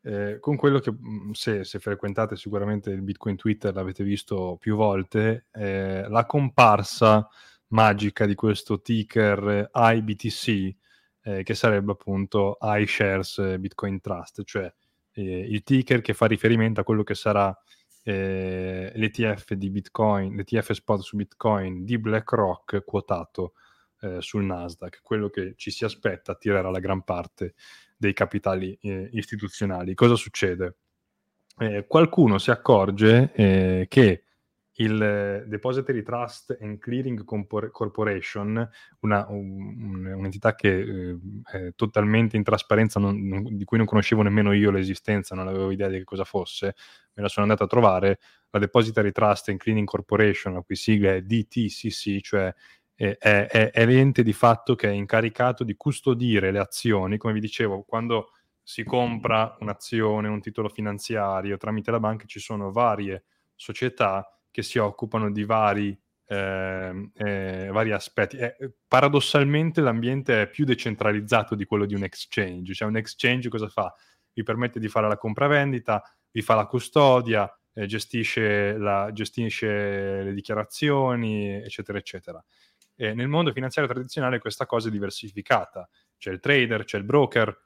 Eh, 0.00 0.38
con 0.40 0.56
quello 0.56 0.78
che 0.78 0.90
mm, 0.90 1.32
se, 1.32 1.62
se, 1.62 1.78
frequentate 1.78 2.36
sicuramente 2.36 2.88
il 2.88 3.02
Bitcoin 3.02 3.36
Twitter 3.36 3.74
l'avete 3.74 4.02
visto 4.02 4.56
più 4.58 4.76
volte, 4.76 5.44
eh, 5.52 6.08
la 6.08 6.24
comparsa 6.24 7.28
magica 7.68 8.24
di 8.24 8.34
questo 8.34 8.80
ticker 8.80 9.70
IBTC, 9.74 10.76
eh, 11.24 11.42
che 11.42 11.54
sarebbe 11.54 11.92
appunto 11.92 12.56
iShares 12.62 13.58
Bitcoin 13.58 14.00
Trust, 14.00 14.42
cioè 14.44 14.72
eh, 15.12 15.22
il 15.22 15.62
ticker 15.64 16.00
che 16.00 16.14
fa 16.14 16.24
riferimento 16.24 16.80
a 16.80 16.84
quello 16.84 17.02
che 17.02 17.14
sarà 17.14 17.54
eh, 18.08 18.90
l'ETF 18.94 19.52
di 19.52 19.68
Bitcoin, 19.68 20.34
l'ETF 20.34 20.72
spot 20.72 21.00
su 21.00 21.16
Bitcoin 21.16 21.84
di 21.84 21.98
BlackRock 21.98 22.82
quotato 22.82 23.52
eh, 24.00 24.22
sul 24.22 24.44
Nasdaq, 24.44 25.00
quello 25.02 25.28
che 25.28 25.52
ci 25.56 25.70
si 25.70 25.84
aspetta 25.84 26.32
attirerà 26.32 26.70
la 26.70 26.78
gran 26.78 27.02
parte 27.02 27.52
dei 27.98 28.14
capitali 28.14 28.78
eh, 28.80 29.10
istituzionali. 29.12 29.92
Cosa 29.92 30.14
succede? 30.14 30.76
Eh, 31.58 31.84
qualcuno 31.86 32.38
si 32.38 32.50
accorge 32.50 33.30
eh, 33.34 33.86
che 33.90 34.24
il 34.80 35.44
Depository 35.46 36.02
Trust 36.02 36.56
and 36.60 36.78
Clearing 36.78 37.24
Corporation, 37.24 38.68
una, 39.00 39.26
un, 39.28 40.06
un'entità 40.06 40.54
che 40.54 40.68
eh, 40.68 41.18
è 41.50 41.72
totalmente 41.74 42.36
in 42.36 42.44
trasparenza, 42.44 43.00
non, 43.00 43.20
non, 43.26 43.56
di 43.56 43.64
cui 43.64 43.76
non 43.76 43.86
conoscevo 43.86 44.22
nemmeno 44.22 44.52
io 44.52 44.70
l'esistenza, 44.70 45.34
non 45.34 45.48
avevo 45.48 45.72
idea 45.72 45.88
di 45.88 45.98
che 45.98 46.04
cosa 46.04 46.24
fosse, 46.24 46.74
me 47.14 47.22
la 47.22 47.28
sono 47.28 47.46
andato 47.46 47.64
a 47.64 47.66
trovare, 47.66 48.20
la 48.50 48.60
Depository 48.60 49.10
Trust 49.10 49.48
and 49.48 49.58
Cleaning 49.58 49.86
Corporation, 49.86 50.54
la 50.54 50.62
cui 50.62 50.76
sigla 50.76 51.12
è 51.12 51.22
DTCC, 51.22 52.20
cioè 52.20 52.54
è, 52.94 53.16
è, 53.18 53.70
è 53.70 53.86
l'ente 53.86 54.22
di 54.22 54.32
fatto 54.32 54.76
che 54.76 54.88
è 54.88 54.92
incaricato 54.92 55.64
di 55.64 55.74
custodire 55.74 56.52
le 56.52 56.60
azioni, 56.60 57.16
come 57.16 57.32
vi 57.32 57.40
dicevo, 57.40 57.82
quando 57.82 58.30
si 58.62 58.84
compra 58.84 59.56
un'azione, 59.58 60.28
un 60.28 60.40
titolo 60.40 60.68
finanziario 60.68 61.56
tramite 61.56 61.90
la 61.90 61.98
banca, 62.00 62.26
ci 62.26 62.38
sono 62.38 62.70
varie 62.70 63.24
società 63.56 64.37
che 64.58 64.64
si 64.64 64.78
occupano 64.78 65.30
di 65.30 65.44
vari, 65.44 65.96
eh, 66.26 67.10
eh, 67.14 67.68
vari 67.70 67.92
aspetti. 67.92 68.38
Eh, 68.38 68.56
paradossalmente 68.88 69.80
l'ambiente 69.80 70.42
è 70.42 70.48
più 70.48 70.64
decentralizzato 70.64 71.54
di 71.54 71.64
quello 71.64 71.86
di 71.86 71.94
un 71.94 72.02
exchange, 72.02 72.74
cioè 72.74 72.88
un 72.88 72.96
exchange 72.96 73.48
cosa 73.50 73.68
fa? 73.68 73.94
Vi 74.32 74.42
permette 74.42 74.80
di 74.80 74.88
fare 74.88 75.06
la 75.06 75.16
compravendita, 75.16 76.02
vi 76.32 76.42
fa 76.42 76.56
la 76.56 76.66
custodia, 76.66 77.48
eh, 77.72 77.86
gestisce, 77.86 78.76
la, 78.76 79.10
gestisce, 79.12 80.24
le 80.24 80.32
dichiarazioni, 80.32 81.54
eccetera, 81.62 81.98
eccetera. 81.98 82.44
nel 82.96 83.28
mondo 83.28 83.52
finanziario 83.52 83.88
tradizionale 83.88 84.40
questa 84.40 84.66
cosa 84.66 84.88
è 84.88 84.90
diversificata, 84.90 85.88
c'è 86.16 86.32
il 86.32 86.40
trader, 86.40 86.82
c'è 86.82 86.98
il 86.98 87.04
broker, 87.04 87.56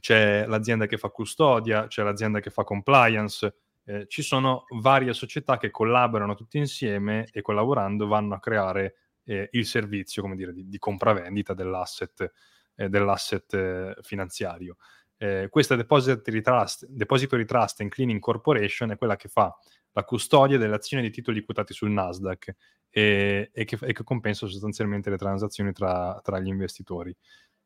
c'è 0.00 0.44
l'azienda 0.48 0.86
che 0.86 0.98
fa 0.98 1.10
custodia, 1.10 1.86
c'è 1.86 2.02
l'azienda 2.02 2.40
che 2.40 2.50
fa 2.50 2.64
compliance, 2.64 3.54
eh, 3.86 4.06
ci 4.08 4.22
sono 4.22 4.64
varie 4.80 5.12
società 5.12 5.56
che 5.56 5.70
collaborano 5.70 6.34
tutte 6.34 6.58
insieme 6.58 7.26
e 7.32 7.42
collaborando 7.42 8.06
vanno 8.06 8.34
a 8.34 8.40
creare 8.40 8.96
eh, 9.24 9.48
il 9.52 9.66
servizio, 9.66 10.22
come 10.22 10.36
dire, 10.36 10.52
di, 10.52 10.68
di 10.68 10.78
compravendita 10.78 11.54
dell'asset, 11.54 12.32
eh, 12.76 12.88
dell'asset 12.88 13.54
eh, 13.54 13.96
finanziario. 14.02 14.76
Eh, 15.16 15.48
questa 15.50 15.76
Depository 15.76 16.40
Trust, 16.40 16.86
Depository 16.88 17.44
Trust 17.44 17.80
and 17.80 17.90
Cleaning 17.90 18.20
Corporation 18.20 18.90
è 18.90 18.96
quella 18.96 19.16
che 19.16 19.28
fa 19.28 19.56
la 19.92 20.04
custodia 20.04 20.58
delle 20.58 20.74
azioni 20.74 21.02
di 21.04 21.10
titoli 21.10 21.44
quotati 21.44 21.72
sul 21.72 21.90
Nasdaq 21.90 22.52
e, 22.90 23.50
e, 23.52 23.64
che, 23.64 23.78
e 23.80 23.92
che, 23.92 24.02
compensa 24.02 24.46
sostanzialmente 24.46 25.10
le 25.10 25.16
transazioni 25.16 25.72
tra, 25.72 26.20
tra 26.22 26.40
gli 26.40 26.48
investitori. 26.48 27.14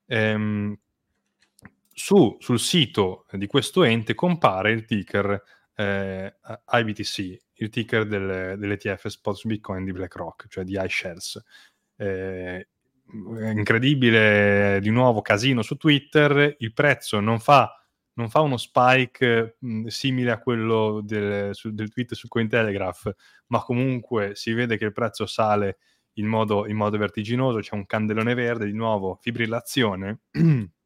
Ehm, 0.07 0.79
su, 1.91 2.37
sul 2.39 2.61
sito 2.61 3.27
di 3.33 3.47
questo 3.47 3.83
ente 3.83 4.15
compare 4.15 4.71
il 4.73 4.85
ticker 4.85 5.43
eh, 5.79 6.35
IBTC, 6.67 7.41
il 7.55 7.69
ticker 7.69 8.05
del, 8.05 8.59
dell'ETF 8.59 9.07
spot 9.07 9.37
su 9.37 9.47
Bitcoin 9.47 9.85
di 9.85 9.93
BlackRock, 9.93 10.49
cioè 10.49 10.65
di 10.65 10.77
iShares. 10.77 11.41
Eh, 11.97 12.69
incredibile, 13.55 14.81
di 14.81 14.91
nuovo 14.91 15.23
casino 15.23 15.63
su 15.63 15.77
Twitter, 15.77 16.57
il 16.59 16.73
prezzo 16.73 17.21
non 17.21 17.39
fa, 17.39 17.73
non 18.15 18.29
fa 18.29 18.41
uno 18.41 18.57
spike 18.57 19.57
mh, 19.61 19.87
simile 19.87 20.33
a 20.33 20.41
quello 20.41 21.01
del, 21.01 21.55
su, 21.55 21.73
del 21.73 21.91
tweet 21.91 22.15
su 22.15 22.27
Cointelegraph, 22.27 23.15
ma 23.47 23.63
comunque 23.63 24.35
si 24.35 24.53
vede 24.53 24.77
che 24.77 24.85
il 24.85 24.93
prezzo 24.93 25.27
sale 25.27 25.79
in 26.15 26.27
modo, 26.27 26.67
in 26.67 26.77
modo 26.77 26.99
vertiginoso, 26.99 27.61
c'è 27.61 27.77
un 27.77 27.87
candelone 27.87 28.35
verde, 28.35 28.67
di 28.67 28.73
nuovo 28.73 29.17
fibrillazione. 29.21 30.23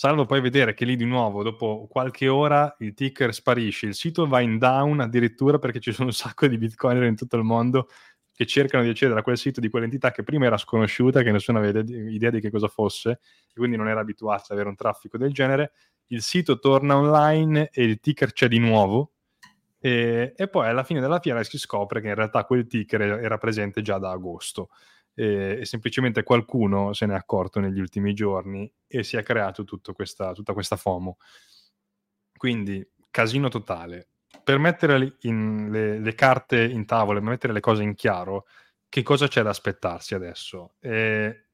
salvo 0.00 0.24
poi 0.24 0.40
vedere 0.40 0.72
che 0.72 0.86
lì 0.86 0.96
di 0.96 1.04
nuovo, 1.04 1.42
dopo 1.42 1.86
qualche 1.86 2.26
ora, 2.26 2.74
il 2.78 2.94
ticker 2.94 3.34
sparisce, 3.34 3.84
il 3.84 3.94
sito 3.94 4.26
va 4.26 4.40
in 4.40 4.56
down 4.56 4.98
addirittura 5.00 5.58
perché 5.58 5.78
ci 5.78 5.92
sono 5.92 6.06
un 6.08 6.14
sacco 6.14 6.46
di 6.46 6.56
bitcoiner 6.56 7.02
in 7.02 7.16
tutto 7.16 7.36
il 7.36 7.42
mondo 7.42 7.86
che 8.32 8.46
cercano 8.46 8.82
di 8.82 8.88
accedere 8.88 9.20
a 9.20 9.22
quel 9.22 9.36
sito 9.36 9.60
di 9.60 9.68
quell'entità 9.68 10.10
che 10.10 10.22
prima 10.22 10.46
era 10.46 10.56
sconosciuta, 10.56 11.20
che 11.20 11.30
nessuno 11.30 11.58
aveva 11.58 11.80
idea 11.80 12.30
di 12.30 12.40
che 12.40 12.50
cosa 12.50 12.68
fosse, 12.68 13.10
e 13.10 13.52
quindi 13.54 13.76
non 13.76 13.88
era 13.88 14.00
abituato 14.00 14.44
ad 14.44 14.52
avere 14.52 14.70
un 14.70 14.74
traffico 14.74 15.18
del 15.18 15.34
genere. 15.34 15.72
Il 16.06 16.22
sito 16.22 16.58
torna 16.58 16.96
online 16.96 17.68
e 17.70 17.84
il 17.84 18.00
ticker 18.00 18.32
c'è 18.32 18.48
di 18.48 18.58
nuovo, 18.58 19.12
e, 19.78 20.32
e, 20.34 20.48
poi 20.48 20.66
alla 20.66 20.82
fine 20.82 21.00
della 21.00 21.20
fiera 21.20 21.42
si 21.42 21.58
scopre 21.58 22.00
che 22.00 22.08
in 22.08 22.14
realtà 22.14 22.44
quel 22.44 22.66
ticker 22.66 23.02
era 23.02 23.36
presente 23.36 23.82
già 23.82 23.98
da 23.98 24.12
agosto 24.12 24.70
e, 25.20 25.58
e, 25.60 25.64
semplicemente 25.66 26.22
qualcuno 26.22 26.94
se 26.94 27.04
n'è 27.04 27.14
accorto 27.14 27.60
negli 27.60 27.78
ultimi 27.78 28.14
giorni 28.14 28.70
e 28.86 29.02
si 29.02 29.18
è 29.18 29.22
creato 29.22 29.66
questa, 29.92 30.32
tutta 30.32 30.54
questa 30.54 30.76
FOMO. 30.76 31.18
Quindi, 32.34 32.88
casino 33.10 33.48
totale. 33.48 34.08
Per 34.42 34.58
mettere 34.58 35.16
in, 35.22 35.68
le, 35.70 35.98
le, 35.98 36.14
carte 36.14 36.64
in 36.64 36.86
tavola 36.86 37.18
e 37.18 37.22
mettere 37.22 37.52
le 37.52 37.60
cose 37.60 37.82
in 37.82 37.94
chiaro, 37.94 38.46
che 38.88 39.02
cosa 39.02 39.28
c'è 39.28 39.42
da 39.42 39.50
aspettarsi 39.50 40.14
adesso? 40.14 40.76
Eh, 40.80 41.44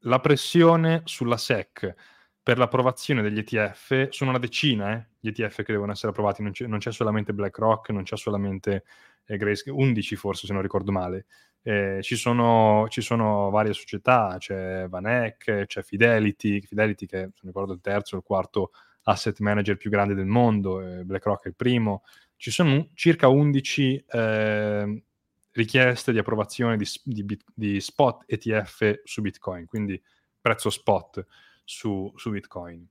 la 0.00 0.20
pressione 0.20 1.02
sulla 1.04 1.36
SEC 1.36 1.94
per 2.40 2.58
l'approvazione 2.58 3.22
degli 3.22 3.38
ETF, 3.38 4.10
sono 4.10 4.30
una 4.30 4.38
decina 4.38 4.92
eh, 4.92 5.06
gli 5.18 5.28
ETF 5.28 5.64
che 5.64 5.72
devono 5.72 5.90
essere 5.90 6.10
approvati, 6.10 6.44
non 6.44 6.52
c'è, 6.52 6.66
non 6.66 6.78
c'è 6.78 6.92
solamente 6.92 7.32
BlackRock, 7.32 7.90
non 7.90 8.04
c'è 8.04 8.16
solamente 8.16 8.84
eh, 9.26 9.36
Grayscale, 9.36 9.76
11 9.76 10.14
forse 10.14 10.46
se 10.46 10.52
non 10.52 10.62
ricordo 10.62 10.92
male, 10.92 11.26
eh, 11.68 11.98
ci, 12.00 12.14
sono, 12.14 12.86
ci, 12.88 13.00
sono, 13.00 13.50
varie 13.50 13.72
società, 13.72 14.36
c'è 14.38 14.86
Vanek, 14.88 15.64
c'è 15.66 15.82
Fidelity, 15.82 16.60
Fidelity 16.60 17.06
che 17.06 17.16
se 17.16 17.40
non 17.42 17.52
ricordo 17.52 17.72
il 17.72 17.80
terzo 17.80 18.14
o 18.14 18.18
il 18.18 18.24
quarto 18.24 18.70
asset 19.02 19.40
manager 19.40 19.76
più 19.76 19.90
grande 19.90 20.14
del 20.14 20.26
mondo, 20.26 20.80
eh, 20.80 21.04
BlackRock 21.04 21.46
è 21.46 21.48
il 21.48 21.56
primo, 21.56 22.04
ci 22.36 22.52
sono 22.52 22.90
circa 22.94 23.26
11 23.26 24.04
eh, 24.08 25.02
richieste 25.50 26.12
di 26.12 26.18
approvazione 26.18 26.76
di, 26.76 26.86
di, 27.02 27.36
di, 27.52 27.80
spot 27.80 28.22
ETF 28.26 29.00
su 29.02 29.20
Bitcoin, 29.20 29.66
quindi 29.66 30.00
prezzo 30.40 30.70
spot 30.70 31.26
su, 31.64 32.12
su 32.14 32.30
Bitcoin. 32.30 32.86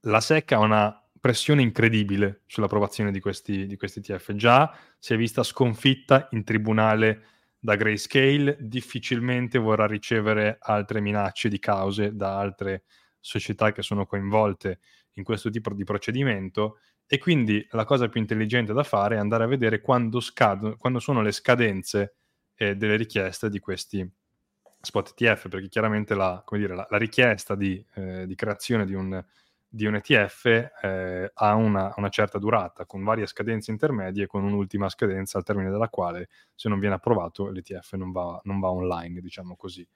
La 0.00 0.20
SEC 0.20 0.50
ha 0.50 0.58
una 0.58 1.08
pressione 1.20 1.62
incredibile 1.62 2.40
sull'approvazione 2.46 3.12
di 3.12 3.20
questi, 3.20 3.66
di 3.66 3.76
questi 3.76 4.00
ETF. 4.00 4.32
Già 4.32 4.76
si 4.98 5.14
è 5.14 5.16
vista 5.16 5.44
sconfitta 5.44 6.26
in 6.32 6.42
tribunale 6.42 7.38
da 7.60 7.76
Grayscale, 7.76 8.56
difficilmente 8.58 9.58
vorrà 9.58 9.86
ricevere 9.86 10.56
altre 10.60 11.00
minacce 11.00 11.50
di 11.50 11.58
cause 11.58 12.16
da 12.16 12.38
altre 12.38 12.84
società 13.20 13.70
che 13.70 13.82
sono 13.82 14.06
coinvolte 14.06 14.80
in 15.14 15.24
questo 15.24 15.50
tipo 15.50 15.74
di 15.74 15.84
procedimento. 15.84 16.78
E 17.06 17.18
quindi 17.18 17.66
la 17.72 17.84
cosa 17.84 18.08
più 18.08 18.20
intelligente 18.20 18.72
da 18.72 18.82
fare 18.82 19.16
è 19.16 19.18
andare 19.18 19.44
a 19.44 19.48
vedere 19.48 19.80
quando, 19.80 20.20
scad- 20.20 20.76
quando 20.78 21.00
sono 21.00 21.20
le 21.20 21.32
scadenze 21.32 22.14
eh, 22.54 22.76
delle 22.76 22.96
richieste 22.96 23.50
di 23.50 23.58
questi 23.58 24.08
spot 24.80 25.12
ETF, 25.14 25.48
perché 25.48 25.68
chiaramente 25.68 26.14
la, 26.14 26.42
dire, 26.52 26.74
la, 26.74 26.86
la 26.88 26.96
richiesta 26.96 27.54
di, 27.54 27.84
eh, 27.94 28.26
di, 28.26 28.34
creazione 28.34 28.86
di 28.86 28.94
un, 28.94 29.22
di 29.72 29.86
un 29.86 29.94
ETF 29.94 30.46
eh, 30.82 31.30
ha 31.32 31.54
una, 31.54 31.94
una, 31.96 32.08
certa 32.08 32.38
durata, 32.38 32.86
con 32.86 33.04
varie 33.04 33.26
scadenze 33.26 33.70
intermedie 33.70 34.24
e 34.24 34.26
con 34.26 34.42
un'ultima 34.42 34.88
scadenza 34.88 35.38
al 35.38 35.44
termine 35.44 35.70
della 35.70 35.88
quale, 35.88 36.28
se 36.56 36.68
non 36.68 36.80
viene 36.80 36.96
approvato, 36.96 37.48
l'ETF 37.50 37.94
non 37.94 38.10
va, 38.10 38.40
non 38.44 38.58
va 38.58 38.70
online, 38.70 39.20
diciamo 39.20 39.54
così. 39.54 39.86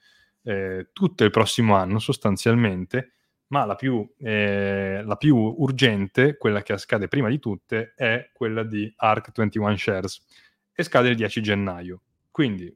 Eh, 0.42 0.90
tutto 0.92 1.24
il 1.24 1.30
prossimo 1.30 1.74
anno 1.74 1.98
sostanzialmente, 1.98 3.14
ma 3.48 3.64
la 3.64 3.74
più, 3.74 4.08
eh, 4.18 5.02
la 5.04 5.16
più, 5.16 5.36
urgente, 5.36 6.36
quella 6.36 6.62
che 6.62 6.78
scade 6.78 7.08
prima 7.08 7.28
di 7.28 7.40
tutte, 7.40 7.94
è 7.96 8.30
quella 8.32 8.62
di 8.62 8.92
ARC 8.96 9.32
21 9.34 9.76
Shares 9.76 10.24
e 10.72 10.84
scade 10.84 11.08
il 11.08 11.16
10 11.16 11.42
gennaio. 11.42 12.00
Quindi 12.30 12.72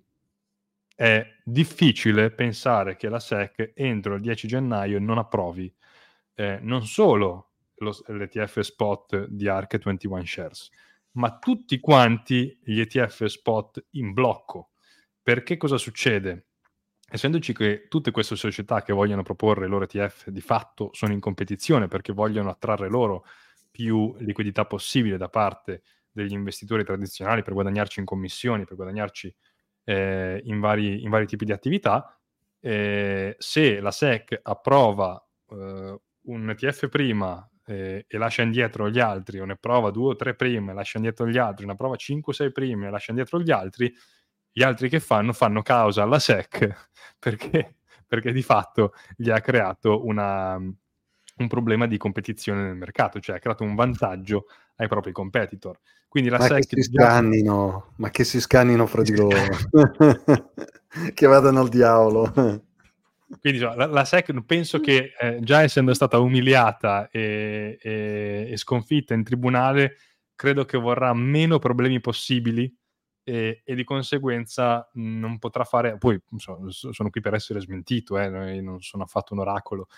è 0.96 1.24
difficile 1.44 2.32
pensare 2.32 2.96
che 2.96 3.08
la 3.08 3.20
SEC 3.20 3.70
entro 3.76 4.16
il 4.16 4.20
10 4.20 4.48
gennaio 4.48 4.98
non 4.98 5.18
approvi 5.18 5.72
eh, 6.38 6.60
non 6.62 6.86
solo 6.86 7.50
lo, 7.78 7.92
l'ETF 8.06 8.60
spot 8.60 9.26
di 9.26 9.48
ARC 9.48 9.76
21 9.78 10.24
Shares, 10.24 10.70
ma 11.12 11.36
tutti 11.36 11.80
quanti 11.80 12.56
gli 12.62 12.78
ETF 12.78 13.24
spot 13.24 13.86
in 13.90 14.12
blocco. 14.12 14.70
Perché 15.20 15.56
cosa 15.56 15.78
succede? 15.78 16.46
Essendoci 17.10 17.52
che 17.52 17.86
tutte 17.88 18.12
queste 18.12 18.36
società 18.36 18.82
che 18.82 18.92
vogliono 18.92 19.24
proporre 19.24 19.66
i 19.66 19.68
loro 19.68 19.84
ETF 19.84 20.28
di 20.28 20.40
fatto 20.40 20.90
sono 20.92 21.12
in 21.12 21.18
competizione 21.18 21.88
perché 21.88 22.12
vogliono 22.12 22.50
attrarre 22.50 22.88
loro 22.88 23.24
più 23.68 24.14
liquidità 24.20 24.64
possibile 24.64 25.16
da 25.16 25.28
parte 25.28 25.82
degli 26.12 26.32
investitori 26.32 26.84
tradizionali 26.84 27.42
per 27.42 27.52
guadagnarci 27.52 27.98
in 27.98 28.06
commissioni, 28.06 28.64
per 28.64 28.76
guadagnarci 28.76 29.34
eh, 29.82 30.40
in, 30.44 30.60
vari, 30.60 31.02
in, 31.02 31.10
vari, 31.10 31.26
tipi 31.26 31.44
di 31.44 31.52
attività, 31.52 32.16
eh, 32.60 33.34
se 33.38 33.80
la 33.80 33.90
SEC 33.90 34.38
approva 34.42 35.20
eh, 35.50 36.00
un 36.28 36.50
ETF 36.50 36.88
prima 36.88 37.48
eh, 37.66 38.04
e 38.08 38.18
lascia 38.18 38.42
indietro 38.42 38.88
gli 38.90 38.98
altri, 38.98 39.40
o 39.40 39.44
ne 39.44 39.56
prova 39.56 39.90
due 39.90 40.10
o 40.10 40.16
tre 40.16 40.34
prime 40.34 40.72
lascia 40.72 40.98
indietro 40.98 41.28
gli 41.28 41.38
altri, 41.38 41.66
ne 41.66 41.76
prova 41.76 41.96
cinque 41.96 42.32
o 42.32 42.36
sei 42.36 42.52
prime 42.52 42.90
lascia 42.90 43.10
indietro 43.10 43.40
gli 43.40 43.50
altri, 43.50 43.92
gli 44.50 44.62
altri 44.62 44.88
che 44.88 45.00
fanno 45.00 45.32
fanno 45.32 45.62
causa 45.62 46.02
alla 46.02 46.18
SEC 46.18 46.88
perché, 47.18 47.76
perché 48.06 48.32
di 48.32 48.42
fatto 48.42 48.92
gli 49.16 49.30
ha 49.30 49.40
creato 49.40 50.06
una, 50.06 50.54
un 50.54 51.48
problema 51.48 51.86
di 51.86 51.96
competizione 51.96 52.62
nel 52.62 52.76
mercato, 52.76 53.20
cioè 53.20 53.36
ha 53.36 53.40
creato 53.40 53.64
un 53.64 53.74
vantaggio 53.74 54.46
ai 54.76 54.88
propri 54.88 55.12
competitor. 55.12 55.78
Quindi 56.08 56.30
la 56.30 56.38
ma 56.38 56.46
SEC 56.46 56.66
che 56.66 56.82
si 56.82 56.90
scannino, 56.90 57.92
ma 57.96 58.08
che 58.08 58.24
si 58.24 58.40
scannino 58.40 58.86
fra 58.86 59.02
di 59.02 59.14
loro, 59.14 59.36
che 61.12 61.26
vadano 61.26 61.60
al 61.60 61.68
diavolo. 61.68 62.66
Quindi 63.40 63.58
la, 63.58 63.86
la, 63.86 64.04
SEC 64.04 64.32
penso 64.44 64.80
che 64.80 65.12
eh, 65.18 65.38
già 65.42 65.62
essendo 65.62 65.92
stata 65.92 66.18
umiliata 66.18 67.08
e, 67.10 67.78
e, 67.80 68.48
e, 68.50 68.56
sconfitta 68.56 69.12
in 69.12 69.22
tribunale, 69.22 69.96
credo 70.34 70.64
che 70.64 70.78
vorrà 70.78 71.12
meno 71.12 71.58
problemi 71.58 72.00
possibili 72.00 72.74
e, 73.22 73.60
e, 73.62 73.74
di 73.74 73.84
conseguenza 73.84 74.88
non 74.94 75.38
potrà 75.38 75.64
fare, 75.64 75.98
poi 75.98 76.18
so, 76.36 76.70
sono 76.70 77.10
qui 77.10 77.20
per 77.20 77.34
essere 77.34 77.60
smentito, 77.60 78.18
eh, 78.18 78.60
non 78.62 78.80
sono 78.80 79.02
affatto 79.02 79.34
un 79.34 79.40
oracolo, 79.40 79.88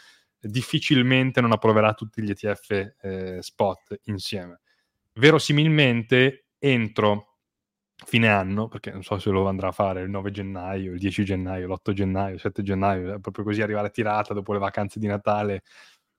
difficilmente 0.40 1.40
non 1.40 1.52
approverà 1.52 1.94
tutti 1.94 2.22
gli 2.22 2.30
ETF 2.30 2.94
eh, 3.00 3.38
spot 3.40 4.00
insieme. 4.04 4.60
Verosimilmente 5.12 6.46
entro 6.58 7.29
fine 8.04 8.28
anno, 8.28 8.68
perché 8.68 8.90
non 8.90 9.02
so 9.02 9.18
se 9.18 9.30
lo 9.30 9.46
andrà 9.48 9.68
a 9.68 9.72
fare 9.72 10.02
il 10.02 10.10
9 10.10 10.30
gennaio, 10.30 10.92
il 10.92 10.98
10 10.98 11.24
gennaio, 11.24 11.66
l'8 11.66 11.92
gennaio, 11.92 12.34
il 12.34 12.40
7 12.40 12.62
gennaio, 12.62 13.18
proprio 13.20 13.44
così 13.44 13.62
arrivare 13.62 13.90
tirata 13.90 14.34
dopo 14.34 14.52
le 14.52 14.58
vacanze 14.58 14.98
di 14.98 15.06
Natale 15.06 15.62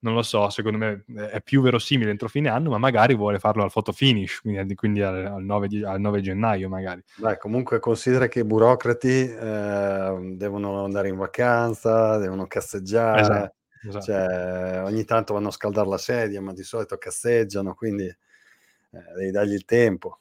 non 0.01 0.15
lo 0.15 0.23
so, 0.23 0.49
secondo 0.49 0.77
me 0.77 1.03
è 1.29 1.41
più 1.41 1.61
verosimile 1.61 2.09
entro 2.09 2.27
fine 2.27 2.49
anno, 2.49 2.71
ma 2.71 2.77
magari 2.77 3.15
vuole 3.15 3.37
farlo 3.37 3.63
al 3.63 3.71
photo 3.71 3.91
finish, 3.91 4.39
quindi, 4.41 4.73
quindi 4.73 5.01
al, 5.01 5.25
al, 5.25 5.43
9 5.43 5.67
di, 5.67 5.83
al, 5.83 5.99
9 5.99 6.21
gennaio 6.21 6.69
magari. 6.69 7.03
Beh, 7.17 7.37
comunque 7.37 7.79
considera 7.79 8.27
che 8.27 8.39
i 8.39 8.43
burocrati 8.43 9.29
eh, 9.29 10.33
devono 10.35 10.83
andare 10.83 11.09
in 11.09 11.17
vacanza, 11.17 12.17
devono 12.17 12.47
casseggiare, 12.47 13.21
esatto, 13.21 13.55
esatto. 13.87 14.05
Cioè, 14.05 14.81
ogni 14.85 15.05
tanto 15.05 15.33
vanno 15.35 15.49
a 15.49 15.51
scaldare 15.51 15.87
la 15.87 15.99
sedia, 15.99 16.41
ma 16.41 16.53
di 16.53 16.63
solito 16.63 16.97
casseggiano, 16.97 17.75
quindi 17.75 18.05
eh, 18.05 19.13
devi 19.17 19.29
dargli 19.29 19.53
il 19.53 19.65
tempo. 19.65 20.17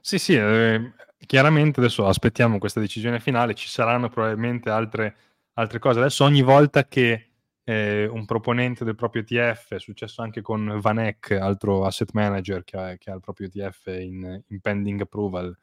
Sì, 0.00 0.18
sì, 0.18 0.34
eh, 0.34 0.92
chiaramente 1.26 1.80
adesso 1.80 2.06
aspettiamo 2.06 2.58
questa 2.58 2.80
decisione 2.80 3.20
finale, 3.20 3.54
ci 3.54 3.68
saranno 3.68 4.08
probabilmente 4.08 4.70
altre, 4.70 5.16
altre 5.54 5.78
cose. 5.78 5.98
Adesso 6.00 6.24
ogni 6.24 6.42
volta 6.42 6.86
che 6.86 7.30
eh, 7.64 8.06
un 8.06 8.24
proponente 8.26 8.84
del 8.84 8.94
proprio 8.94 9.22
ETF, 9.22 9.74
è 9.74 9.78
successo 9.78 10.22
anche 10.22 10.42
con 10.42 10.78
Vanek, 10.80 11.32
altro 11.32 11.84
asset 11.84 12.10
manager 12.12 12.62
che 12.64 12.76
ha, 12.76 12.96
che 12.96 13.10
ha 13.10 13.14
il 13.14 13.20
proprio 13.20 13.48
ETF 13.52 13.86
in, 13.86 14.42
in 14.48 14.60
pending 14.60 15.00
approval. 15.00 15.56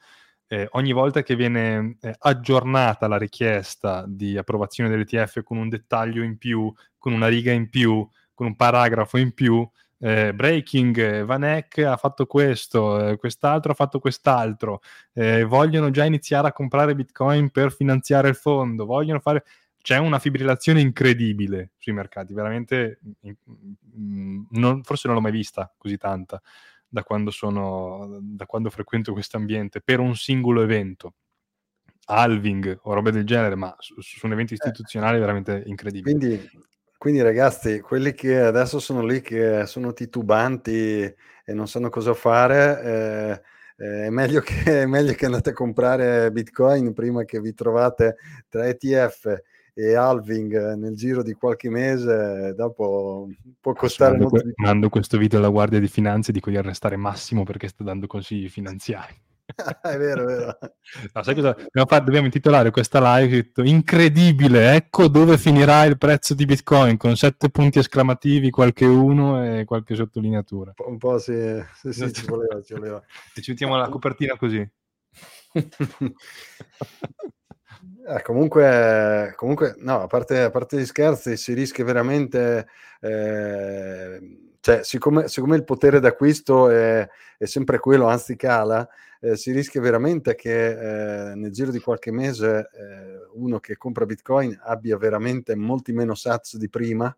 Eh, 0.48 0.68
ogni 0.72 0.92
volta 0.92 1.24
che 1.24 1.36
viene 1.36 1.98
eh, 2.02 2.14
aggiornata 2.20 3.08
la 3.08 3.18
richiesta 3.18 4.04
di 4.08 4.38
approvazione 4.38 4.90
dell'ETF 4.90 5.44
con 5.44 5.58
un 5.58 5.70
dettaglio 5.70 6.24
in 6.24 6.38
più, 6.38 6.74
con 6.98 7.14
una 7.14 7.28
riga 7.28 7.52
in 7.54 7.70
più, 7.70 8.06
con 8.34 8.48
un 8.48 8.56
paragrafo 8.56 9.18
in 9.18 9.34
più, 9.34 9.70
eh, 10.02 10.34
breaking, 10.34 10.98
eh, 10.98 11.24
Vanek 11.24 11.78
ha 11.80 11.96
fatto 11.96 12.26
questo, 12.26 13.10
eh, 13.10 13.18
quest'altro 13.18 13.72
ha 13.72 13.76
fatto 13.76 14.00
quest'altro, 14.00 14.82
eh, 15.14 15.44
vogliono 15.44 15.92
già 15.92 16.04
iniziare 16.06 16.48
a 16.48 16.54
comprare 16.54 16.96
Bitcoin 16.96 17.52
per 17.52 17.72
finanziare 17.72 18.28
il 18.30 18.36
fondo, 18.36 18.86
vogliono 18.86 19.20
fare 19.20 19.44
c'è 19.80 19.98
una 19.98 20.20
fibrillazione 20.20 20.82
incredibile 20.82 21.72
sui 21.78 21.94
mercati, 21.94 22.34
veramente 22.34 23.00
non, 23.92 24.84
forse 24.84 25.08
non 25.08 25.16
l'ho 25.16 25.24
mai 25.24 25.32
vista 25.32 25.72
così 25.76 25.98
tanta 25.98 26.42
da 26.88 27.04
quando, 27.04 27.32
sono, 27.32 28.20
da 28.22 28.46
quando 28.46 28.70
frequento 28.70 29.14
questo 29.14 29.38
ambiente 29.38 29.82
per 29.82 30.00
un 30.00 30.16
singolo 30.16 30.62
evento. 30.62 31.14
Halving 32.06 32.80
o 32.84 32.94
robe 32.94 33.12
del 33.12 33.24
genere, 33.24 33.56
ma 33.56 33.74
su, 33.80 34.00
su 34.02 34.26
un 34.26 34.34
evento 34.34 34.54
eh. 34.54 34.58
istituzionale 34.58 35.20
veramente 35.20 35.64
incredibile. 35.66 36.18
Quindi, 36.18 36.50
quindi, 37.02 37.24
ragazzi, 37.24 37.80
quelli 37.80 38.14
che 38.14 38.40
adesso 38.40 38.78
sono 38.78 39.04
lì 39.04 39.22
che 39.22 39.66
sono 39.66 39.92
titubanti 39.92 41.02
e 41.02 41.52
non 41.52 41.68
sanno 41.68 41.90
cosa 41.90 42.14
fare, 42.14 42.84
eh, 42.84 43.42
eh, 43.84 44.06
è, 44.06 44.10
meglio 44.12 44.42
che, 44.42 44.54
è 44.84 44.86
meglio 44.86 45.14
che 45.14 45.26
andate 45.26 45.50
a 45.50 45.54
comprare 45.54 46.32
Bitcoin 46.32 46.94
prima 46.94 47.24
che 47.24 47.42
vi 47.42 47.56
trovate 47.56 48.18
tra 48.48 48.68
ETF 48.68 49.36
e 49.74 49.96
halving 49.96 50.76
nel 50.76 50.96
giro 50.96 51.24
di 51.24 51.34
qualche 51.34 51.72
mese, 51.72 52.54
dopo 52.56 53.30
può 53.60 53.74
costare 53.74 54.12
mando, 54.20 54.30
molto 54.30 54.52
mando 54.58 54.90
questo 54.90 55.18
video 55.18 55.40
alla 55.40 55.50
Guardia 55.50 55.80
di 55.80 55.88
Finanze, 55.88 56.32
dico 56.32 56.52
di 56.52 56.58
arrestare 56.58 56.98
Massimo 56.98 57.42
perché 57.42 57.68
sta 57.68 57.84
dando 57.84 58.06
consigli 58.06 58.48
finanziari. 58.48 59.20
È 59.82 59.98
vero, 59.98 60.24
è 60.24 60.26
vero. 60.26 60.58
No, 61.14 61.24
sai 61.24 61.36
cosa? 61.36 61.52
Dobbiamo, 61.52 61.88
fare, 61.88 62.04
dobbiamo 62.04 62.26
intitolare 62.26 62.72
questa 62.72 63.18
live 63.18 63.52
incredibile, 63.64 64.74
ecco 64.76 65.08
dove 65.08 65.38
finirà 65.38 65.84
il 65.86 65.98
prezzo 65.98 66.34
di 66.34 66.46
Bitcoin 66.46 66.98
con 66.98 67.16
sette 67.16 67.50
punti 67.50 67.80
esclamativi, 67.80 68.50
qualche 68.50 68.86
uno 68.86 69.44
e 69.44 69.66
qualche 69.66 69.96
sottolineatura. 69.96 70.74
Un 70.86 70.98
po', 70.98 71.18
sì, 71.18 71.64
sì, 71.76 71.92
sì 71.92 72.12
ci 72.14 72.26
voleva, 72.26 72.62
ci 72.62 72.74
voleva. 72.74 73.02
E 73.34 73.42
ci 73.42 73.52
mettiamo 73.52 73.78
la 73.78 73.90
copertina 73.90 74.36
così. 74.38 74.68
Eh, 78.08 78.22
comunque, 78.24 79.34
comunque, 79.36 79.76
no, 79.78 80.02
a 80.02 80.08
parte, 80.08 80.42
a 80.42 80.50
parte 80.50 80.78
gli 80.78 80.86
scherzi, 80.86 81.38
si 81.38 81.54
rischia 81.54 81.86
veramente, 81.86 82.68
eh, 83.00 84.20
cioè, 84.60 84.84
siccome, 84.84 85.28
siccome, 85.28 85.56
il 85.56 85.64
potere 85.64 86.00
d'acquisto 86.00 86.70
è, 86.70 87.08
è, 87.38 87.46
sempre 87.46 87.80
quello, 87.80 88.08
anzi 88.08 88.36
cala, 88.36 88.88
eh, 89.22 89.38
si 89.38 89.52
rischia 89.52 89.80
veramente 89.82 90.36
che 90.36 91.30
eh, 91.32 91.36
nel 91.36 91.52
giro 91.52 91.72
di 91.72 91.80
qualche 91.80 92.12
mese 92.12 92.70
eh, 92.74 93.28
uno 93.34 93.60
che 93.60 93.78
compra 93.78 94.06
Bitcoin 94.06 94.60
abbia 94.64 94.98
veramente 94.98 95.56
molti 95.56 95.94
meno 95.94 96.16
sats 96.16 96.58
di 96.58 96.70
prima, 96.70 97.16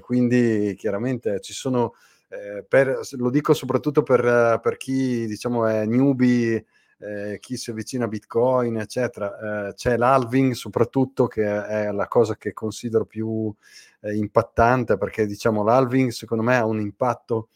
quindi 0.00 0.74
chiaramente 0.76 1.40
ci 1.40 1.52
sono, 1.52 1.94
eh, 2.28 2.64
per, 2.66 3.00
lo 3.12 3.30
dico 3.30 3.52
soprattutto 3.52 4.02
per, 4.02 4.60
per 4.62 4.76
chi 4.76 5.26
diciamo 5.26 5.66
è 5.66 5.84
newbie 5.84 6.64
eh, 6.98 7.38
chi 7.40 7.56
si 7.56 7.70
avvicina 7.70 8.04
a 8.04 8.08
Bitcoin, 8.08 8.78
eccetera. 8.78 9.68
Eh, 9.68 9.74
c'è 9.74 9.96
l'halving 9.96 10.52
soprattutto 10.52 11.26
che 11.26 11.44
è 11.44 11.90
la 11.92 12.08
cosa 12.08 12.36
che 12.36 12.52
considero 12.52 13.04
più 13.04 13.52
eh, 14.00 14.16
impattante 14.16 14.98
perché 14.98 15.26
diciamo 15.26 15.62
l'halving 15.62 16.10
secondo 16.10 16.42
me 16.42 16.56
ha 16.56 16.64
un 16.64 16.80
impatto 16.80 17.48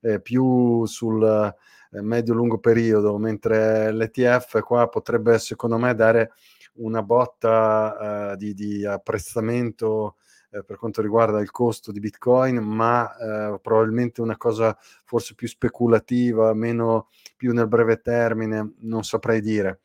eh, 0.00 0.20
più 0.20 0.84
sul 0.86 1.54
medio-lungo 1.90 2.58
periodo, 2.58 3.18
mentre 3.18 3.92
l'ETF 3.92 4.60
qua 4.62 4.88
potrebbe 4.88 5.38
secondo 5.38 5.76
me 5.78 5.94
dare 5.94 6.32
una 6.74 7.02
botta 7.02 8.32
eh, 8.32 8.36
di, 8.36 8.54
di 8.54 8.84
apprezzamento 8.84 10.16
eh, 10.50 10.64
per 10.64 10.76
quanto 10.76 11.02
riguarda 11.02 11.40
il 11.40 11.50
costo 11.50 11.92
di 11.92 12.00
Bitcoin, 12.00 12.56
ma 12.56 13.16
eh, 13.16 13.60
probabilmente 13.60 14.20
una 14.20 14.36
cosa 14.36 14.76
forse 15.04 15.34
più 15.34 15.48
speculativa, 15.48 16.52
meno 16.54 17.08
più 17.36 17.52
nel 17.52 17.68
breve 17.68 18.00
termine, 18.00 18.74
non 18.80 19.04
saprei 19.04 19.40
dire. 19.40 19.80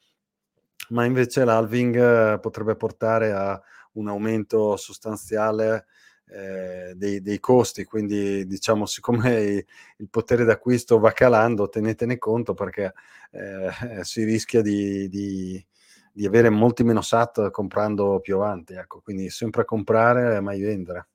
Ma 0.90 1.06
invece 1.06 1.46
l'halving 1.46 1.96
eh, 1.96 2.40
potrebbe 2.40 2.76
portare 2.76 3.32
a 3.32 3.60
un 3.94 4.08
aumento 4.08 4.76
sostanziale 4.76 5.86
eh, 6.28 6.94
dei, 6.96 7.22
dei, 7.22 7.40
costi, 7.40 7.84
quindi 7.84 8.46
diciamo 8.48 8.86
siccome 8.86 9.40
il, 9.42 9.66
il 9.98 10.10
potere 10.10 10.44
d'acquisto 10.44 11.00
va 11.00 11.12
calando, 11.12 11.70
tenetene 11.70 12.18
conto 12.18 12.54
perché 12.54 12.94
eh, 13.32 13.70
si 14.04 14.24
rischia 14.24 14.62
di, 14.62 15.08
di, 15.08 15.64
di 16.12 16.26
avere 16.26 16.50
molti 16.50 16.84
meno 16.84 17.02
SAT 17.02 17.52
comprando 17.52 18.20
più 18.20 18.36
avanti. 18.36 18.74
Ecco, 18.74 19.02
quindi 19.02 19.30
sempre 19.30 19.66
comprare 19.66 20.36
e 20.36 20.40
mai 20.40 20.62
vendere. 20.62 21.08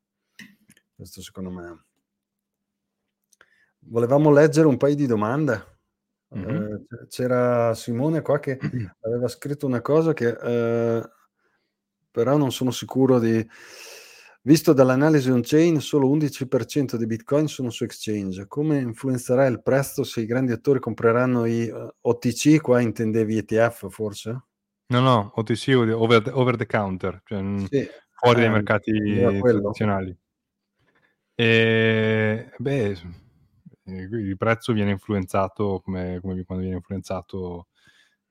Questo 0.94 1.22
secondo 1.22 1.50
me. 1.50 1.84
Volevamo 3.78 4.30
leggere 4.30 4.66
un 4.66 4.76
paio 4.76 4.94
di 4.94 5.06
domande. 5.06 5.78
Mm-hmm. 6.36 6.72
Eh, 6.72 7.06
c'era 7.08 7.74
Simone 7.74 8.20
qua 8.20 8.38
che 8.38 8.58
aveva 9.00 9.26
scritto 9.26 9.66
una 9.66 9.80
cosa 9.80 10.12
che 10.12 10.28
eh, 10.28 11.10
però 12.10 12.36
non 12.36 12.52
sono 12.52 12.70
sicuro 12.70 13.18
di... 13.18 13.48
Visto 14.42 14.72
dall'analisi 14.72 15.30
on-chain, 15.30 15.80
solo 15.80 16.08
11% 16.08 16.96
di 16.96 17.04
Bitcoin 17.04 17.46
sono 17.46 17.68
su 17.68 17.84
exchange. 17.84 18.46
Come 18.46 18.78
influenzerà 18.78 19.46
il 19.46 19.60
prezzo 19.62 20.02
se 20.02 20.22
i 20.22 20.26
grandi 20.26 20.52
attori 20.52 20.80
compreranno 20.80 21.44
i 21.44 21.66
eh, 21.66 21.94
OTC? 22.00 22.60
Qua 22.60 22.80
intendevi 22.80 23.36
ETF 23.36 23.90
forse? 23.90 24.44
No, 24.86 25.00
no, 25.00 25.32
OTC 25.34 25.68
over 25.76 26.22
the, 26.22 26.30
over 26.30 26.56
the 26.56 26.66
counter, 26.66 27.20
cioè 27.24 27.42
sì, 27.68 27.86
fuori 28.10 28.38
eh, 28.38 28.42
dai 28.42 28.50
mercati 28.50 28.92
tradizionali. 29.40 30.16
E, 31.34 32.50
beh, 32.56 32.96
il 33.84 34.36
prezzo 34.36 34.72
viene 34.72 34.90
influenzato 34.90 35.80
come, 35.84 36.18
come 36.20 36.44
quando 36.44 36.64
viene 36.64 36.78
influenzato 36.78 37.68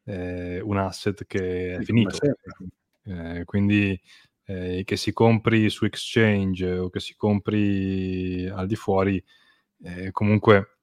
eh, 0.05 0.59
un 0.59 0.77
asset 0.77 1.25
che 1.25 1.75
è 1.75 1.83
finito. 1.83 2.17
Eh, 3.03 3.43
quindi 3.45 3.99
eh, 4.49 4.83
che 4.83 4.97
si 4.97 5.13
compri 5.13 5.69
su 5.69 5.85
exchange 5.85 6.77
o 6.79 6.89
che 6.89 6.99
si 6.99 7.15
compri 7.15 8.47
al 8.49 8.65
di 8.65 8.75
fuori, 8.75 9.23
eh, 9.83 10.11
comunque 10.11 10.79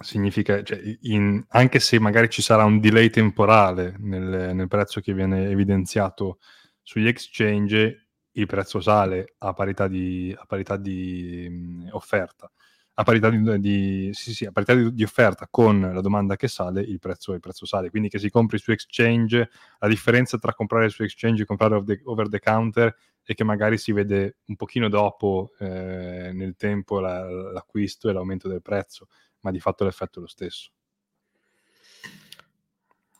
significa, 0.00 0.60
cioè, 0.64 0.80
in, 1.02 1.44
anche 1.50 1.78
se 1.78 2.00
magari 2.00 2.28
ci 2.28 2.42
sarà 2.42 2.64
un 2.64 2.80
delay 2.80 3.08
temporale 3.10 3.94
nel, 3.98 4.56
nel, 4.56 4.66
prezzo 4.66 5.00
che 5.00 5.14
viene 5.14 5.50
evidenziato 5.50 6.38
sugli 6.82 7.06
exchange, 7.06 8.08
il 8.32 8.46
prezzo 8.46 8.80
sale 8.80 9.34
a 9.38 9.52
parità 9.52 9.86
di, 9.86 10.34
a 10.36 10.44
parità 10.46 10.76
di 10.76 11.46
mh, 11.48 11.88
offerta. 11.92 12.50
A 12.94 13.02
parità 13.02 13.30
di, 13.30 13.60
di, 13.60 14.10
sì, 14.12 14.34
sì, 14.34 14.44
a 14.44 14.52
parità 14.52 14.74
di, 14.74 14.92
di, 14.92 15.02
offerta 15.02 15.48
con 15.50 15.80
la 15.80 16.00
domanda 16.00 16.36
che 16.36 16.48
sale, 16.48 16.82
il 16.82 16.98
prezzo, 16.98 17.32
il 17.32 17.40
prezzo 17.40 17.64
sale. 17.64 17.88
Quindi 17.88 18.08
che 18.08 18.18
si 18.18 18.28
compri 18.28 18.58
su 18.58 18.72
exchange, 18.72 19.50
la 19.78 19.88
differenza 19.88 20.36
tra 20.36 20.52
comprare 20.52 20.88
su 20.90 21.02
exchange 21.02 21.42
e 21.42 21.46
comprare 21.46 21.82
the, 21.84 22.00
over 22.04 22.28
the 22.28 22.40
counter 22.40 22.94
è 23.22 23.34
che 23.34 23.44
magari 23.44 23.78
si 23.78 23.92
vede 23.92 24.38
un 24.46 24.56
pochino 24.56 24.88
dopo 24.88 25.52
eh, 25.58 26.30
nel 26.34 26.56
tempo 26.56 27.00
la, 27.00 27.22
l'acquisto 27.30 28.08
e 28.08 28.12
l'aumento 28.12 28.48
del 28.48 28.60
prezzo 28.60 29.08
ma 29.40 29.50
di 29.50 29.60
fatto 29.60 29.84
l'effetto 29.84 30.18
è 30.18 30.22
lo 30.22 30.28
stesso. 30.28 30.70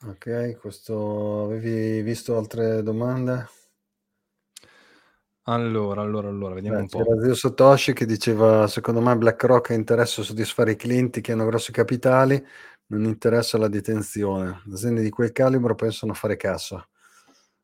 Ok, 0.02 0.58
questo 0.58 1.44
avevi 1.44 2.00
visto 2.02 2.36
altre 2.36 2.82
domande? 2.82 3.48
Allora, 5.44 6.02
allora, 6.02 6.28
allora, 6.28 6.54
vediamo 6.54 6.76
Beh, 6.76 6.82
un 6.82 6.88
po'. 6.88 7.02
c'era 7.02 7.20
Zio 7.22 7.34
Satoshi 7.34 7.92
che 7.92 8.04
diceva: 8.04 8.66
Secondo 8.66 9.00
me 9.00 9.16
BlackRock 9.16 9.70
ha 9.70 9.74
interesse 9.74 10.20
a 10.20 10.24
soddisfare 10.24 10.72
i 10.72 10.76
clienti 10.76 11.20
che 11.20 11.32
hanno 11.32 11.46
grossi 11.46 11.72
capitali, 11.72 12.42
non 12.86 13.04
interessa 13.04 13.56
la 13.56 13.68
detenzione. 13.68 14.62
Aziende 14.70 15.02
di 15.02 15.10
quel 15.10 15.32
calibro 15.32 15.74
pensano 15.74 16.12
a 16.12 16.14
fare 16.14 16.36
cassa. 16.36 16.86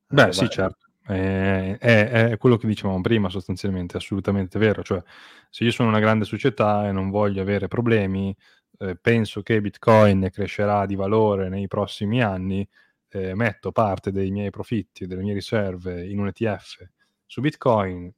Beh, 0.09 0.29
eh, 0.29 0.33
sì, 0.33 0.49
certo. 0.49 0.87
È, 1.03 1.77
è, 1.79 2.31
è, 2.31 2.37
quello 2.39 2.57
che 2.57 2.67
dicevamo 2.67 3.01
prima, 3.03 3.29
sostanzialmente, 3.29 3.99
assolutamente 3.99 4.59
vero. 4.59 4.83
Cioè, 4.83 5.03
se 5.51 5.65
io 5.65 5.71
sono 5.71 5.91
una 5.91 6.01
grande 6.01 6.25
società 6.25 6.89
e 6.89 6.93
non 6.93 7.11
voglio 7.11 7.43
avere 7.43 7.69
problemi, 7.69 8.35
eh, 8.79 8.97
penso 8.97 9.43
che 9.43 9.61
Bitcoin 9.61 10.29
crescerà 10.33 10.87
di 10.87 10.95
valore 10.95 11.51
nei 11.51 11.69
prossimi 11.69 12.23
anni, 12.23 12.67
eh, 13.11 13.35
metto 13.35 13.71
parte 13.71 14.11
dei 14.11 14.31
miei 14.31 14.51
profitti, 14.51 15.07
delle 15.07 15.23
mie 15.23 15.35
riserve 15.35 16.07
in 16.07 16.19
un 16.19 16.29
ETF 16.29 16.95
su 17.27 17.41
Bitcoin, 17.41 18.13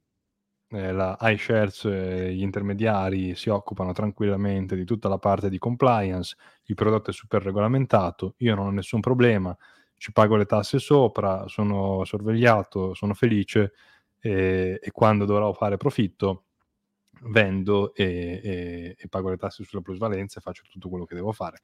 eh, 0.71 0.91
la 0.91 1.17
iShares, 1.21 1.85
eh, 1.85 2.33
gli 2.33 2.41
intermediari 2.41 3.35
si 3.35 3.49
occupano 3.49 3.91
tranquillamente 3.91 4.75
di 4.75 4.85
tutta 4.85 5.09
la 5.09 5.17
parte 5.17 5.49
di 5.49 5.57
compliance, 5.57 6.35
il 6.65 6.75
prodotto 6.75 7.09
è 7.09 7.13
super 7.13 7.41
regolamentato, 7.41 8.35
io 8.37 8.55
non 8.55 8.67
ho 8.67 8.71
nessun 8.71 8.99
problema, 8.99 9.55
ci 9.97 10.11
pago 10.11 10.35
le 10.35 10.45
tasse 10.45 10.79
sopra, 10.79 11.47
sono 11.47 12.05
sorvegliato, 12.05 12.93
sono 12.93 13.13
felice 13.13 13.73
e, 14.19 14.79
e 14.81 14.91
quando 14.91 15.25
dovrò 15.25 15.51
fare 15.53 15.77
profitto 15.77 16.45
vendo 17.23 17.93
e, 17.93 18.39
e, 18.43 18.95
e, 18.97 19.07
pago 19.09 19.29
le 19.29 19.37
tasse 19.37 19.63
sulla 19.63 19.81
plusvalenza 19.81 20.39
e 20.39 20.41
faccio 20.41 20.63
tutto 20.69 20.89
quello 20.89 21.05
che 21.05 21.15
devo 21.15 21.31
fare. 21.31 21.59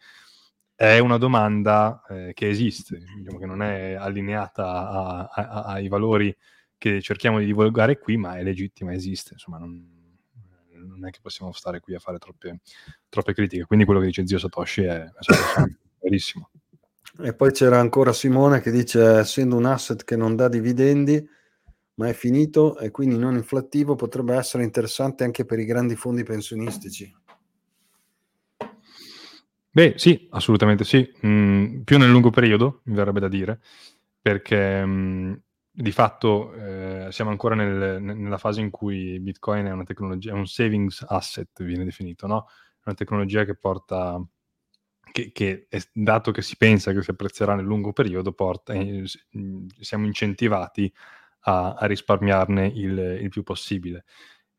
È 0.75 0.99
una 0.99 1.17
domanda 1.17 2.01
eh, 2.09 2.33
che 2.33 2.49
esiste, 2.49 2.99
diciamo 3.17 3.37
che 3.37 3.45
non 3.45 3.61
è 3.61 3.93
allineata 3.93 4.89
a, 4.89 5.19
a, 5.19 5.47
a, 5.47 5.63
ai 5.63 5.87
valori 5.87 6.35
che 6.85 7.01
cerchiamo 7.01 7.39
di 7.39 7.45
divulgare 7.45 7.97
qui, 7.97 8.15
ma 8.15 8.37
è 8.37 8.43
legittima, 8.43 8.93
esiste, 8.93 9.33
insomma 9.33 9.57
non, 9.57 9.83
non 10.73 11.03
è 11.07 11.09
che 11.09 11.17
possiamo 11.19 11.51
stare 11.51 11.79
qui 11.79 11.95
a 11.95 11.99
fare 11.99 12.19
troppe, 12.19 12.59
troppe 13.09 13.33
critiche, 13.33 13.65
quindi 13.65 13.85
quello 13.85 13.99
che 13.99 14.05
dice 14.05 14.27
zio 14.27 14.37
Satoshi 14.37 14.83
è, 14.83 15.03
è 15.03 15.09
verissimo. 15.99 16.51
E 17.23 17.33
poi 17.33 17.51
c'era 17.51 17.79
ancora 17.79 18.13
Simone 18.13 18.61
che 18.61 18.69
dice, 18.69 19.17
essendo 19.17 19.55
un 19.55 19.65
asset 19.65 20.03
che 20.03 20.15
non 20.15 20.35
dà 20.35 20.47
dividendi, 20.47 21.27
ma 21.95 22.07
è 22.07 22.13
finito 22.13 22.77
e 22.77 22.91
quindi 22.91 23.17
non 23.17 23.33
inflattivo, 23.33 23.95
potrebbe 23.95 24.35
essere 24.35 24.63
interessante 24.63 25.23
anche 25.23 25.43
per 25.43 25.57
i 25.57 25.65
grandi 25.65 25.95
fondi 25.95 26.21
pensionistici. 26.21 27.11
Beh, 29.71 29.93
sì, 29.95 30.27
assolutamente 30.29 30.83
sì. 30.83 31.11
Mm, 31.25 31.81
più 31.81 31.97
nel 31.97 32.11
lungo 32.11 32.29
periodo, 32.29 32.81
mi 32.85 32.95
verrebbe 32.95 33.21
da 33.21 33.27
dire, 33.27 33.59
perché 34.21 34.85
mm, 34.85 35.33
di 35.77 35.91
fatto 35.91 36.53
eh, 36.53 37.11
siamo 37.11 37.31
ancora 37.31 37.53
nel, 37.53 38.01
nella 38.01 38.37
fase 38.37 38.61
in 38.61 38.69
cui 38.69 39.19
Bitcoin 39.19 39.65
è 39.65 39.71
una 39.71 39.83
tecnologia, 39.83 40.31
è 40.31 40.33
un 40.33 40.47
savings 40.47 41.03
asset, 41.05 41.61
viene 41.63 41.83
definito, 41.83 42.27
no? 42.27 42.45
È 42.79 42.83
una 42.85 42.95
tecnologia 42.95 43.43
che 43.43 43.55
porta, 43.55 44.23
che, 45.11 45.31
che 45.33 45.67
è, 45.67 45.79
dato 45.91 46.31
che 46.31 46.41
si 46.41 46.55
pensa 46.55 46.93
che 46.93 47.01
si 47.01 47.11
apprezzerà 47.11 47.55
nel 47.55 47.65
lungo 47.65 47.91
periodo, 47.91 48.31
porta, 48.31 48.73
eh, 48.73 49.03
siamo 49.81 50.05
incentivati 50.05 50.91
a, 51.41 51.73
a 51.73 51.85
risparmiarne 51.85 52.67
il, 52.67 52.97
il, 53.21 53.29
più 53.29 53.43
possibile. 53.43 54.05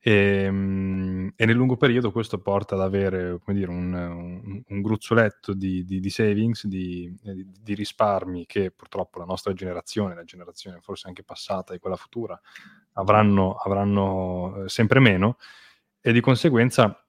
E, 0.07 0.45
ehm, 0.45 1.33
e, 1.35 1.47
nel 1.47 1.57
lungo 1.57 1.77
periodo 1.77 2.13
questo 2.13 2.39
porta 2.39 2.77
ad 2.77 2.81
avere 2.81 3.41
dire, 3.47 3.71
un, 3.73 3.93
un, 3.93 4.63
un 4.65 4.81
gruzzoletto 4.81 5.53
di, 5.53 5.85
di, 5.85 5.99
di 5.99 6.11
savings, 6.11 6.65
di, 6.67 7.13
di, 7.21 7.75
risparmi 7.75 8.47
che 8.47 8.71
purtroppo 8.71 9.19
la 9.19 9.25
nostra 9.25 9.53
generazione, 9.53 10.15
la 10.15 10.23
generazione 10.23 10.79
forse 10.81 11.09
anche 11.09 11.25
passata 11.25 11.75
e 11.75 11.81
quella 11.81 11.97
futura, 11.97 12.41
avranno, 12.93 13.55
avranno 13.55 14.63
eh, 14.63 14.69
sempre 14.69 15.01
meno 15.01 15.39
e 16.01 16.13
di 16.13 16.21
conseguenza 16.21 17.05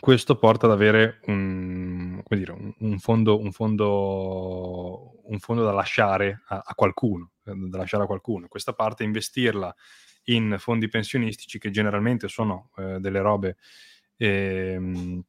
questo 0.00 0.36
porta 0.36 0.66
ad 0.66 0.72
avere 0.72 1.20
un, 1.26 2.20
dire, 2.26 2.74
un, 2.78 2.98
fondo, 2.98 3.38
fondo, 3.52 5.12
fondo, 5.38 5.62
da 5.62 5.72
lasciare 5.72 6.42
a, 6.48 6.60
a 6.64 6.74
qualcuno, 6.74 7.30
da 7.44 7.78
lasciare 7.78 8.02
a 8.02 8.06
qualcuno. 8.06 8.48
Questa 8.48 8.72
parte 8.72 9.04
investirla 9.04 9.72
in 10.32 10.56
fondi 10.58 10.88
pensionistici 10.88 11.58
che 11.58 11.70
generalmente 11.70 12.28
sono 12.28 12.70
eh, 12.76 12.98
delle 13.00 13.20
robe 13.20 13.56
eh, 14.16 15.22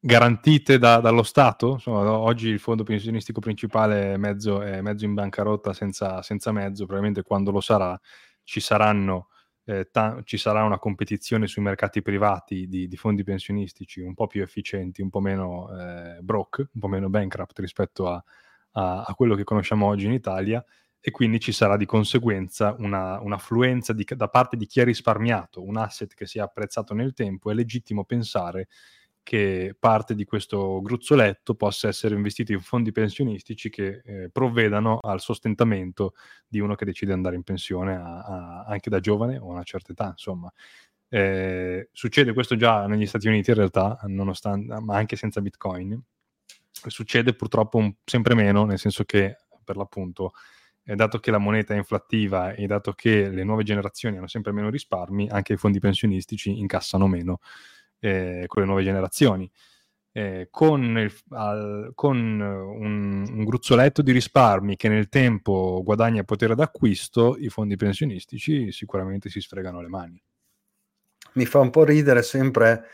garantite 0.00 0.78
da, 0.78 1.00
dallo 1.00 1.22
Stato. 1.22 1.72
Insomma, 1.72 2.10
oggi 2.10 2.48
il 2.48 2.60
fondo 2.60 2.84
pensionistico 2.84 3.40
principale 3.40 4.14
è 4.14 4.16
mezzo, 4.16 4.62
è 4.62 4.80
mezzo 4.80 5.04
in 5.04 5.14
bancarotta 5.14 5.72
senza, 5.72 6.22
senza, 6.22 6.52
mezzo, 6.52 6.84
probabilmente 6.84 7.22
quando 7.22 7.50
lo 7.50 7.60
sarà 7.60 7.98
ci, 8.42 8.60
saranno, 8.60 9.28
eh, 9.64 9.88
ta- 9.90 10.20
ci 10.24 10.36
sarà 10.36 10.62
una 10.64 10.78
competizione 10.78 11.46
sui 11.46 11.62
mercati 11.62 12.00
privati 12.02 12.68
di, 12.68 12.86
di, 12.88 12.96
fondi 12.96 13.24
pensionistici 13.24 14.00
un 14.00 14.14
po' 14.14 14.26
più 14.26 14.42
efficienti, 14.42 15.02
un 15.02 15.10
po' 15.10 15.20
meno 15.20 15.68
eh, 15.76 16.18
broke, 16.22 16.68
un 16.72 16.80
po' 16.80 16.88
meno 16.88 17.08
bankrupt 17.10 17.58
rispetto 17.58 18.08
a, 18.08 18.22
a, 18.72 19.02
a 19.02 19.14
quello 19.14 19.34
che 19.34 19.44
conosciamo 19.44 19.86
oggi 19.86 20.06
in 20.06 20.12
Italia 20.12 20.64
e 21.00 21.10
quindi 21.10 21.38
ci 21.40 21.52
sarà 21.52 21.76
di 21.76 21.86
conseguenza 21.86 22.74
una, 22.78 23.20
un'affluenza 23.20 23.92
di, 23.92 24.04
da 24.16 24.28
parte 24.28 24.56
di 24.56 24.66
chi 24.66 24.80
ha 24.80 24.84
risparmiato 24.84 25.64
un 25.64 25.76
asset 25.76 26.12
che 26.14 26.26
si 26.26 26.38
è 26.38 26.40
apprezzato 26.40 26.94
nel 26.94 27.14
tempo, 27.14 27.50
è 27.50 27.54
legittimo 27.54 28.04
pensare 28.04 28.68
che 29.28 29.76
parte 29.78 30.14
di 30.14 30.24
questo 30.24 30.80
gruzzoletto 30.80 31.54
possa 31.54 31.86
essere 31.86 32.14
investito 32.14 32.52
in 32.52 32.60
fondi 32.60 32.92
pensionistici 32.92 33.68
che 33.68 34.00
eh, 34.02 34.30
provvedano 34.30 35.00
al 35.00 35.20
sostentamento 35.20 36.14
di 36.46 36.60
uno 36.60 36.74
che 36.74 36.86
decide 36.86 37.10
di 37.10 37.16
andare 37.18 37.36
in 37.36 37.42
pensione 37.42 37.94
a, 37.94 38.22
a, 38.24 38.64
anche 38.64 38.88
da 38.88 39.00
giovane 39.00 39.36
o 39.36 39.48
a 39.48 39.52
una 39.52 39.62
certa 39.64 39.92
età, 39.92 40.06
insomma. 40.06 40.50
Eh, 41.10 41.90
succede 41.92 42.32
questo 42.32 42.56
già 42.56 42.86
negli 42.86 43.04
Stati 43.04 43.28
Uniti 43.28 43.50
in 43.50 43.56
realtà, 43.56 43.98
ma 44.06 44.96
anche 44.96 45.16
senza 45.16 45.42
Bitcoin. 45.42 46.02
Succede 46.70 47.34
purtroppo 47.34 47.76
un, 47.76 47.94
sempre 48.06 48.34
meno, 48.34 48.64
nel 48.64 48.78
senso 48.78 49.04
che 49.04 49.36
per 49.62 49.76
l'appunto 49.76 50.32
dato 50.94 51.18
che 51.18 51.30
la 51.30 51.38
moneta 51.38 51.74
è 51.74 51.76
inflattiva 51.76 52.52
e 52.52 52.66
dato 52.66 52.92
che 52.92 53.28
le 53.28 53.44
nuove 53.44 53.62
generazioni 53.62 54.16
hanno 54.16 54.26
sempre 54.26 54.52
meno 54.52 54.70
risparmi, 54.70 55.28
anche 55.28 55.54
i 55.54 55.56
fondi 55.56 55.78
pensionistici 55.78 56.58
incassano 56.58 57.06
meno 57.06 57.40
eh, 58.00 58.44
con 58.46 58.62
le 58.62 58.68
nuove 58.68 58.82
generazioni. 58.82 59.50
Eh, 60.10 60.48
con, 60.50 60.98
il, 60.98 61.14
al, 61.30 61.92
con 61.94 62.16
un, 62.16 63.26
un, 63.28 63.44
gruzzoletto 63.44 64.02
di 64.02 64.10
risparmi 64.10 64.74
che 64.74 64.88
nel 64.88 65.08
tempo 65.08 65.82
guadagna 65.84 66.24
potere 66.24 66.54
d'acquisto, 66.54 67.36
i 67.38 67.48
fondi 67.50 67.76
pensionistici 67.76 68.72
sicuramente 68.72 69.28
si 69.28 69.40
sfregano 69.40 69.80
le 69.80 69.88
mani. 69.88 70.20
Mi 71.34 71.44
fa 71.44 71.60
un 71.60 71.70
po' 71.70 71.84
ridere 71.84 72.22
sempre 72.22 72.86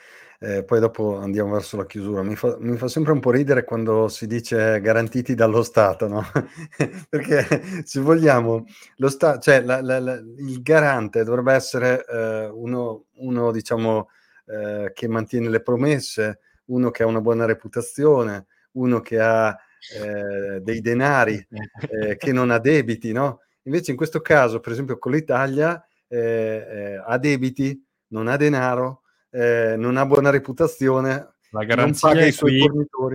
eh, 0.44 0.62
poi 0.62 0.78
dopo 0.78 1.16
andiamo 1.16 1.52
verso 1.52 1.78
la 1.78 1.86
chiusura. 1.86 2.22
Mi 2.22 2.36
fa, 2.36 2.56
mi 2.60 2.76
fa, 2.76 2.86
sempre 2.86 3.12
un 3.12 3.20
po' 3.20 3.30
ridere 3.30 3.64
quando 3.64 4.08
si 4.08 4.26
dice 4.26 4.78
garantiti 4.80 5.34
dallo 5.34 5.62
Stato, 5.62 6.06
no? 6.06 6.22
Perché 7.08 7.82
se 7.84 8.00
vogliamo, 8.00 8.66
lo 8.96 9.08
sta- 9.08 9.38
cioè, 9.38 9.62
la, 9.62 9.80
la, 9.80 9.98
la, 10.00 10.14
il 10.14 10.60
garante 10.60 11.24
dovrebbe 11.24 11.54
essere 11.54 12.04
eh, 12.06 12.46
uno, 12.52 13.06
uno, 13.14 13.50
diciamo, 13.52 14.10
eh, 14.46 14.90
che 14.92 15.08
mantiene 15.08 15.48
le 15.48 15.62
promesse, 15.62 16.40
uno 16.66 16.90
che 16.90 17.02
ha 17.02 17.06
una 17.06 17.22
buona 17.22 17.46
reputazione, 17.46 18.46
uno 18.72 19.00
che 19.00 19.18
ha 19.18 19.56
eh, 19.94 20.60
dei 20.60 20.80
denari, 20.80 21.46
eh, 21.90 22.16
che 22.16 22.32
non 22.32 22.50
ha 22.50 22.58
debiti, 22.58 23.12
no? 23.12 23.40
Invece 23.62 23.92
in 23.92 23.96
questo 23.96 24.20
caso, 24.20 24.60
per 24.60 24.72
esempio 24.72 24.98
con 24.98 25.12
l'Italia, 25.12 25.82
eh, 26.06 27.00
ha 27.02 27.16
debiti, 27.16 27.82
non 28.08 28.28
ha 28.28 28.36
denaro, 28.36 29.03
eh, 29.34 29.74
non 29.76 29.96
ha 29.96 30.06
buona 30.06 30.30
reputazione, 30.30 31.34
la 31.50 31.64
garanzia, 31.64 32.10
è 32.12 32.34
qui, 32.34 32.68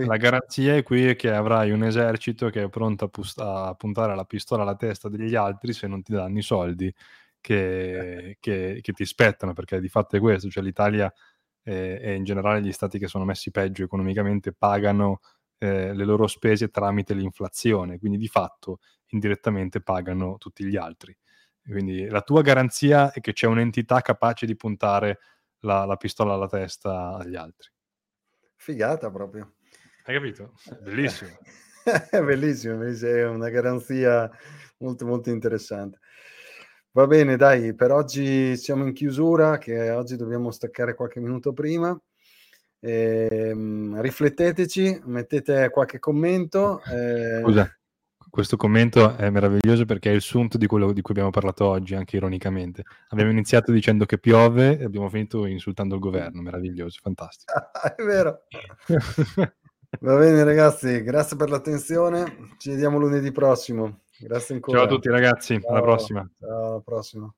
la 0.06 0.16
garanzia 0.16 0.76
è 0.76 0.82
qui 0.82 1.14
che 1.14 1.30
avrai 1.30 1.70
un 1.72 1.84
esercito 1.84 2.48
che 2.48 2.62
è 2.62 2.68
pronto 2.68 3.04
a, 3.04 3.08
pust- 3.08 3.38
a, 3.38 3.74
puntare 3.74 4.14
la 4.14 4.24
pistola 4.24 4.62
alla 4.62 4.76
testa 4.76 5.10
degli 5.10 5.34
altri 5.34 5.74
se 5.74 5.86
non 5.86 6.02
ti 6.02 6.12
danno 6.12 6.38
i 6.38 6.42
soldi 6.42 6.92
che, 7.40 8.36
che, 8.38 8.78
che 8.80 8.92
ti 8.92 9.04
spettano, 9.04 9.52
perché 9.52 9.80
di 9.80 9.88
fatto 9.88 10.16
è 10.16 10.20
questo, 10.20 10.48
cioè 10.48 10.62
l'Italia 10.62 11.12
eh, 11.62 11.98
e 12.02 12.14
in 12.14 12.24
generale 12.24 12.62
gli 12.62 12.72
stati 12.72 12.98
che 12.98 13.08
sono 13.08 13.24
messi 13.24 13.50
peggio 13.50 13.84
economicamente 13.84 14.52
pagano 14.52 15.20
eh, 15.58 15.94
le 15.94 16.04
loro 16.04 16.26
spese 16.26 16.68
tramite 16.68 17.14
l'inflazione, 17.14 17.98
quindi 17.98 18.18
di 18.18 18.28
fatto 18.28 18.78
indirettamente 19.08 19.80
pagano 19.80 20.36
tutti 20.38 20.64
gli 20.64 20.76
altri. 20.76 21.16
Quindi 21.62 22.06
la 22.08 22.22
tua 22.22 22.40
garanzia 22.40 23.10
è 23.12 23.20
che 23.20 23.32
c'è 23.32 23.46
un'entità 23.46 24.00
capace 24.00 24.46
di 24.46 24.56
puntare 24.56 25.18
la, 25.60 25.84
la 25.84 25.96
pistola 25.96 26.34
alla 26.34 26.48
testa 26.48 27.16
agli 27.16 27.36
altri. 27.36 27.68
Figata 28.56 29.10
proprio. 29.10 29.54
Hai 30.04 30.14
capito? 30.14 30.54
Bellissimo. 30.80 31.30
è 32.10 32.20
bellissimo, 32.22 32.76
bellissimo, 32.76 33.10
è 33.10 33.26
una 33.26 33.48
garanzia 33.48 34.30
molto 34.78 35.06
molto 35.06 35.30
interessante. 35.30 35.98
Va 36.92 37.06
bene, 37.06 37.36
dai, 37.36 37.74
per 37.74 37.92
oggi 37.92 38.56
siamo 38.56 38.84
in 38.84 38.92
chiusura, 38.92 39.58
che 39.58 39.90
oggi 39.90 40.16
dobbiamo 40.16 40.50
staccare 40.50 40.94
qualche 40.94 41.20
minuto 41.20 41.52
prima. 41.52 41.98
Ehm, 42.80 44.00
rifletteteci, 44.00 45.02
mettete 45.04 45.70
qualche 45.70 45.98
commento. 45.98 46.82
Eh... 46.84 47.40
Scusa, 47.42 47.79
questo 48.30 48.56
commento 48.56 49.16
è 49.16 49.28
meraviglioso 49.28 49.84
perché 49.84 50.10
è 50.10 50.14
il 50.14 50.20
sunto 50.20 50.56
di 50.56 50.66
quello 50.66 50.92
di 50.92 51.02
cui 51.02 51.12
abbiamo 51.12 51.30
parlato 51.30 51.66
oggi, 51.66 51.94
anche 51.94 52.16
ironicamente. 52.16 52.84
Abbiamo 53.08 53.30
iniziato 53.30 53.72
dicendo 53.72 54.06
che 54.06 54.18
piove 54.18 54.78
e 54.78 54.84
abbiamo 54.84 55.08
finito 55.08 55.46
insultando 55.46 55.96
il 55.96 56.00
governo, 56.00 56.40
meraviglioso, 56.40 56.98
fantastico. 57.02 57.52
è 57.96 58.02
vero. 58.02 58.44
Va 60.00 60.16
bene 60.16 60.44
ragazzi, 60.44 61.02
grazie 61.02 61.36
per 61.36 61.50
l'attenzione, 61.50 62.54
ci 62.58 62.70
vediamo 62.70 62.98
lunedì 62.98 63.32
prossimo. 63.32 64.02
Grazie 64.18 64.54
ancora. 64.54 64.78
Ciao 64.78 64.86
a 64.86 64.90
tutti 64.90 65.08
ragazzi, 65.08 65.60
Ciao. 65.60 65.70
alla 65.70 65.80
prossima. 65.80 66.30
Ciao, 66.38 66.66
alla 66.66 66.80
prossima. 66.80 67.34